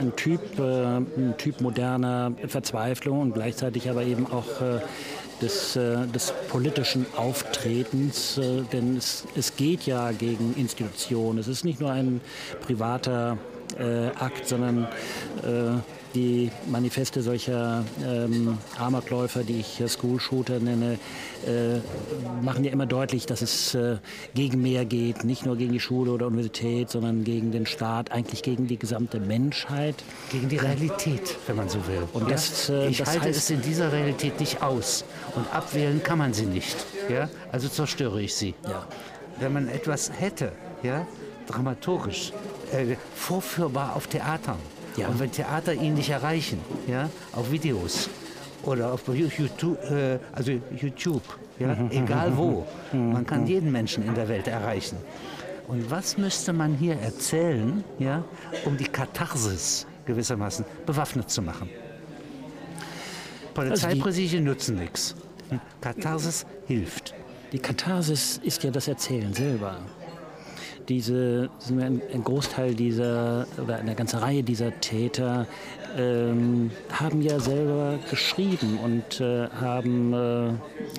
ein, 0.00 0.12
typ, 0.16 0.58
äh, 0.58 0.96
ein 0.96 1.34
Typ 1.36 1.60
moderner 1.60 2.32
Verzweiflung 2.46 3.20
und 3.20 3.34
gleichzeitig 3.34 3.90
aber 3.90 4.02
eben 4.04 4.26
auch 4.26 4.60
äh, 4.60 4.80
des, 5.42 5.76
äh, 5.76 6.06
des 6.06 6.32
politischen 6.48 7.04
Auftretens, 7.16 8.40
denn 8.72 8.96
es, 8.96 9.26
es 9.36 9.56
geht 9.56 9.82
ja 9.82 10.12
gegen 10.12 10.54
Institutionen. 10.56 11.38
Es 11.38 11.48
ist 11.48 11.64
nicht 11.64 11.80
nur 11.80 11.90
ein 11.90 12.20
privater 12.62 13.38
Akt, 14.18 14.46
sondern 14.46 14.86
die 16.14 16.50
Manifeste 16.70 17.22
solcher 17.22 17.84
ähm, 18.04 18.58
Amokläufer, 18.78 19.42
die 19.44 19.60
ich 19.60 19.80
äh, 19.80 19.88
School 19.88 20.20
Shooter 20.20 20.58
nenne, 20.60 20.98
äh, 21.46 21.78
machen 22.44 22.64
ja 22.64 22.70
immer 22.70 22.86
deutlich, 22.86 23.26
dass 23.26 23.42
es 23.42 23.74
äh, 23.74 23.96
gegen 24.34 24.62
mehr 24.62 24.84
geht, 24.84 25.24
nicht 25.24 25.46
nur 25.46 25.56
gegen 25.56 25.72
die 25.72 25.80
Schule 25.80 26.12
oder 26.12 26.26
Universität, 26.26 26.90
sondern 26.90 27.24
gegen 27.24 27.52
den 27.52 27.66
Staat, 27.66 28.12
eigentlich 28.12 28.42
gegen 28.42 28.66
die 28.66 28.78
gesamte 28.78 29.20
Menschheit. 29.20 29.96
Gegen 30.30 30.48
die 30.48 30.58
Realität, 30.58 31.36
wenn 31.46 31.56
man 31.56 31.68
so 31.68 31.78
will. 31.86 32.02
Und 32.12 32.30
das, 32.30 32.68
äh, 32.68 32.88
ich 32.88 32.98
das 32.98 33.08
halte 33.08 33.26
heißt- 33.26 33.36
es 33.36 33.50
in 33.50 33.62
dieser 33.62 33.92
Realität 33.92 34.38
nicht 34.40 34.62
aus. 34.62 35.04
Und 35.34 35.52
abwählen 35.54 36.02
kann 36.02 36.18
man 36.18 36.32
sie 36.34 36.46
nicht. 36.46 36.76
Ja? 37.10 37.28
Also 37.50 37.68
zerstöre 37.68 38.20
ich 38.22 38.34
sie. 38.34 38.54
Ja. 38.64 38.86
Wenn 39.40 39.52
man 39.52 39.68
etwas 39.68 40.10
hätte, 40.18 40.52
ja, 40.82 41.06
dramaturgisch, 41.46 42.32
äh, 42.72 42.96
vorführbar 43.14 43.96
auf 43.96 44.06
Theatern. 44.06 44.58
Ja. 44.96 45.08
Und 45.08 45.18
wenn 45.20 45.30
Theater 45.30 45.72
ihn 45.74 45.94
nicht 45.94 46.10
erreichen, 46.10 46.58
ja, 46.86 47.08
auf 47.32 47.50
Videos 47.50 48.10
oder 48.62 48.92
auf 48.92 49.02
YouTube, 49.08 49.78
äh, 49.90 50.18
also 50.32 50.52
YouTube, 50.76 51.22
ja, 51.58 51.76
egal 51.90 52.36
wo, 52.36 52.66
man 52.92 53.24
kann 53.26 53.46
jeden 53.46 53.72
Menschen 53.72 54.06
in 54.06 54.14
der 54.14 54.28
Welt 54.28 54.48
erreichen. 54.48 54.96
Und 55.68 55.90
was 55.90 56.18
müsste 56.18 56.52
man 56.52 56.74
hier 56.74 56.96
erzählen, 56.96 57.84
ja, 57.98 58.24
um 58.64 58.76
die 58.76 58.84
Katharsis 58.84 59.86
gewissermaßen 60.04 60.64
bewaffnet 60.84 61.30
zu 61.30 61.40
machen? 61.40 61.70
Polizeipräsidien 63.54 64.44
nutzen 64.44 64.76
nichts. 64.76 65.14
Katharsis 65.80 66.46
hilft. 66.66 67.14
Die 67.52 67.58
Katharsis 67.58 68.40
ist 68.42 68.62
ja 68.62 68.70
das 68.70 68.88
Erzählen 68.88 69.32
selber. 69.32 69.78
Diese, 70.88 71.48
ein 71.68 72.24
Großteil 72.24 72.74
dieser 72.74 73.46
oder 73.62 73.76
eine 73.76 73.94
ganze 73.94 74.20
Reihe 74.20 74.42
dieser 74.42 74.80
Täter 74.80 75.46
ähm, 75.96 76.70
haben 76.92 77.22
ja 77.22 77.38
selber 77.38 77.98
geschrieben 78.10 78.78
und 78.82 79.20
äh, 79.20 79.48
haben 79.48 80.12
äh, 80.12 80.48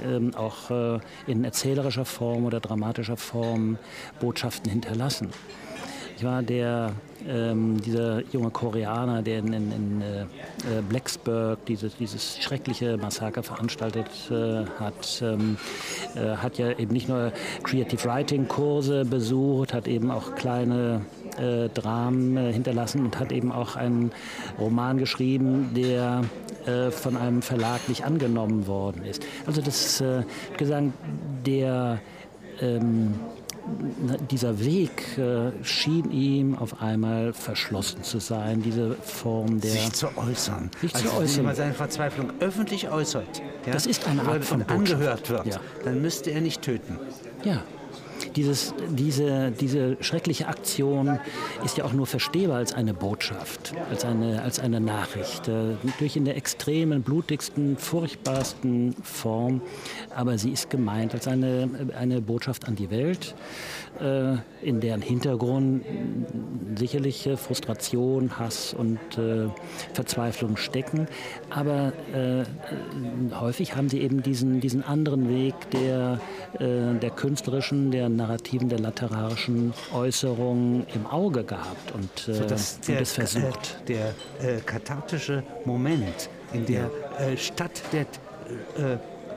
ähm, 0.05 0.35
auch 0.35 0.71
äh, 0.71 0.99
in 1.27 1.43
erzählerischer 1.43 2.05
Form 2.05 2.45
oder 2.45 2.59
dramatischer 2.59 3.17
Form 3.17 3.77
Botschaften 4.19 4.71
hinterlassen. 4.71 5.29
Ich 6.15 6.23
war 6.23 6.43
der, 6.43 6.91
ähm, 7.27 7.81
dieser 7.81 8.21
junge 8.31 8.49
Koreaner, 8.51 9.21
der 9.21 9.39
in, 9.39 9.53
in, 9.53 9.71
in 9.71 10.01
äh, 10.01 10.25
Blacksburg 10.87 11.65
dieses, 11.65 11.95
dieses 11.97 12.37
schreckliche 12.41 12.97
Massaker 12.97 13.43
veranstaltet 13.43 14.07
äh, 14.29 14.65
hat, 14.79 15.21
ähm, 15.21 15.57
äh, 16.15 16.37
hat 16.37 16.57
ja 16.57 16.71
eben 16.77 16.93
nicht 16.93 17.09
nur 17.09 17.31
Creative 17.63 18.03
Writing 18.05 18.47
Kurse 18.47 19.05
besucht, 19.05 19.73
hat 19.73 19.87
eben 19.87 20.11
auch 20.11 20.35
kleine 20.35 21.01
äh, 21.37 21.69
Dramen 21.69 22.37
äh, 22.37 22.53
hinterlassen 22.53 23.05
und 23.05 23.19
hat 23.19 23.31
eben 23.31 23.51
auch 23.51 23.75
einen 23.75 24.11
Roman 24.59 24.97
geschrieben, 24.97 25.71
der 25.75 26.23
äh, 26.65 26.91
von 26.91 27.17
einem 27.17 27.41
Verlag 27.41 27.89
nicht 27.89 28.05
angenommen 28.05 28.67
worden 28.67 29.03
ist. 29.03 29.23
Also 29.45 29.61
das, 29.61 29.99
äh, 30.01 30.23
sagen, 30.61 30.93
der 31.45 31.99
ähm, 32.61 33.15
dieser 34.29 34.59
Weg 34.59 35.17
äh, 35.17 35.51
schien 35.63 36.11
ihm 36.11 36.57
auf 36.57 36.81
einmal 36.81 37.33
verschlossen 37.33 38.03
zu 38.03 38.19
sein, 38.19 38.61
diese 38.61 38.95
Form 38.95 39.61
der... 39.61 39.71
sich 39.71 39.93
zu 39.93 40.07
äußern. 40.17 40.69
Sich 40.81 40.93
zu 40.93 40.97
also, 40.97 41.09
Wenn 41.11 41.23
äußern. 41.23 41.37
jemand 41.37 41.57
seine 41.57 41.73
Verzweiflung 41.73 42.33
öffentlich 42.39 42.89
äußert, 42.89 43.41
ja, 43.65 43.73
Das 43.73 43.85
ist 43.85 44.07
eine 44.07 44.21
Art 44.23 44.43
von 44.43 44.63
angehört 44.63 45.29
wird. 45.29 45.45
Ja. 45.45 45.59
dann 45.83 46.01
müsste 46.01 46.31
er 46.31 46.41
nicht 46.41 46.61
töten. 46.61 46.99
Ja, 47.43 47.63
dieses, 48.35 48.73
diese, 48.89 49.51
diese 49.51 49.97
schreckliche 50.01 50.47
Aktion 50.47 51.19
ist 51.63 51.77
ja 51.77 51.85
auch 51.85 51.93
nur 51.93 52.07
verstehbar 52.07 52.57
als 52.57 52.73
eine 52.73 52.93
Botschaft, 52.93 53.73
als 53.89 54.05
eine, 54.05 54.41
als 54.41 54.59
eine 54.59 54.79
Nachricht. 54.79 55.47
Äh, 55.47 55.75
durch 55.99 56.15
in 56.15 56.25
der 56.25 56.37
extremen, 56.37 57.03
blutigsten, 57.03 57.77
furchtbarsten 57.77 58.95
Form. 59.03 59.61
Aber 60.15 60.37
sie 60.37 60.51
ist 60.51 60.69
gemeint 60.69 61.13
als 61.13 61.27
eine, 61.27 61.69
eine 61.97 62.21
Botschaft 62.21 62.67
an 62.67 62.75
die 62.75 62.89
Welt, 62.89 63.35
äh, 63.99 64.35
in 64.61 64.79
deren 64.79 65.01
Hintergrund 65.01 65.83
sicherlich 66.75 67.29
Frustration, 67.35 68.37
Hass 68.39 68.73
und 68.73 68.99
äh, 69.17 69.47
Verzweiflung 69.93 70.57
stecken. 70.57 71.07
Aber 71.49 71.93
äh, 72.13 72.43
häufig 73.35 73.75
haben 73.75 73.89
sie 73.89 73.99
eben 73.99 74.23
diesen, 74.23 74.59
diesen 74.59 74.83
anderen 74.83 75.29
Weg 75.29 75.53
der, 75.71 76.19
äh, 76.59 76.99
der 76.99 77.09
künstlerischen, 77.09 77.91
der 77.91 78.09
narrativen, 78.23 78.69
der 78.69 78.79
literarischen 78.79 79.73
Äußerung 79.93 80.85
im 80.93 81.05
Auge 81.05 81.43
gehabt 81.43 81.91
und, 81.93 82.27
äh, 82.27 82.47
das 82.47 82.79
der, 82.81 82.99
und 82.99 83.07
versucht. 83.07 83.77
Äh, 83.85 83.85
der 83.85 84.07
äh, 84.41 84.59
kathartische 84.61 85.43
Moment 85.65 86.29
in 86.53 86.65
der 86.65 86.89
ja. 87.19 87.25
Äh, 87.25 87.37
Stadt 87.37 87.81
der 87.91 88.05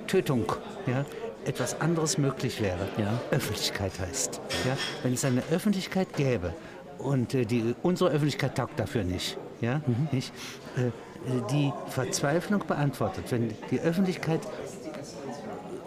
Tötung 0.08 0.52
ja, 0.86 1.04
etwas 1.44 1.80
anderes 1.80 2.18
möglich 2.18 2.60
wäre. 2.60 2.88
Ja. 2.98 3.20
Öffentlichkeit 3.30 3.92
heißt. 3.98 4.40
Ja? 4.66 4.76
Wenn 5.02 5.14
es 5.14 5.24
eine 5.24 5.42
Öffentlichkeit 5.50 6.14
gäbe 6.16 6.54
und 6.98 7.34
äh, 7.34 7.44
die, 7.44 7.74
unsere 7.82 8.10
Öffentlichkeit 8.10 8.56
taugt 8.56 8.78
dafür 8.78 9.04
nicht, 9.04 9.38
ja? 9.60 9.80
Mhm. 9.86 10.08
nicht 10.12 10.32
äh, 10.76 10.90
die 11.50 11.72
Verzweiflung 11.88 12.64
beantwortet, 12.66 13.24
wenn 13.30 13.52
die 13.70 13.80
Öffentlichkeit 13.80 14.40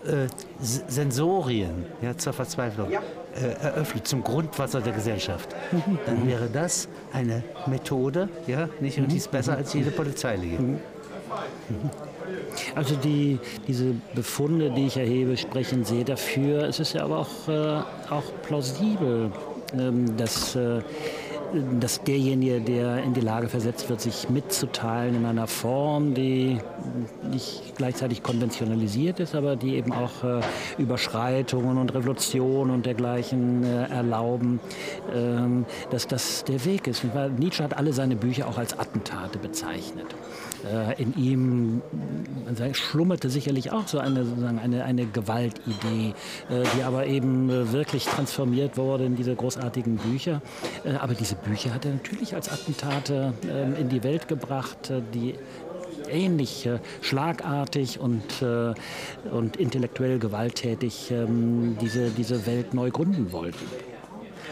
äh, 0.10 0.28
Sensorien 0.62 1.86
ja, 2.02 2.18
zur 2.18 2.34
Verzweiflung 2.34 2.92
äh, 2.92 3.64
eröffnet, 3.64 4.08
zum 4.08 4.24
Grundwasser 4.24 4.82
der 4.82 4.94
Gesellschaft, 4.94 5.56
mhm. 5.72 6.00
dann 6.06 6.28
wäre 6.28 6.50
das 6.52 6.88
eine 7.14 7.44
Methode, 7.68 8.30
ja, 8.48 8.70
nicht, 8.80 8.98
und 8.98 9.12
die 9.12 9.18
ist 9.18 9.32
besser 9.32 9.56
als 9.56 9.74
jede 9.74 9.92
Polizeilige. 9.92 10.62
Mhm. 10.62 10.80
Also 12.76 12.96
die, 12.96 13.40
diese 13.68 13.94
Befunde, 14.14 14.72
die 14.72 14.88
ich 14.88 14.98
erhebe, 14.98 15.38
sprechen 15.38 15.86
sehr 15.86 16.04
dafür. 16.04 16.64
Es 16.64 16.80
ist 16.80 16.94
ja 16.94 17.04
aber 17.04 17.20
auch, 17.20 17.48
äh, 17.48 17.82
auch 18.10 18.24
plausibel, 18.44 19.32
ähm, 19.74 20.18
dass 20.18 20.56
äh, 20.56 20.82
dass 21.80 22.04
derjenige, 22.04 22.62
der 22.62 23.04
in 23.04 23.14
die 23.14 23.22
Lage 23.22 23.48
versetzt 23.48 23.90
wird, 23.90 24.02
sich 24.02 24.30
mitzuteilen 24.30 25.16
in 25.16 25.26
einer 25.26 25.48
Form, 25.48 26.14
die 26.14 26.60
nicht 27.32 27.76
gleichzeitig 27.76 28.24
konventionalisiert 28.24 29.20
ist, 29.20 29.36
aber 29.36 29.56
die 29.56 29.76
eben 29.76 29.92
auch 29.92 30.24
äh, 30.24 30.42
Überschreitungen 30.78 31.78
und 31.78 31.94
Revolutionen 31.94 32.72
und 32.72 32.86
dergleichen 32.86 33.64
äh, 33.64 33.88
erlauben, 33.88 34.60
ähm, 35.14 35.66
dass 35.90 36.08
das 36.08 36.44
der 36.44 36.64
Weg 36.66 36.88
ist. 36.88 37.04
Nietzsche 37.38 37.64
hat 37.64 37.76
alle 37.78 37.94
seine 37.94 38.16
Bücher 38.16 38.48
auch 38.48 38.58
als 38.58 38.78
Attentate 38.78 39.40
bezeichnet. 39.40 40.16
Äh, 40.66 41.02
in 41.02 41.16
ihm 41.16 41.82
schlummerte 42.74 43.30
sicherlich 43.30 43.72
auch 43.72 43.88
so 43.88 44.00
eine, 44.00 44.26
sozusagen 44.26 44.60
eine, 44.60 44.84
eine 44.84 45.06
Gewaltidee, 45.06 46.14
äh, 46.50 46.64
die 46.76 46.84
aber 46.84 47.06
eben 47.06 47.50
äh, 47.50 47.72
wirklich 47.72 48.06
transformiert 48.06 48.78
wurde 48.78 49.06
in 49.06 49.16
diese 49.16 49.36
großartigen 49.36 49.98
Bücher. 49.98 50.42
Aber 51.00 51.14
diese 51.14 51.36
Bücher 51.36 51.74
hat 51.74 51.86
er 51.86 51.92
natürlich 51.92 52.36
als 52.36 52.50
Attentate 52.50 53.34
ähm, 53.44 53.76
in 53.80 53.90
die 53.90 54.04
Welt 54.04 54.28
gebracht, 54.28 54.92
die 55.14 55.36
ähnlich 56.10 56.66
äh, 56.66 56.80
schlagartig 57.02 58.00
und, 58.00 58.42
äh, 58.42 58.74
und 59.32 59.58
intellektuell 59.58 60.20
gewalttätig 60.20 61.12
ähm, 61.12 61.78
diese, 61.82 62.10
diese 62.12 62.46
Welt 62.46 62.74
neu 62.74 62.92
gründen 62.92 63.32
wollten. 63.32 63.66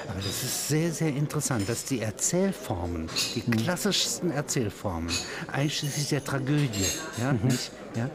Aber 0.09 0.19
das 0.19 0.43
ist 0.43 0.67
sehr, 0.69 0.91
sehr 0.91 1.09
interessant, 1.09 1.67
dass 1.67 1.85
die 1.85 2.01
Erzählformen, 2.01 3.09
die 3.35 3.43
mhm. 3.45 3.57
klassischsten 3.57 4.31
Erzählformen, 4.31 5.09
einschließlich 5.51 6.09
der 6.09 6.23
Tragödie, 6.23 6.85
ja, 7.19 7.33
mhm. 7.33 7.39
nicht, 7.43 7.71
ja, 7.95 8.09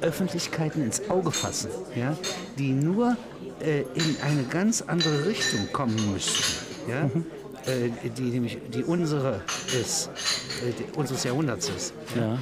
Öffentlichkeiten 0.00 0.82
ins 0.82 1.08
Auge 1.10 1.32
fassen, 1.32 1.70
ja, 1.96 2.16
die 2.58 2.72
nur 2.72 3.16
äh, 3.60 3.80
in 3.94 4.16
eine 4.22 4.44
ganz 4.44 4.82
andere 4.82 5.26
Richtung 5.26 5.72
kommen 5.72 6.12
müssten. 6.12 6.44
Ja, 6.88 7.04
mhm. 7.04 7.26
äh, 7.66 8.10
die, 8.10 8.22
nämlich, 8.22 8.58
die 8.72 8.84
unsere 8.84 9.42
ist, 9.80 10.10
äh, 10.62 10.72
die, 10.72 10.98
unseres 10.98 11.24
Jahrhunderts 11.24 11.68
ist, 11.68 11.94
ja, 12.14 12.22
ja. 12.22 12.38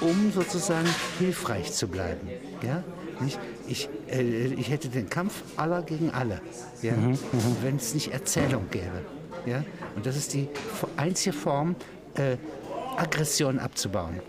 um 0.00 0.32
sozusagen 0.32 0.88
hilfreich 1.18 1.72
zu 1.72 1.88
bleiben. 1.88 2.28
Ja? 2.62 2.82
Nicht? 3.20 3.38
Ich, 3.66 3.88
äh, 4.08 4.22
ich 4.22 4.70
hätte 4.70 4.88
den 4.88 5.08
Kampf 5.08 5.42
aller 5.56 5.82
gegen 5.82 6.10
alle, 6.10 6.40
ja? 6.82 6.92
Mhm, 6.92 7.10
mhm. 7.10 7.18
wenn 7.62 7.76
es 7.76 7.94
nicht 7.94 8.12
Erzählung 8.12 8.66
gäbe. 8.70 9.02
Ja? 9.46 9.64
Und 9.96 10.06
das 10.06 10.16
ist 10.16 10.32
die 10.34 10.48
einzige 10.96 11.34
Form, 11.34 11.76
äh, 12.14 12.36
Aggression 12.96 13.58
abzubauen. 13.58 14.20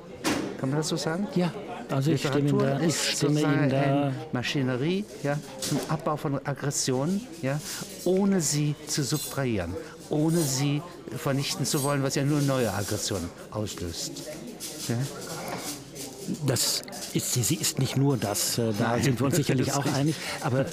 Kann 0.59 0.69
man 0.69 0.79
das 0.79 0.89
so 0.89 0.95
sagen? 0.95 1.27
Ja, 1.35 1.51
also 1.89 2.11
ich 2.11 2.25
stimme, 2.25 2.53
da, 2.53 2.79
ich 2.79 3.11
stimme 3.11 3.41
Ihnen 3.41 3.69
da. 3.69 4.11
Maschinerie 4.31 5.05
ja, 5.23 5.37
zum 5.59 5.79
Abbau 5.87 6.15
von 6.17 6.39
Aggressionen, 6.45 7.21
ja, 7.41 7.59
ohne 8.05 8.41
sie 8.41 8.75
zu 8.87 9.03
subtrahieren, 9.03 9.75
ohne 10.09 10.39
sie 10.39 10.81
vernichten 11.15 11.65
zu 11.65 11.83
wollen, 11.83 12.01
was 12.03 12.15
ja 12.15 12.23
nur 12.23 12.41
neue 12.41 12.73
Aggressionen 12.73 13.29
auslöst. 13.51 14.23
Ja? 14.87 14.95
Das 16.45 16.81
ist 17.13 17.33
sie, 17.33 17.43
sie 17.43 17.55
ist 17.55 17.79
nicht 17.79 17.97
nur 17.97 18.17
das, 18.17 18.57
äh, 18.57 18.73
da 18.77 18.97
sind 18.99 19.19
wir 19.19 19.27
uns 19.27 19.35
sicherlich 19.35 19.73
auch 19.75 19.85
einig, 19.85 20.15
aber 20.41 20.61
äh, 20.61 20.65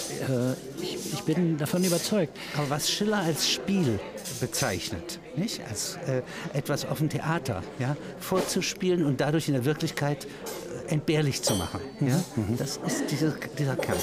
ich, 0.80 1.12
ich, 1.12 1.22
bin 1.22 1.58
davon 1.58 1.84
überzeugt. 1.84 2.36
Aber 2.56 2.70
was 2.70 2.90
Schiller 2.90 3.18
als 3.18 3.50
Spiel 3.50 4.00
bezeichnet, 4.40 5.20
nicht? 5.36 5.60
als 5.68 5.98
äh, 6.06 6.22
etwas 6.56 6.84
auf 6.84 6.98
dem 6.98 7.08
Theater 7.08 7.62
ja, 7.78 7.96
vorzuspielen 8.20 9.04
und 9.04 9.20
dadurch 9.20 9.48
in 9.48 9.54
der 9.54 9.64
Wirklichkeit 9.64 10.24
äh, 10.24 10.92
entbehrlich 10.92 11.42
zu 11.42 11.54
machen, 11.54 11.80
ja? 12.00 12.22
Mhm. 12.36 12.56
das 12.56 12.78
ist 12.86 13.10
dieser, 13.10 13.34
dieser 13.58 13.76
Kern. 13.76 13.98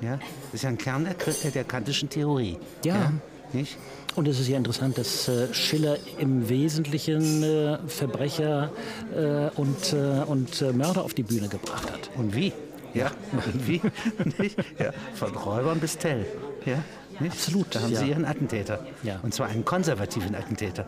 Ja? 0.00 0.16
Das 0.16 0.54
ist 0.54 0.62
ja 0.62 0.68
ein 0.68 0.78
Kern 0.78 1.04
der, 1.04 1.50
der 1.50 1.64
kantischen 1.64 2.08
Theorie. 2.08 2.58
ja? 2.84 2.94
ja? 2.94 3.12
Nicht? 3.52 3.76
Und 4.14 4.28
es 4.28 4.38
ist 4.38 4.48
ja 4.48 4.58
interessant, 4.58 4.98
dass 4.98 5.28
äh, 5.28 5.52
Schiller 5.54 5.96
im 6.18 6.48
Wesentlichen 6.48 7.42
äh, 7.42 7.78
Verbrecher 7.86 8.70
äh, 9.14 9.48
und, 9.58 9.94
und 10.26 10.76
Mörder 10.76 11.02
auf 11.02 11.14
die 11.14 11.22
Bühne 11.22 11.48
gebracht 11.48 11.90
hat. 11.90 12.10
Und 12.16 12.34
wie? 12.34 12.52
Ja, 12.94 13.10
und 13.32 13.66
wie? 13.66 13.80
ja, 14.78 14.92
von 15.14 15.34
Räubern 15.34 15.80
bis 15.80 15.96
Tell. 15.96 16.26
Ja, 16.66 16.82
nicht? 17.20 17.32
Absolut. 17.32 17.74
Da 17.74 17.80
haben 17.80 17.92
ja. 17.92 18.00
Sie 18.00 18.08
Ihren 18.08 18.24
Attentäter. 18.24 18.84
Ja. 19.02 19.20
Und 19.22 19.32
zwar 19.32 19.48
einen 19.48 19.64
konservativen 19.64 20.34
Attentäter. 20.34 20.86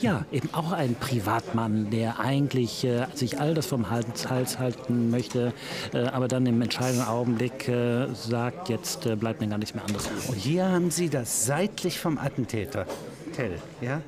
Ja, 0.00 0.24
eben 0.32 0.48
auch 0.54 0.72
ein 0.72 0.94
Privatmann, 0.94 1.90
der 1.90 2.20
eigentlich 2.20 2.84
äh, 2.84 3.06
sich 3.14 3.38
all 3.38 3.52
das 3.52 3.66
vom 3.66 3.90
Hals, 3.90 4.30
Hals 4.30 4.58
halten 4.58 5.10
möchte, 5.10 5.52
äh, 5.92 6.06
aber 6.06 6.26
dann 6.26 6.46
im 6.46 6.62
entscheidenden 6.62 7.06
Augenblick 7.06 7.68
äh, 7.68 8.06
sagt, 8.14 8.70
jetzt 8.70 9.04
äh, 9.04 9.14
bleibt 9.14 9.42
mir 9.42 9.48
gar 9.48 9.58
nichts 9.58 9.74
mehr 9.74 9.84
anderes. 9.84 10.08
Und 10.26 10.36
hier 10.36 10.66
haben 10.66 10.90
Sie 10.90 11.10
das 11.10 11.44
seitlich 11.44 11.98
vom 11.98 12.16
Attentäter, 12.16 12.86
Tell, 13.34 13.58
ja, 13.82 14.00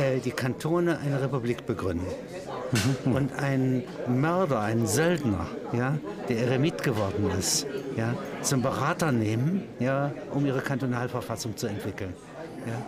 äh, 0.00 0.20
die 0.20 0.30
Kantone 0.30 0.98
eine 0.98 1.20
Republik 1.20 1.66
begründen. 1.66 2.06
Mhm. 3.04 3.12
Und 3.12 3.32
ein 3.34 3.82
Mörder, 4.06 4.60
ein 4.60 4.86
Söldner, 4.86 5.46
ja, 5.72 5.98
der 6.28 6.38
Eremit 6.38 6.84
geworden 6.84 7.30
ist, 7.36 7.66
ja, 7.96 8.14
zum 8.40 8.62
Berater 8.62 9.10
nehmen, 9.10 9.64
ja, 9.80 10.12
um 10.32 10.46
ihre 10.46 10.60
Kantonalverfassung 10.60 11.56
zu 11.56 11.66
entwickeln. 11.66 12.14
Ja. 12.66 12.84